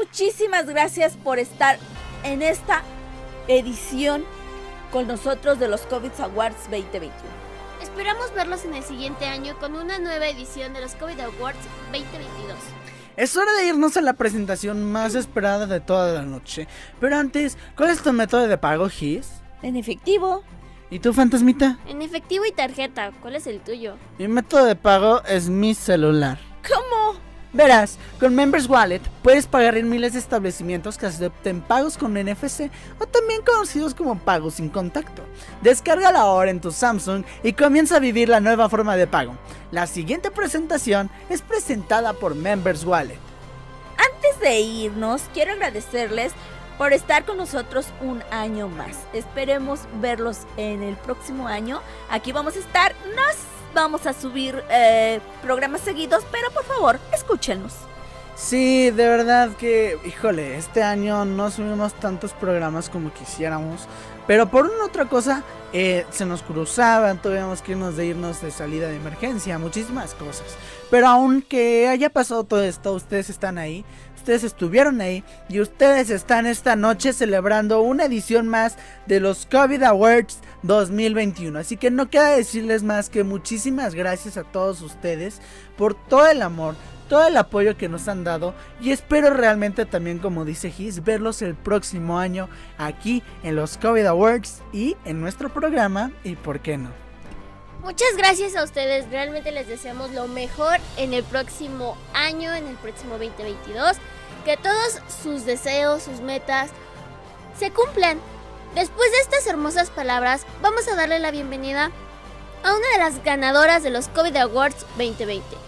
Muchísimas 0.07 0.65
gracias 0.67 1.17
por 1.17 1.37
estar 1.37 1.77
en 2.23 2.41
esta 2.41 2.81
edición 3.47 4.23
con 4.91 5.05
nosotros 5.05 5.59
de 5.59 5.67
los 5.67 5.81
COVID 5.81 6.11
Awards 6.19 6.63
2021. 6.71 7.11
Esperamos 7.81 8.33
verlos 8.33 8.63
en 8.63 8.73
el 8.73 8.83
siguiente 8.83 9.25
año 9.25 9.57
con 9.59 9.75
una 9.75 9.99
nueva 9.99 10.27
edición 10.27 10.73
de 10.73 10.81
los 10.81 10.95
COVID 10.95 11.19
Awards 11.19 11.59
2022. 11.91 12.57
Es 13.17 13.35
hora 13.35 13.51
de 13.53 13.67
irnos 13.67 13.97
a 13.97 14.01
la 14.01 14.13
presentación 14.13 14.89
más 14.91 15.13
esperada 15.13 15.65
de 15.67 15.81
toda 15.81 16.13
la 16.13 16.21
noche. 16.21 16.67
Pero 17.01 17.17
antes, 17.17 17.57
¿cuál 17.75 17.89
es 17.89 18.01
tu 18.01 18.13
método 18.13 18.47
de 18.47 18.57
pago, 18.57 18.87
Gis? 18.89 19.29
En 19.61 19.75
efectivo. 19.75 20.43
¿Y 20.89 20.99
tú, 20.99 21.13
fantasmita? 21.13 21.79
En 21.87 22.01
efectivo 22.01 22.45
y 22.45 22.51
tarjeta, 22.53 23.11
¿cuál 23.21 23.35
es 23.35 23.45
el 23.45 23.59
tuyo? 23.59 23.97
Mi 24.19 24.29
método 24.29 24.65
de 24.65 24.75
pago 24.77 25.21
es 25.23 25.49
mi 25.49 25.73
celular. 25.73 26.39
¿Cómo? 26.65 27.26
Verás, 27.57 27.97
con 28.19 28.35
Members 28.35 28.69
Wallet 28.69 29.01
puedes 29.23 29.47
pagar 29.47 29.77
en 29.77 29.89
miles 29.89 30.13
de 30.13 30.19
establecimientos 30.19 30.95
que 30.95 31.07
acepten 31.07 31.59
pagos 31.59 31.97
con 31.97 32.13
NFC 32.13 32.69
o 32.99 33.07
también 33.07 33.41
conocidos 33.41 33.95
como 33.95 34.19
pagos 34.19 34.53
sin 34.53 34.69
contacto. 34.69 35.23
Descárgala 35.63 36.19
ahora 36.19 36.51
en 36.51 36.61
tu 36.61 36.71
Samsung 36.71 37.23
y 37.41 37.53
comienza 37.53 37.95
a 37.95 37.99
vivir 37.99 38.29
la 38.29 38.41
nueva 38.41 38.69
forma 38.69 38.95
de 38.95 39.07
pago. 39.07 39.35
La 39.71 39.87
siguiente 39.87 40.29
presentación 40.29 41.09
es 41.31 41.41
presentada 41.41 42.13
por 42.13 42.35
Members 42.35 42.85
Wallet. 42.85 43.17
Antes 43.97 44.39
de 44.39 44.59
irnos, 44.59 45.23
quiero 45.33 45.53
agradecerles 45.53 46.33
por 46.77 46.93
estar 46.93 47.25
con 47.25 47.37
nosotros 47.37 47.87
un 48.01 48.21
año 48.29 48.67
más. 48.67 48.97
Esperemos 49.13 49.79
verlos 49.99 50.41
en 50.57 50.83
el 50.83 50.95
próximo 50.95 51.47
año. 51.47 51.81
Aquí 52.11 52.31
vamos 52.31 52.55
a 52.55 52.59
estar. 52.59 52.93
Nos 53.15 53.56
vamos 53.81 54.07
a 54.07 54.13
subir 54.13 54.63
eh, 54.69 55.19
programas 55.41 55.81
seguidos, 55.81 56.25
pero 56.31 56.49
por 56.51 56.63
favor, 56.65 56.99
escúchenos. 57.13 57.73
Sí, 58.35 58.91
de 58.91 59.07
verdad 59.07 59.51
que, 59.51 59.97
híjole, 60.05 60.57
este 60.57 60.83
año 60.83 61.25
no 61.25 61.49
subimos 61.49 61.93
tantos 61.93 62.33
programas 62.33 62.89
como 62.89 63.13
quisiéramos. 63.13 63.87
Pero 64.27 64.49
por 64.49 64.65
una 64.65 64.85
otra 64.85 65.05
cosa, 65.05 65.43
eh, 65.73 66.05
se 66.11 66.25
nos 66.25 66.43
cruzaban, 66.43 67.21
tuvimos 67.21 67.61
que 67.61 67.71
irnos 67.71 67.95
de 67.95 68.07
irnos 68.07 68.41
de 68.41 68.51
salida 68.51 68.89
de 68.89 68.97
emergencia, 68.97 69.57
muchísimas 69.57 70.13
cosas. 70.13 70.55
Pero 70.89 71.07
aunque 71.07 71.87
haya 71.87 72.09
pasado 72.09 72.43
todo 72.43 72.63
esto, 72.63 72.93
ustedes 72.93 73.29
están 73.29 73.57
ahí, 73.57 73.85
ustedes 74.15 74.43
estuvieron 74.43 75.01
ahí 75.01 75.23
y 75.49 75.61
ustedes 75.61 76.09
están 76.09 76.45
esta 76.45 76.75
noche 76.75 77.13
celebrando 77.13 77.81
una 77.81 78.05
edición 78.05 78.47
más 78.47 78.75
de 79.05 79.19
los 79.19 79.45
COVID 79.45 79.83
Awards 79.83 80.39
2021. 80.63 81.57
Así 81.59 81.77
que 81.77 81.91
no 81.91 82.09
queda 82.09 82.35
decirles 82.35 82.83
más 82.83 83.09
que 83.09 83.23
muchísimas 83.23 83.95
gracias 83.95 84.37
a 84.37 84.43
todos 84.43 84.81
ustedes 84.81 85.41
por 85.77 85.93
todo 85.93 86.27
el 86.27 86.41
amor, 86.41 86.75
todo 87.09 87.27
el 87.27 87.37
apoyo 87.37 87.77
que 87.77 87.89
nos 87.89 88.07
han 88.07 88.23
dado 88.23 88.53
y 88.81 88.91
espero 88.91 89.31
realmente 89.31 89.85
también 89.85 90.19
como 90.19 90.45
dice 90.45 90.71
Gis 90.71 91.03
verlos 91.03 91.41
el 91.41 91.55
próximo 91.55 92.19
año 92.19 92.49
aquí 92.77 93.23
en 93.43 93.55
los 93.55 93.77
COVID 93.77 94.05
Awards 94.05 94.61
y 94.73 94.97
en 95.05 95.21
nuestro 95.21 95.49
programa 95.49 96.11
y 96.23 96.35
por 96.35 96.59
qué 96.59 96.77
no. 96.77 96.89
Muchas 97.83 98.17
gracias 98.17 98.55
a 98.55 98.63
ustedes, 98.63 99.09
realmente 99.09 99.51
les 99.51 99.67
deseamos 99.67 100.11
lo 100.11 100.27
mejor 100.27 100.77
en 100.97 101.13
el 101.13 101.23
próximo 101.23 101.95
año, 102.13 102.53
en 102.53 102.67
el 102.67 102.75
próximo 102.75 103.11
2022, 103.13 103.97
que 104.43 104.57
todos 104.57 104.99
sus 105.23 105.45
deseos, 105.45 106.03
sus 106.03 106.19
metas 106.19 106.69
se 107.57 107.71
cumplan. 107.71 108.19
Después 108.75 109.11
de 109.11 109.19
estas 109.19 109.47
hermosas 109.47 109.89
palabras, 109.89 110.45
vamos 110.61 110.87
a 110.87 110.95
darle 110.95 111.19
la 111.19 111.31
bienvenida 111.31 111.91
a 112.63 112.75
una 112.75 112.87
de 112.93 112.97
las 112.99 113.23
ganadoras 113.23 113.83
de 113.83 113.89
los 113.89 114.07
COVID 114.09 114.35
Awards 114.35 114.85
2020 114.97 115.67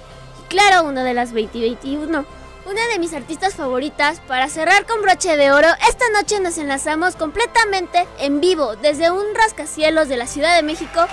claro, 0.50 0.84
una 0.84 1.04
de 1.04 1.14
las 1.14 1.30
2021. 1.30 2.26
Una 2.66 2.88
de 2.92 3.00
mis 3.00 3.14
artistas 3.14 3.56
favoritas, 3.56 4.20
para 4.28 4.50
cerrar 4.50 4.86
con 4.86 5.02
broche 5.02 5.38
de 5.38 5.52
oro, 5.52 5.70
esta 5.88 6.10
noche 6.10 6.40
nos 6.42 6.58
enlazamos 6.58 7.16
completamente 7.16 8.06
en 8.20 8.42
vivo 8.42 8.76
desde 8.76 9.10
un 9.10 9.24
rascacielos 9.34 10.10
de 10.10 10.18
la 10.18 10.28
Ciudad 10.28 10.56
de 10.56 10.64
México. 10.64 11.08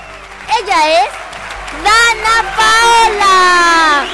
Ella 0.62 1.02
es 1.02 1.08
Dana 1.84 2.56
Paola. 2.56 4.06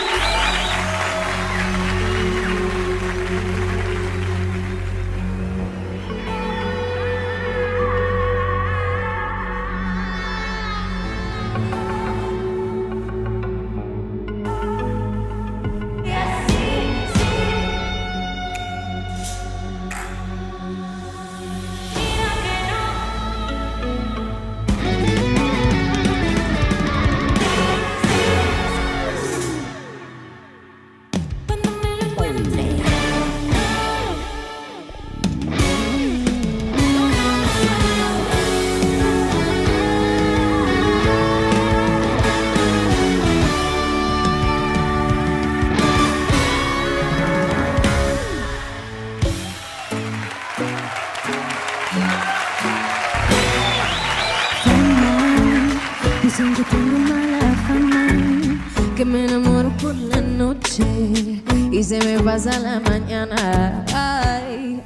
Pasa 62.43 62.59
la 62.59 62.81
mañana. 62.81 63.85
Ay, 63.94 64.82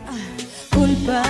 culpa, 0.75 1.23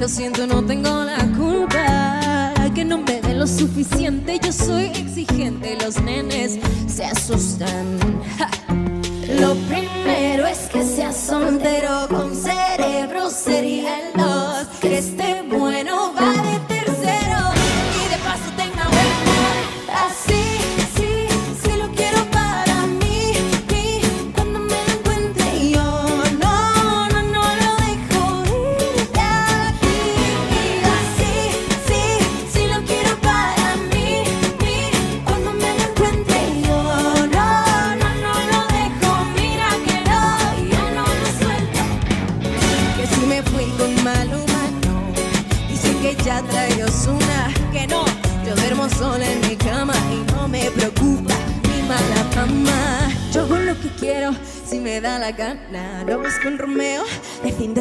lo 0.00 0.08
siento, 0.08 0.46
no 0.46 0.64
tengo 0.64 1.04
la 1.04 1.18
culpa. 1.36 2.52
Que 2.74 2.84
no 2.84 2.98
me 2.98 3.20
dé 3.20 3.34
lo 3.34 3.46
suficiente, 3.46 4.38
yo 4.42 4.52
soy 4.52 4.84
exigente. 4.86 5.76
Los 5.82 6.00
nenes 6.00 6.58
se 6.86 7.04
asustan. 7.04 7.98
Lo 9.40 9.54
primero 9.68 10.46
es 10.46 10.68
que 10.72 10.84
sea 10.84 11.12
soltero 11.12 12.08
con 12.08 12.29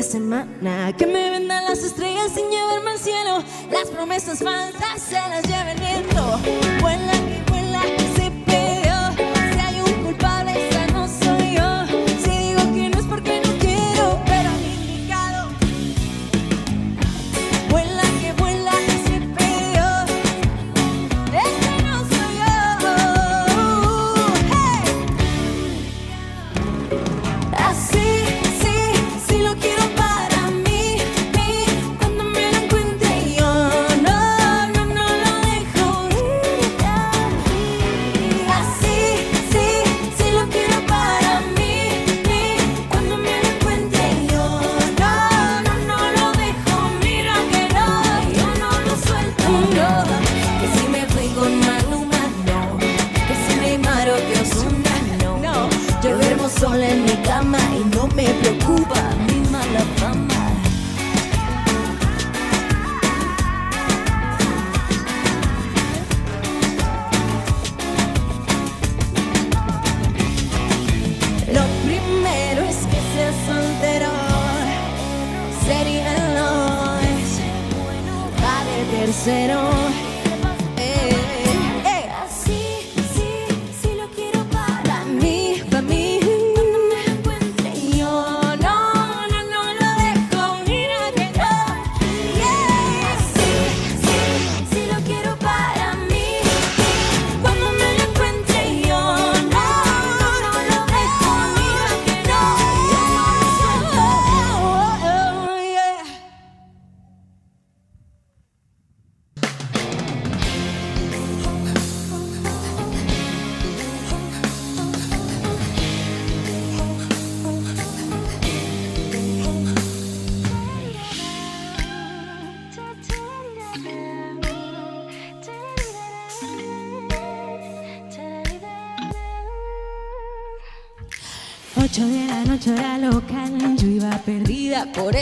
semana. 0.10 0.96
Que 0.98 1.06
me 1.06 1.30
vendan 1.30 1.64
las 1.66 1.84
estrellas 1.84 2.32
sin 2.34 2.50
llevarme 2.50 2.92
al 2.92 3.00
cielo. 3.00 3.44
Las 3.72 3.90
promesas 3.90 4.40
falsas 4.40 5.02
se 5.02 5.14
las 5.14 5.49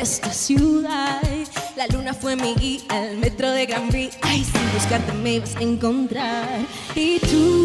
esta 0.07 0.31
ciudad. 0.31 1.21
La 1.75 1.85
luna 1.87 2.13
fue 2.13 2.37
mi 2.37 2.55
guía, 2.55 2.81
el 2.93 3.17
metro 3.17 3.51
de 3.51 3.65
Gran 3.65 3.89
Vía. 3.89 4.09
Ay, 4.21 4.41
sin 4.41 4.73
buscarte 4.73 5.11
me 5.11 5.33
ibas 5.33 5.57
a 5.57 5.61
encontrar. 5.61 6.47
Y 6.95 7.19
tú 7.19 7.56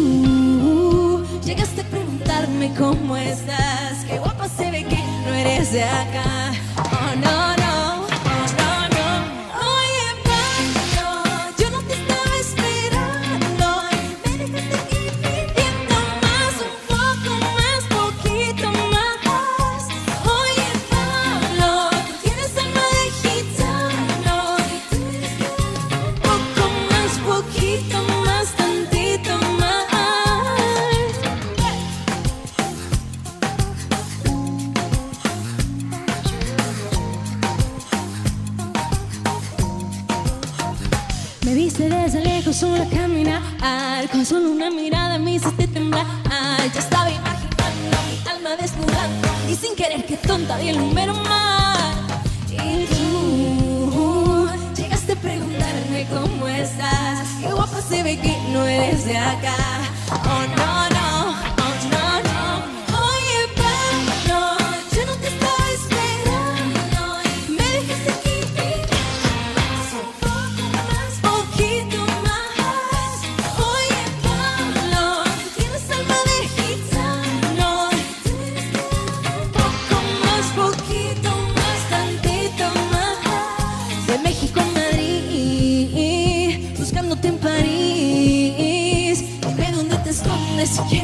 yeah. 90.81 91.02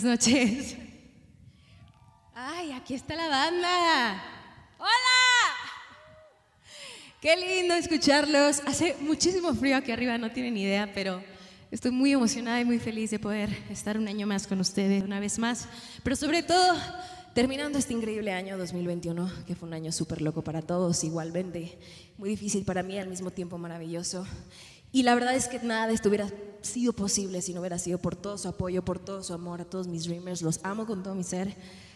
Buenas 0.00 0.26
noches. 0.26 0.76
Ay, 2.32 2.70
aquí 2.70 2.94
está 2.94 3.16
la 3.16 3.26
banda. 3.26 4.22
¡Hola! 4.78 5.50
Qué 7.20 7.36
lindo 7.36 7.74
escucharlos. 7.74 8.62
Hace 8.64 8.94
muchísimo 9.00 9.52
frío 9.54 9.76
aquí 9.76 9.90
arriba, 9.90 10.16
no 10.16 10.30
tienen 10.30 10.56
idea, 10.56 10.88
pero 10.94 11.20
estoy 11.72 11.90
muy 11.90 12.12
emocionada 12.12 12.60
y 12.60 12.64
muy 12.64 12.78
feliz 12.78 13.10
de 13.10 13.18
poder 13.18 13.50
estar 13.70 13.98
un 13.98 14.06
año 14.06 14.24
más 14.24 14.46
con 14.46 14.60
ustedes, 14.60 15.02
una 15.02 15.18
vez 15.18 15.36
más. 15.36 15.66
Pero 16.04 16.14
sobre 16.14 16.44
todo, 16.44 16.76
terminando 17.34 17.76
este 17.76 17.92
increíble 17.92 18.30
año 18.30 18.56
2021, 18.56 19.28
que 19.48 19.56
fue 19.56 19.66
un 19.66 19.74
año 19.74 19.90
súper 19.90 20.22
loco 20.22 20.42
para 20.42 20.62
todos, 20.62 21.02
igualmente. 21.02 21.76
Muy 22.18 22.28
difícil 22.28 22.64
para 22.64 22.84
mí, 22.84 23.00
al 23.00 23.08
mismo 23.08 23.32
tiempo 23.32 23.58
maravilloso. 23.58 24.24
Y 24.92 25.02
la 25.02 25.14
verdad 25.14 25.34
es 25.34 25.48
que 25.48 25.58
nada 25.60 25.86
de 25.86 25.94
esto 25.94 26.08
hubiera 26.08 26.28
sido 26.62 26.92
posible 26.92 27.40
si 27.42 27.54
no 27.54 27.60
hubiera 27.60 27.78
sido 27.78 27.98
por 27.98 28.16
todo 28.16 28.38
su 28.38 28.48
apoyo, 28.48 28.84
por 28.84 28.98
todo 28.98 29.22
su 29.22 29.32
amor 29.32 29.60
a 29.60 29.64
todos 29.64 29.86
mis 29.86 30.04
dreamers. 30.04 30.42
Los 30.42 30.60
amo 30.62 30.86
con 30.86 31.02
todo 31.02 31.14
mi 31.14 31.24
ser. 31.24 31.54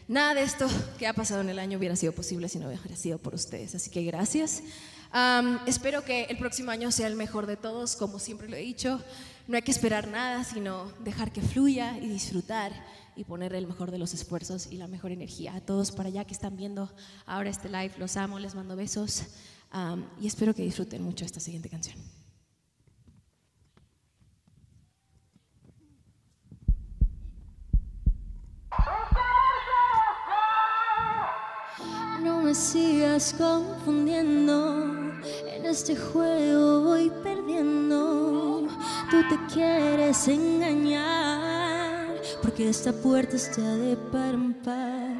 Nada 0.08 0.34
de 0.34 0.42
esto 0.42 0.66
que 0.98 1.06
ha 1.06 1.14
pasado 1.14 1.40
en 1.40 1.48
el 1.48 1.58
año 1.58 1.78
hubiera 1.78 1.96
sido 1.96 2.12
posible 2.12 2.48
si 2.48 2.58
no 2.58 2.66
hubiera 2.68 2.96
sido 2.96 3.18
por 3.18 3.34
ustedes. 3.34 3.74
Así 3.74 3.90
que 3.90 4.02
gracias. 4.02 4.62
Espero 5.66 6.04
que 6.04 6.24
el 6.24 6.38
próximo 6.38 6.70
año 6.70 6.90
sea 6.90 7.06
el 7.06 7.16
mejor 7.16 7.46
de 7.46 7.56
todos, 7.56 7.96
como 7.96 8.18
siempre 8.18 8.48
lo 8.48 8.56
he 8.56 8.60
dicho. 8.60 9.00
No 9.48 9.56
hay 9.56 9.62
que 9.62 9.70
esperar 9.70 10.08
nada, 10.08 10.44
sino 10.44 10.92
dejar 11.02 11.32
que 11.32 11.42
fluya 11.42 11.98
y 11.98 12.08
disfrutar 12.08 12.72
y 13.16 13.24
poner 13.24 13.54
el 13.54 13.66
mejor 13.66 13.90
de 13.90 13.98
los 13.98 14.14
esfuerzos 14.14 14.68
y 14.70 14.76
la 14.76 14.86
mejor 14.86 15.12
energía 15.12 15.54
a 15.54 15.60
todos 15.60 15.92
para 15.92 16.08
allá 16.08 16.24
que 16.24 16.34
están 16.34 16.56
viendo 16.56 16.90
ahora 17.26 17.50
este 17.50 17.68
live. 17.68 17.92
Los 17.98 18.16
amo, 18.16 18.38
les 18.38 18.54
mando 18.54 18.76
besos 18.76 19.24
y 20.20 20.26
espero 20.26 20.54
que 20.54 20.62
disfruten 20.62 21.02
mucho 21.02 21.24
esta 21.24 21.40
siguiente 21.40 21.68
canción. 21.68 21.96
No 32.22 32.40
me 32.42 32.54
sigas 32.54 33.34
confundiendo. 33.36 34.84
En 35.46 35.66
este 35.66 35.96
juego 35.96 36.82
voy 36.82 37.10
perdiendo. 37.22 38.68
Tú 39.10 39.28
te 39.28 39.52
quieres 39.52 40.28
engañar. 40.28 42.14
Porque 42.40 42.68
esta 42.68 42.92
puerta 42.92 43.36
está 43.36 43.62
de 43.62 43.96
par 43.96 44.34
en 44.34 44.54
par. 44.54 45.16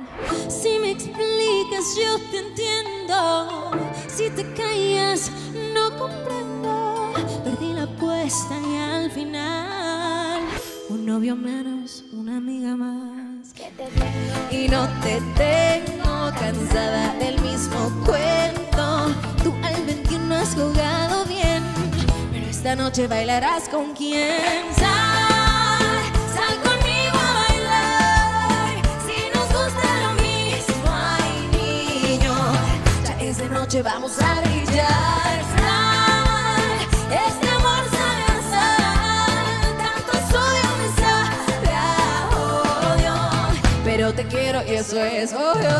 Si 0.48 0.78
me 0.78 0.92
explicas, 0.92 1.96
yo 1.96 2.18
te 2.30 2.38
entiendo. 2.38 3.70
Si 4.06 4.30
te 4.30 4.44
callas, 4.54 5.30
no 5.74 5.98
comprendo. 5.98 7.12
Perdí 7.44 7.72
la 7.72 7.84
apuesta 7.84 8.54
y 8.60 8.76
al 8.76 9.10
final. 9.10 10.42
Un 10.88 11.06
novio 11.06 11.34
menos, 11.34 12.04
una 12.12 12.36
amiga 12.36 12.76
más. 12.76 13.31
Y 14.50 14.68
no 14.68 14.88
te 15.02 15.20
tengo 15.36 16.30
cansada 16.38 17.14
del 17.18 17.40
mismo 17.40 17.90
cuento. 18.04 19.14
Tú 19.42 19.54
al 19.62 19.84
21 19.84 20.34
has 20.34 20.54
jugado 20.54 21.24
bien, 21.26 21.62
pero 22.32 22.46
esta 22.46 22.76
noche 22.76 23.06
bailarás 23.06 23.68
con 23.68 23.94
quien. 23.94 24.40
Sal, 24.76 26.02
sal 26.34 26.56
conmigo 26.62 27.16
a 27.16 27.32
bailar. 27.48 28.82
Si 29.06 29.30
nos 29.34 29.48
gusta 29.48 29.88
lo 30.04 30.12
mismo, 30.22 30.90
ay 30.94 32.18
niño, 32.18 32.34
ya 33.04 33.20
es 33.20 33.38
de 33.38 33.48
noche, 33.48 33.82
vamos 33.82 34.18
a 34.20 34.40
brillar. 34.40 35.61
Eso 44.82 45.00
es 45.00 45.32
obvio. 45.32 45.70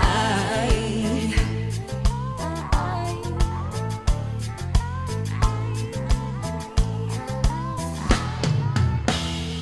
Ay. 0.00 1.34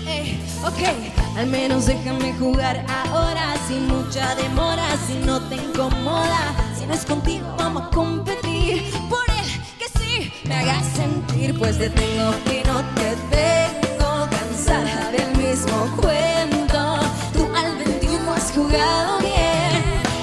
Ey, 0.07 0.41
ok, 0.65 1.37
al 1.37 1.47
menos 1.49 1.87
déjame 1.87 2.33
jugar 2.35 2.87
ahora 2.89 3.57
sin 3.67 3.89
mucha 3.89 4.37
demora, 4.37 4.87
si 5.05 5.15
no 5.15 5.41
te 5.49 5.57
incomoda, 5.57 6.55
si 6.79 6.87
no 6.87 6.95
es 6.95 7.05
contigo 7.05 7.45
vamos 7.59 7.83
a 7.83 7.91
competir 7.91 8.85
por 9.11 9.25
el 9.31 9.47
que 9.81 9.89
sí 9.99 10.33
me 10.45 10.59
hagas 10.59 10.87
sentir, 10.95 11.59
pues 11.59 11.77
te 11.77 11.91
tengo 11.91 12.33
y 12.53 12.65
no 12.69 12.85
te 12.95 13.17
tengo 13.35 13.66
21 18.77 18.83
has 18.83 18.97
jugado 19.07 19.19
bien, 19.21 19.83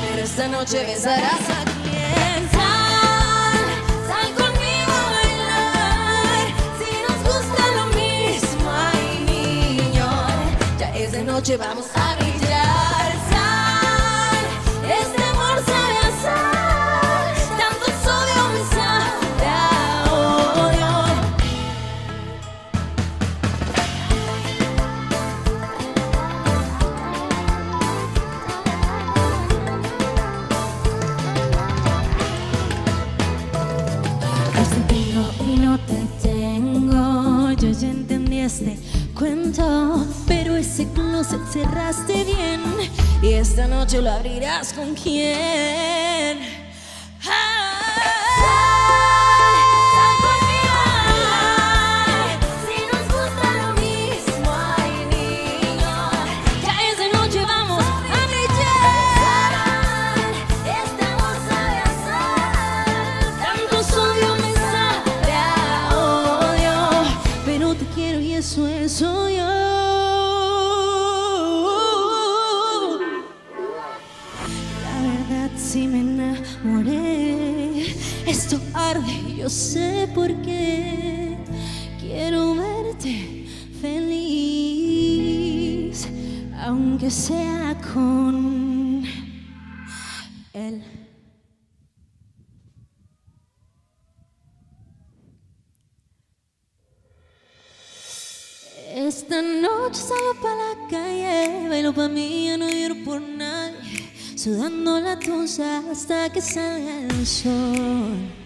pero 0.10 0.24
esta 0.24 0.48
noche 0.48 0.86
besarás 0.86 1.50
a 1.50 1.64
quien 1.84 2.50
sal, 2.52 3.66
sal 4.08 4.34
conmigo 4.36 4.92
a 4.92 5.12
bailar. 5.18 6.46
Si 6.80 6.90
nos 7.08 7.20
gusta 7.34 7.64
lo 7.78 7.86
mismo, 7.88 8.72
ay 8.72 9.26
niño, 9.26 10.08
ya 10.80 10.96
es 10.96 11.24
noche, 11.24 11.58
vamos 11.58 11.88
a 11.96 12.16
brillar. 12.16 12.33
daste 38.54 38.78
cuenta, 39.18 39.96
pero 40.28 40.56
ese 40.56 40.88
closet 40.90 41.42
cerraste 41.52 42.24
bien 42.24 42.62
y 43.22 43.34
esta 43.34 43.68
noche 43.68 44.00
lo 44.02 44.12
abrirás 44.12 44.74
con 44.74 44.94
quién. 44.94 46.53
No 79.54 79.60
sé 79.60 80.10
por 80.16 80.30
qué 80.42 81.38
quiero 82.00 82.56
verte 82.56 83.46
feliz, 83.80 84.88
aunque 86.58 87.12
sea 87.12 87.80
con 87.94 89.04
él. 90.54 90.84
Esta 98.96 99.40
noche 99.44 100.02
salgo 100.02 100.34
para 100.42 100.56
la 100.56 100.88
calle, 100.90 101.70
bailo 101.70 101.94
para 101.94 102.10
mí, 102.10 102.48
ya 102.48 102.58
no 102.58 102.68
lloro 102.72 102.96
por 103.06 103.22
nadie, 103.22 104.10
sudando 104.36 105.00
la 105.00 105.20
tonza 105.20 105.84
hasta 105.92 106.32
que 106.32 106.42
salga 106.42 107.02
el 107.02 107.28
sol 107.28 108.43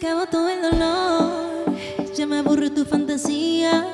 acabó 0.00 0.26
todo 0.26 0.48
el 0.48 0.62
dolor, 0.62 1.76
ya 2.16 2.26
me 2.26 2.38
aburre 2.38 2.70
tu 2.70 2.86
fantasía. 2.86 3.86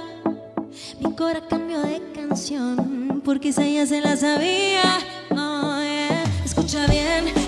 Mi 1.00 1.12
cora 1.16 1.40
cambió 1.48 1.80
de 1.80 2.00
canción, 2.14 3.20
porque 3.24 3.48
esa 3.48 3.66
ya 3.66 3.84
se 3.86 4.00
la 4.00 4.16
sabía. 4.16 4.82
Oh, 5.30 5.80
eh, 5.82 6.08
yeah. 6.08 6.44
Escucha 6.44 6.86
bien. 6.86 7.45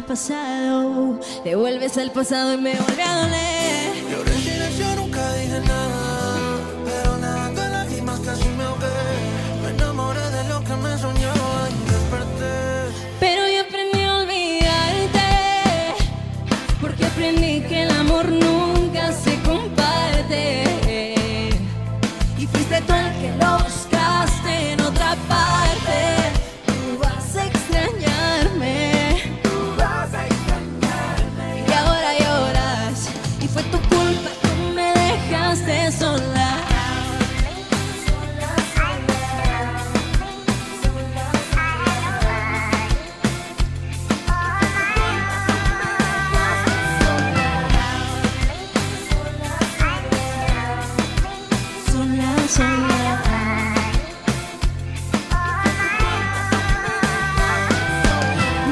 pasado. 0.00 1.20
Te 1.44 1.54
vuelves 1.54 1.98
al 1.98 2.10
pasado 2.10 2.54
y 2.54 2.56
me 2.56 2.74
vuelve 2.74 3.02
a 3.02 3.22
doler. 3.22 3.61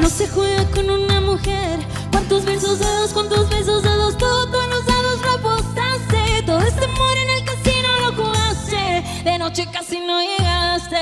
No 0.01 0.09
se 0.09 0.27
juega 0.27 0.65
con 0.71 0.89
una 0.89 1.21
mujer. 1.21 1.79
¿Cuántos 2.11 2.43
besos 2.43 2.79
dados, 2.79 3.13
cuántos 3.13 3.47
besos 3.49 3.83
dados? 3.83 4.17
Todos 4.17 4.67
los 4.67 4.85
dados 4.85 5.21
lo 5.21 5.31
apostaste. 5.33 6.43
Todo 6.43 6.59
este 6.59 6.85
amor 6.85 7.17
en 7.17 7.29
el 7.29 7.45
casino 7.45 7.89
lo 7.99 8.23
jugaste. 8.23 9.03
De 9.23 9.37
noche 9.37 9.67
casi 9.71 9.99
no 9.99 10.19
llegaste. 10.19 10.97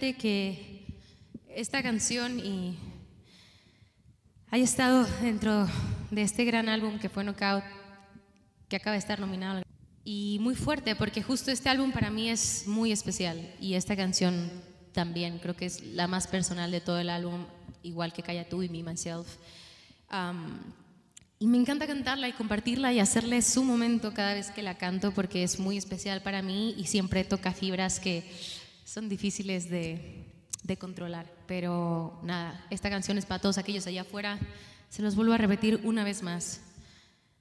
Que 0.00 0.86
esta 1.54 1.82
canción 1.82 2.40
y 2.40 2.78
haya 4.50 4.64
estado 4.64 5.06
dentro 5.20 5.68
de 6.10 6.22
este 6.22 6.44
gran 6.46 6.70
álbum 6.70 6.98
que 6.98 7.10
fue 7.10 7.22
Knockout, 7.22 7.62
que 8.68 8.76
acaba 8.76 8.92
de 8.92 8.98
estar 8.98 9.20
nominado. 9.20 9.62
Y 10.02 10.38
muy 10.40 10.54
fuerte, 10.54 10.96
porque 10.96 11.22
justo 11.22 11.50
este 11.50 11.68
álbum 11.68 11.92
para 11.92 12.10
mí 12.10 12.30
es 12.30 12.66
muy 12.66 12.92
especial 12.92 13.54
y 13.60 13.74
esta 13.74 13.94
canción 13.94 14.50
también 14.92 15.38
creo 15.38 15.54
que 15.54 15.66
es 15.66 15.82
la 15.82 16.06
más 16.08 16.26
personal 16.26 16.70
de 16.70 16.80
todo 16.80 16.98
el 16.98 17.10
álbum, 17.10 17.44
igual 17.82 18.14
que 18.14 18.22
Calla 18.22 18.48
tú 18.48 18.62
y 18.62 18.70
Me 18.70 18.82
Myself. 18.82 19.28
Um, 20.10 20.60
y 21.38 21.46
me 21.46 21.58
encanta 21.58 21.86
cantarla 21.86 22.26
y 22.26 22.32
compartirla 22.32 22.92
y 22.94 23.00
hacerle 23.00 23.42
su 23.42 23.64
momento 23.64 24.14
cada 24.14 24.32
vez 24.32 24.50
que 24.50 24.62
la 24.62 24.78
canto 24.78 25.12
porque 25.12 25.42
es 25.42 25.58
muy 25.58 25.76
especial 25.76 26.22
para 26.22 26.40
mí 26.40 26.74
y 26.78 26.86
siempre 26.86 27.22
toca 27.24 27.52
fibras 27.52 28.00
que 28.00 28.24
son 28.90 29.08
difíciles 29.08 29.70
de, 29.70 30.24
de 30.64 30.76
controlar. 30.76 31.32
Pero 31.46 32.18
nada, 32.24 32.66
esta 32.70 32.90
canción 32.90 33.18
es 33.18 33.24
para 33.24 33.40
todos 33.40 33.56
aquellos 33.56 33.86
allá 33.86 34.00
afuera. 34.00 34.38
Se 34.88 35.00
los 35.00 35.14
vuelvo 35.14 35.32
a 35.32 35.38
repetir 35.38 35.80
una 35.84 36.02
vez 36.02 36.24
más. 36.24 36.60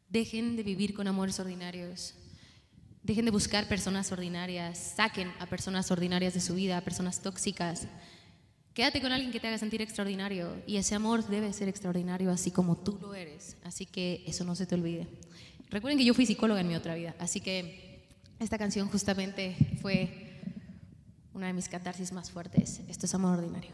Dejen 0.09 0.55
de 0.55 0.61
vivir 0.61 0.93
con 0.93 1.07
amores 1.07 1.39
ordinarios. 1.39 2.13
Dejen 3.01 3.25
de 3.25 3.31
buscar 3.31 3.67
personas 3.67 4.11
ordinarias. 4.11 4.93
Saquen 4.95 5.31
a 5.39 5.47
personas 5.47 5.89
ordinarias 5.89 6.35
de 6.35 6.39
su 6.39 6.53
vida, 6.53 6.77
a 6.77 6.81
personas 6.81 7.19
tóxicas. 7.19 7.87
Quédate 8.75 9.01
con 9.01 9.11
alguien 9.11 9.31
que 9.31 9.39
te 9.39 9.47
haga 9.47 9.57
sentir 9.57 9.81
extraordinario 9.81 10.53
y 10.67 10.77
ese 10.77 10.93
amor 10.93 11.27
debe 11.27 11.51
ser 11.51 11.67
extraordinario 11.67 12.29
así 12.29 12.51
como 12.51 12.77
tú 12.77 12.99
lo 13.01 13.15
eres. 13.15 13.57
Así 13.63 13.87
que 13.87 14.23
eso 14.27 14.43
no 14.43 14.53
se 14.53 14.67
te 14.67 14.75
olvide. 14.75 15.07
Recuerden 15.71 15.97
que 15.97 16.05
yo 16.05 16.13
fui 16.13 16.27
psicóloga 16.27 16.61
en 16.61 16.67
mi 16.67 16.75
otra 16.75 16.93
vida, 16.93 17.15
así 17.19 17.41
que 17.41 18.07
esta 18.39 18.57
canción 18.57 18.87
justamente 18.87 19.55
fue 19.81 20.28
una 21.33 21.47
de 21.47 21.53
mis 21.53 21.69
catarsis 21.69 22.11
más 22.11 22.31
fuertes. 22.31 22.81
Esto 22.87 23.05
es 23.05 23.13
amor 23.13 23.39
ordinario. 23.39 23.71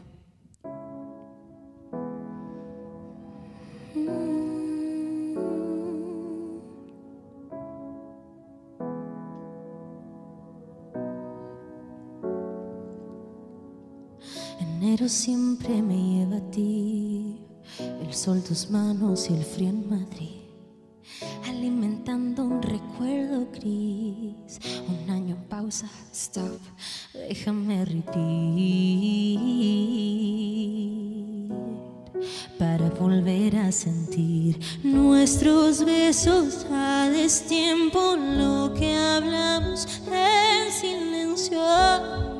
Enero 14.60 15.08
siempre 15.08 15.82
me 15.82 15.96
lleva 15.96 16.36
a 16.36 16.50
ti, 16.50 17.40
el 17.78 18.14
sol 18.14 18.42
tus 18.42 18.70
manos 18.70 19.28
y 19.30 19.34
el 19.34 19.44
frío 19.44 19.70
en 19.70 19.88
Madrid, 19.88 20.45
alimentando 22.06 22.44
un 22.44 22.62
recuerdo 22.62 23.48
gris, 23.52 24.60
un 24.88 25.10
año 25.10 25.34
en 25.34 25.42
pausa, 25.48 25.88
stop, 26.12 26.60
déjame 27.12 27.84
repetir, 27.84 29.40
para 32.58 32.88
volver 32.90 33.56
a 33.56 33.72
sentir 33.72 34.58
nuestros 34.84 35.84
besos 35.84 36.64
a 36.70 37.08
destiempo, 37.10 38.16
lo 38.16 38.72
que 38.74 38.94
hablamos 38.94 39.88
en 40.06 40.72
silencio, 40.72 41.58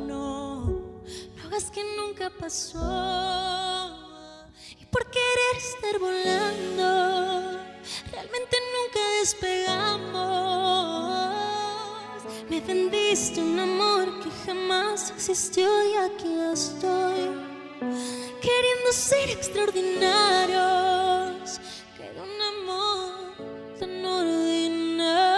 no. 0.06 0.64
No 0.66 1.43
hagas 1.44 1.70
que 1.70 1.82
nunca 1.97 2.30
pasó. 2.38 2.78
Y 4.80 4.86
por 4.86 5.05
querer 5.10 5.56
estar 5.59 5.98
volando, 5.98 7.76
realmente 8.16 8.56
nunca 8.74 9.01
despegamos. 9.20 10.16
Me 12.48 12.59
vendiste 12.60 13.40
un 13.43 13.60
amor 13.60 14.20
que 14.20 14.30
jamás 14.47 15.10
existió 15.10 15.68
y 15.90 15.97
aquí 15.97 16.38
estoy. 16.52 17.20
Queriendo 18.40 18.93
ser 18.93 19.28
extraordinarios. 19.30 21.60
Queda 21.97 22.22
un 22.22 22.40
amor 22.55 23.34
tan 23.78 24.05
ordinario. 24.05 25.36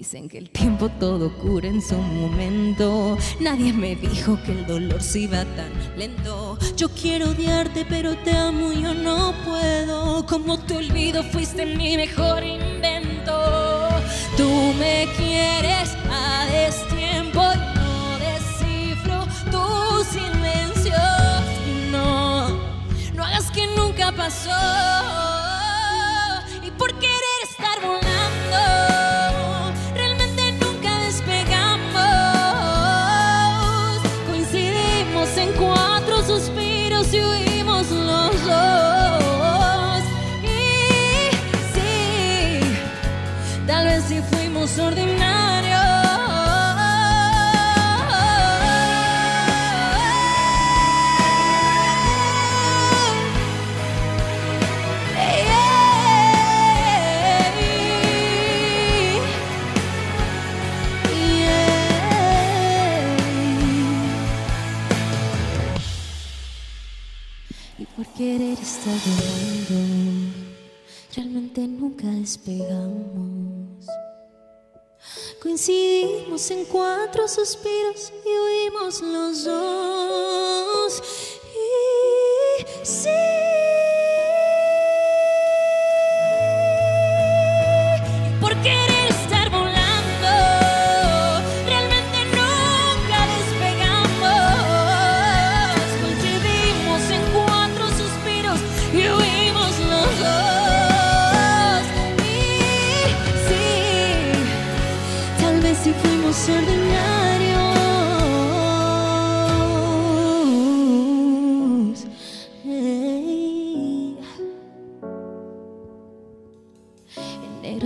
Dicen 0.00 0.30
que 0.30 0.38
el 0.38 0.48
tiempo 0.48 0.88
todo 0.98 1.30
cura 1.42 1.68
en 1.68 1.82
su 1.82 1.94
momento. 1.94 3.18
Nadie 3.38 3.70
me 3.70 3.94
dijo 3.94 4.38
que 4.46 4.52
el 4.52 4.66
dolor 4.66 5.02
se 5.02 5.20
iba 5.20 5.44
tan 5.44 5.70
lento. 5.94 6.56
Yo 6.74 6.88
quiero 6.88 7.28
odiarte, 7.28 7.84
pero 7.84 8.16
te 8.16 8.34
amo 8.34 8.72
y 8.72 8.80
yo 8.80 8.94
no 8.94 9.34
puedo. 9.44 10.24
Como 10.24 10.58
te 10.58 10.78
olvido, 10.78 11.22
fuiste 11.22 11.66
mi 11.66 11.98
mejor 11.98 12.42
invento. 12.42 13.90
Tú 14.38 14.48
me 14.78 15.06
quieres 15.18 15.90
a 16.10 16.46
destiempo 16.46 17.42
y 17.52 17.58
no 17.78 18.18
descifro 18.20 19.26
tus 19.50 20.06
silencios. 20.06 20.96
No, 21.90 22.48
no 23.12 23.22
hagas 23.22 23.50
que 23.50 23.66
nunca 23.76 24.12
pasó. 24.12 24.48
Y 26.66 26.70
por 26.70 26.90
querer 26.94 27.40
estar 27.44 27.78
volando, 27.82 28.89
fuimos 44.70 44.78
ordinarios. 44.78 45.19
En 76.48 76.64
cuatro 76.64 77.28
suspiros 77.28 78.10
y 78.24 78.28
huimos 78.28 79.02
los 79.02 79.44
dos. 79.44 81.02
Y. 81.54 83.39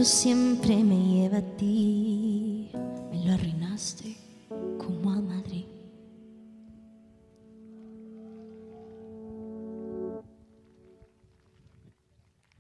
siempre 0.05 0.85
me 0.85 0.97
lleva 0.97 1.39
a 1.39 1.57
ti, 1.57 2.71
me 3.11 3.25
lo 3.25 3.33
arruinaste 3.33 4.17
como 4.79 5.11
a 5.11 5.21
Madrid. 5.21 5.65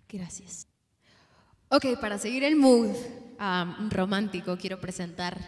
Gracias. 0.08 0.68
Ok, 1.68 1.86
para 2.00 2.18
seguir 2.18 2.44
el 2.44 2.56
mood 2.56 2.90
um, 3.40 3.90
romántico, 3.90 4.56
quiero 4.56 4.80
presentar 4.80 5.38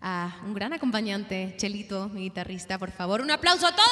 a 0.00 0.40
un 0.44 0.54
gran 0.54 0.72
acompañante, 0.72 1.54
Chelito, 1.56 2.08
mi 2.08 2.22
guitarrista, 2.22 2.78
por 2.78 2.90
favor. 2.90 3.20
Un 3.20 3.30
aplauso 3.30 3.66
a 3.66 3.74
todos. 3.74 3.88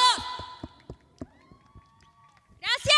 Gracias. 2.61 2.95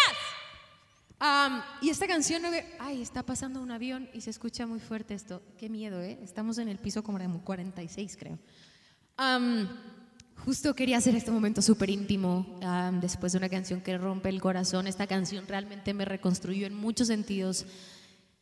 Y 1.83 1.91
esta 1.91 2.07
canción, 2.07 2.43
ay, 2.79 3.03
está 3.03 3.25
pasando 3.25 3.61
un 3.61 3.71
avión 3.71 4.09
y 4.15 4.21
se 4.21 4.31
escucha 4.31 4.67
muy 4.67 4.81
fuerte 4.81 5.15
esto. 5.15 5.43
Qué 5.59 5.69
miedo, 5.69 6.01
¿eh? 6.01 6.19
Estamos 6.23 6.59
en 6.59 6.69
el 6.69 6.79
piso 6.79 7.03
como 7.03 7.19
de 7.19 7.29
46, 7.29 8.17
creo. 8.17 8.39
Justo 10.45 10.75
quería 10.75 10.97
hacer 10.97 11.15
este 11.15 11.31
momento 11.31 11.61
súper 11.61 11.91
íntimo 11.91 12.59
después 13.01 13.33
de 13.33 13.39
una 13.39 13.51
canción 13.51 13.83
que 13.83 13.99
rompe 13.99 14.31
el 14.31 14.41
corazón. 14.41 14.87
Esta 14.87 15.07
canción 15.07 15.47
realmente 15.47 15.93
me 15.93 16.07
reconstruyó 16.07 16.67
en 16.67 16.75
muchos 16.75 17.09
sentidos. 17.09 17.67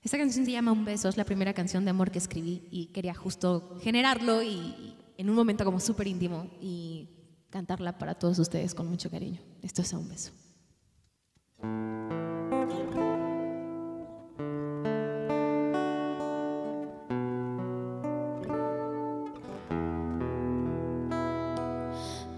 Esta 0.02 0.16
canción 0.16 0.44
se 0.44 0.52
llama 0.52 0.72
Un 0.72 0.84
beso, 0.84 1.08
es 1.08 1.16
la 1.16 1.24
primera 1.24 1.52
canción 1.52 1.84
de 1.84 1.90
amor 1.90 2.10
que 2.10 2.18
escribí 2.18 2.68
y 2.70 2.86
quería 2.86 3.14
justo 3.14 3.76
generarlo 3.82 4.42
y 4.42 4.96
en 5.16 5.28
un 5.28 5.34
momento 5.34 5.64
como 5.64 5.80
súper 5.80 6.06
íntimo 6.06 6.48
y 6.60 7.08
cantarla 7.50 7.98
para 7.98 8.14
todos 8.14 8.38
ustedes 8.38 8.74
con 8.74 8.88
mucho 8.88 9.10
cariño. 9.10 9.40
Esto 9.62 9.82
es 9.82 9.92
un 9.92 10.08
beso. 10.08 10.30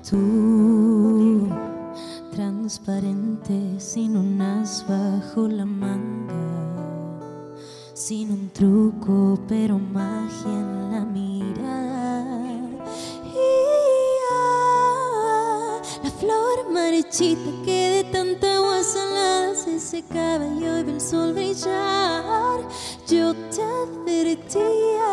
Tú, 0.08 1.48
transparente, 2.32 3.78
sin 3.78 4.16
un 4.16 4.34
unas 4.34 4.84
bajo 4.88 5.46
la 5.46 5.66
mano 5.66 6.09
sin 8.10 8.32
un 8.32 8.50
truco, 8.50 9.38
pero 9.46 9.78
magia 9.78 10.50
en 10.50 10.90
la 10.90 11.04
mirada. 11.04 12.82
Y, 13.24 13.50
ah, 14.32 15.80
la 16.02 16.10
flor 16.10 16.72
marchita 16.72 17.50
que 17.64 18.02
de 18.02 18.04
tanta 18.10 18.56
agua 18.56 18.82
salada 18.82 19.54
se 19.54 19.78
secaba 19.78 20.44
y 20.44 20.64
hoy 20.64 20.82
ve 20.82 20.92
el 20.94 21.00
sol 21.00 21.34
brillar. 21.34 22.58
Yo 23.06 23.32
te 23.32 23.62
advertía, 23.62 25.12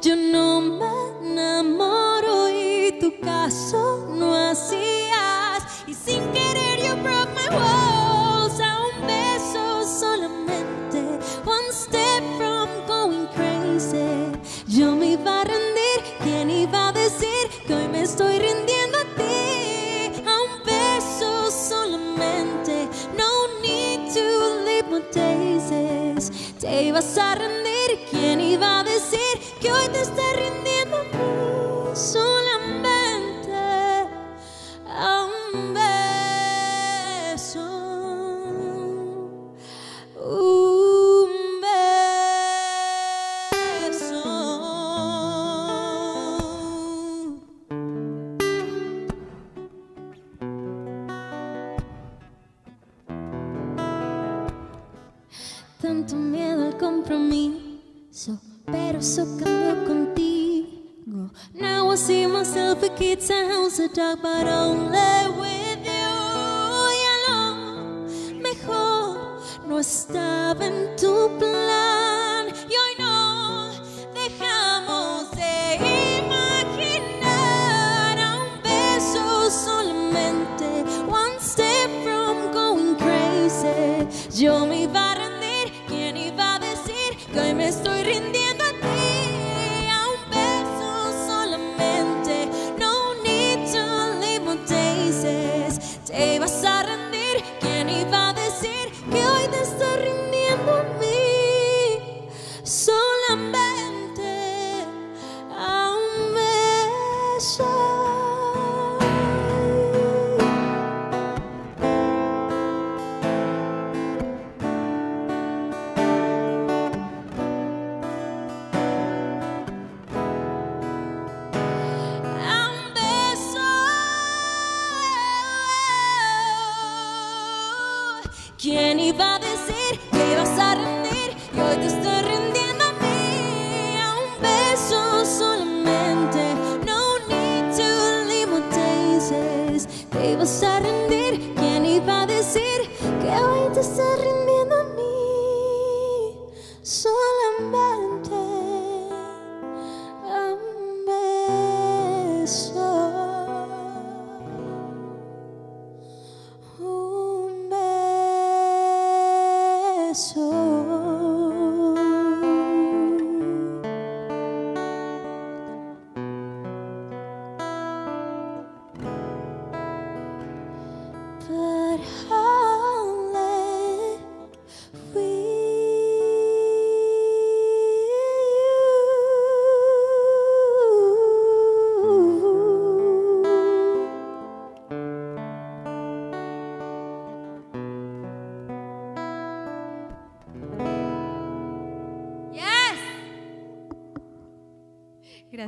yo 0.00 0.14
no 0.14 0.60
me 0.60 1.30
enamoro 1.32 2.48
y 2.50 3.00
tu 3.00 3.18
caso 3.20 4.06
no 4.16 4.17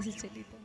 gracias, 0.01 0.17
Chelita. 0.17 0.60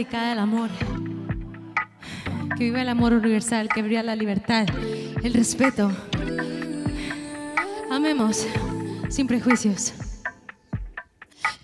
Dedicada 0.00 0.40
amor. 0.40 0.70
Que 2.56 2.64
viva 2.64 2.80
el 2.80 2.88
amor 2.88 3.12
universal, 3.12 3.68
que 3.68 3.82
viva 3.82 4.02
la 4.02 4.16
libertad, 4.16 4.66
el 5.22 5.34
respeto. 5.34 5.92
Amemos 7.90 8.46
sin 9.10 9.26
prejuicios. 9.26 9.92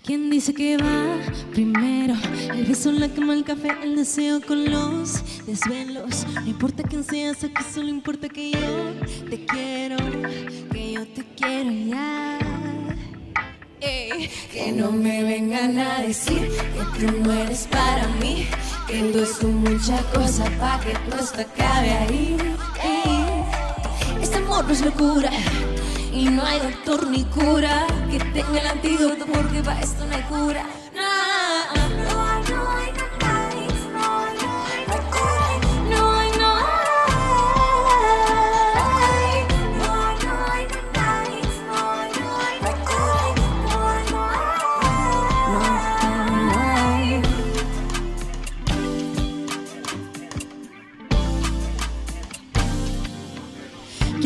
¿Quién 0.03 0.29
dice 0.29 0.53
que 0.53 0.77
va 0.77 1.17
primero? 1.51 2.13
El 2.53 2.65
beso, 2.65 2.91
la 2.91 3.09
cama, 3.09 3.33
el 3.33 3.43
café, 3.43 3.69
el 3.81 3.95
deseo 3.95 4.39
con 4.39 4.69
los 4.69 5.45
desvelos. 5.47 6.27
No 6.35 6.45
importa 6.45 6.83
quién 6.83 7.03
seas, 7.03 7.43
aquí 7.43 7.63
solo 7.73 7.87
importa 7.89 8.29
que 8.29 8.51
yo 8.51 9.29
te 9.31 9.45
quiero, 9.45 9.97
que 10.71 10.93
yo 10.93 11.07
te 11.07 11.25
quiero 11.35 11.71
ya. 11.71 12.46
Ey, 13.79 14.29
que 14.51 14.71
no 14.71 14.91
me 14.91 15.23
vengan 15.23 15.77
a 15.77 16.01
decir 16.01 16.49
que 16.49 17.05
tú 17.05 17.11
no 17.19 17.31
eres 17.31 17.67
para 17.67 18.07
mí, 18.19 18.47
que 18.87 19.01
tú 19.11 19.19
es 19.19 19.43
mucha 19.43 20.01
cosa 20.13 20.45
pa' 20.59 20.79
que 20.79 20.93
todo 21.07 21.21
esto 21.21 21.41
acabe 21.41 21.91
ahí. 21.91 22.37
Ey, 22.83 24.21
este 24.21 24.37
amor 24.37 24.65
no 24.65 24.73
es 24.73 24.81
locura. 24.81 25.29
Y 26.11 26.25
no 26.25 26.43
hay 26.43 26.59
doctor 26.59 27.07
ni 27.07 27.23
cura 27.25 27.85
que 28.09 28.17
tenga 28.17 28.59
el 28.61 28.67
antídoto 28.67 29.27
porque 29.27 29.61
para 29.61 29.79
esto 29.79 30.05
no 30.07 30.15
hay 30.15 30.23
cura. 30.23 30.65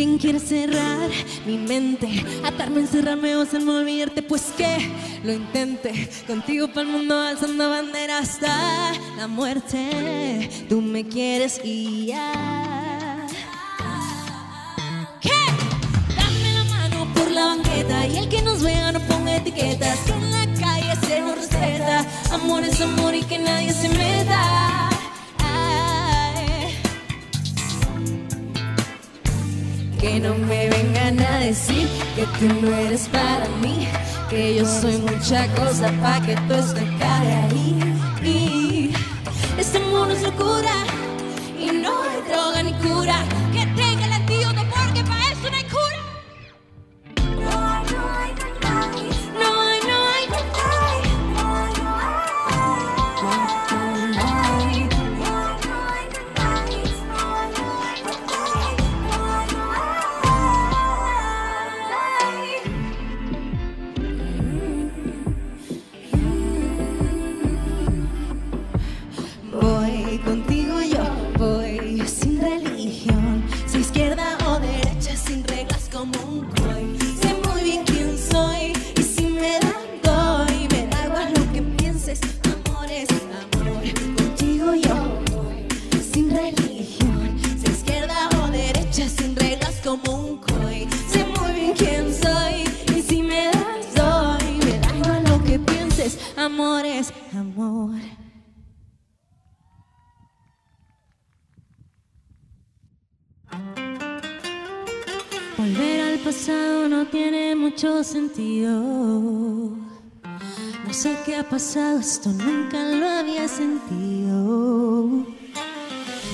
¿Quién 0.01 0.17
quiere 0.17 0.39
cerrar 0.39 1.11
mi 1.45 1.59
mente? 1.59 2.25
Atarme, 2.43 2.79
encerrarme 2.79 3.35
o 3.35 3.41
hacerme 3.41 3.69
olvidarte, 3.69 4.23
pues 4.23 4.51
que 4.57 4.89
lo 5.23 5.31
intente. 5.31 6.09
Contigo 6.25 6.67
para 6.69 6.81
el 6.81 6.87
mundo 6.87 7.15
alzando 7.15 7.69
bandera 7.69 8.17
hasta 8.17 8.93
la 9.15 9.27
muerte. 9.27 10.49
Tú 10.67 10.81
me 10.81 11.07
quieres 11.07 11.61
ya. 11.63 13.27
¿Qué? 15.21 15.29
Dame 16.17 16.51
la 16.51 16.63
mano 16.63 17.13
por 17.13 17.29
la 17.29 17.45
banqueta 17.45 18.07
y 18.07 18.17
el 18.17 18.27
que 18.27 18.41
nos 18.41 18.63
vea 18.63 18.91
no 18.91 18.99
ponga 19.01 19.35
etiquetas. 19.35 19.99
Que 19.99 20.13
en 20.13 20.31
la 20.31 20.45
calle 20.59 20.95
se 21.05 21.21
nos 21.21 21.35
respeta. 21.35 22.07
Amor 22.31 22.63
es 22.63 22.81
amor 22.81 23.13
y 23.13 23.21
que 23.21 23.37
nadie 23.37 23.71
se 23.71 23.87
meta. 23.87 24.90
Que 30.01 30.19
no 30.19 30.33
me 30.33 30.67
vengan 30.67 31.19
a 31.19 31.39
decir 31.41 31.87
que 32.15 32.25
tú 32.39 32.51
no 32.59 32.75
eres 32.75 33.07
para 33.07 33.47
mí, 33.61 33.87
que 34.31 34.55
yo 34.55 34.65
soy 34.65 34.97
mucha 34.97 35.47
cosa 35.53 35.91
pa' 36.01 36.19
que 36.25 36.33
esto 36.33 36.55
acabe 36.55 37.33
ahí. 37.43 38.91
Este 39.59 39.79
mundo 39.79 40.11
es 40.15 40.23
locura 40.23 40.73
y 41.59 41.67
no 41.67 41.91
hay 42.01 42.21
droga 42.27 42.63
ni 42.63 42.73
cura 42.85 43.23
no 106.47 107.05
tiene 107.05 107.55
mucho 107.55 108.03
sentido. 108.03 108.71
No 108.73 109.77
sé 110.91 111.15
qué 111.23 111.35
ha 111.35 111.47
pasado, 111.47 111.99
esto 111.99 112.29
nunca 112.29 112.83
lo 112.83 113.07
había 113.07 113.47
sentido. 113.47 115.23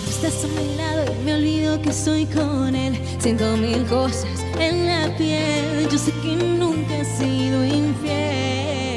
Estás 0.08 0.46
a 0.46 0.48
mi 0.48 0.78
lado 0.78 1.14
y 1.14 1.26
me 1.26 1.36
olvido 1.36 1.82
que 1.82 1.90
estoy 1.90 2.26
con 2.28 2.74
él. 2.74 2.98
Siento 3.20 3.58
mil 3.58 3.86
cosas 3.86 4.46
en 4.58 4.86
la 4.86 5.14
piel. 5.18 5.90
Yo 5.92 5.98
sé 5.98 6.14
que 6.22 6.36
nunca 6.36 7.00
he 7.00 7.06
sido 7.06 7.66
infiel. 7.66 8.97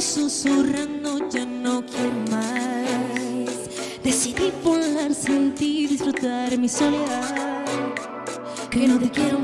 susurrando, 0.00 1.28
ya 1.28 1.44
no 1.46 1.84
quiero 1.84 2.12
más. 2.30 4.02
Decidí 4.02 4.52
volar, 4.62 5.14
sentir, 5.14 5.88
disfrutar 5.90 6.56
mi 6.58 6.68
soledad. 6.68 7.64
Que 8.70 8.86
no 8.86 8.98
te 8.98 9.10
quiero 9.10 9.35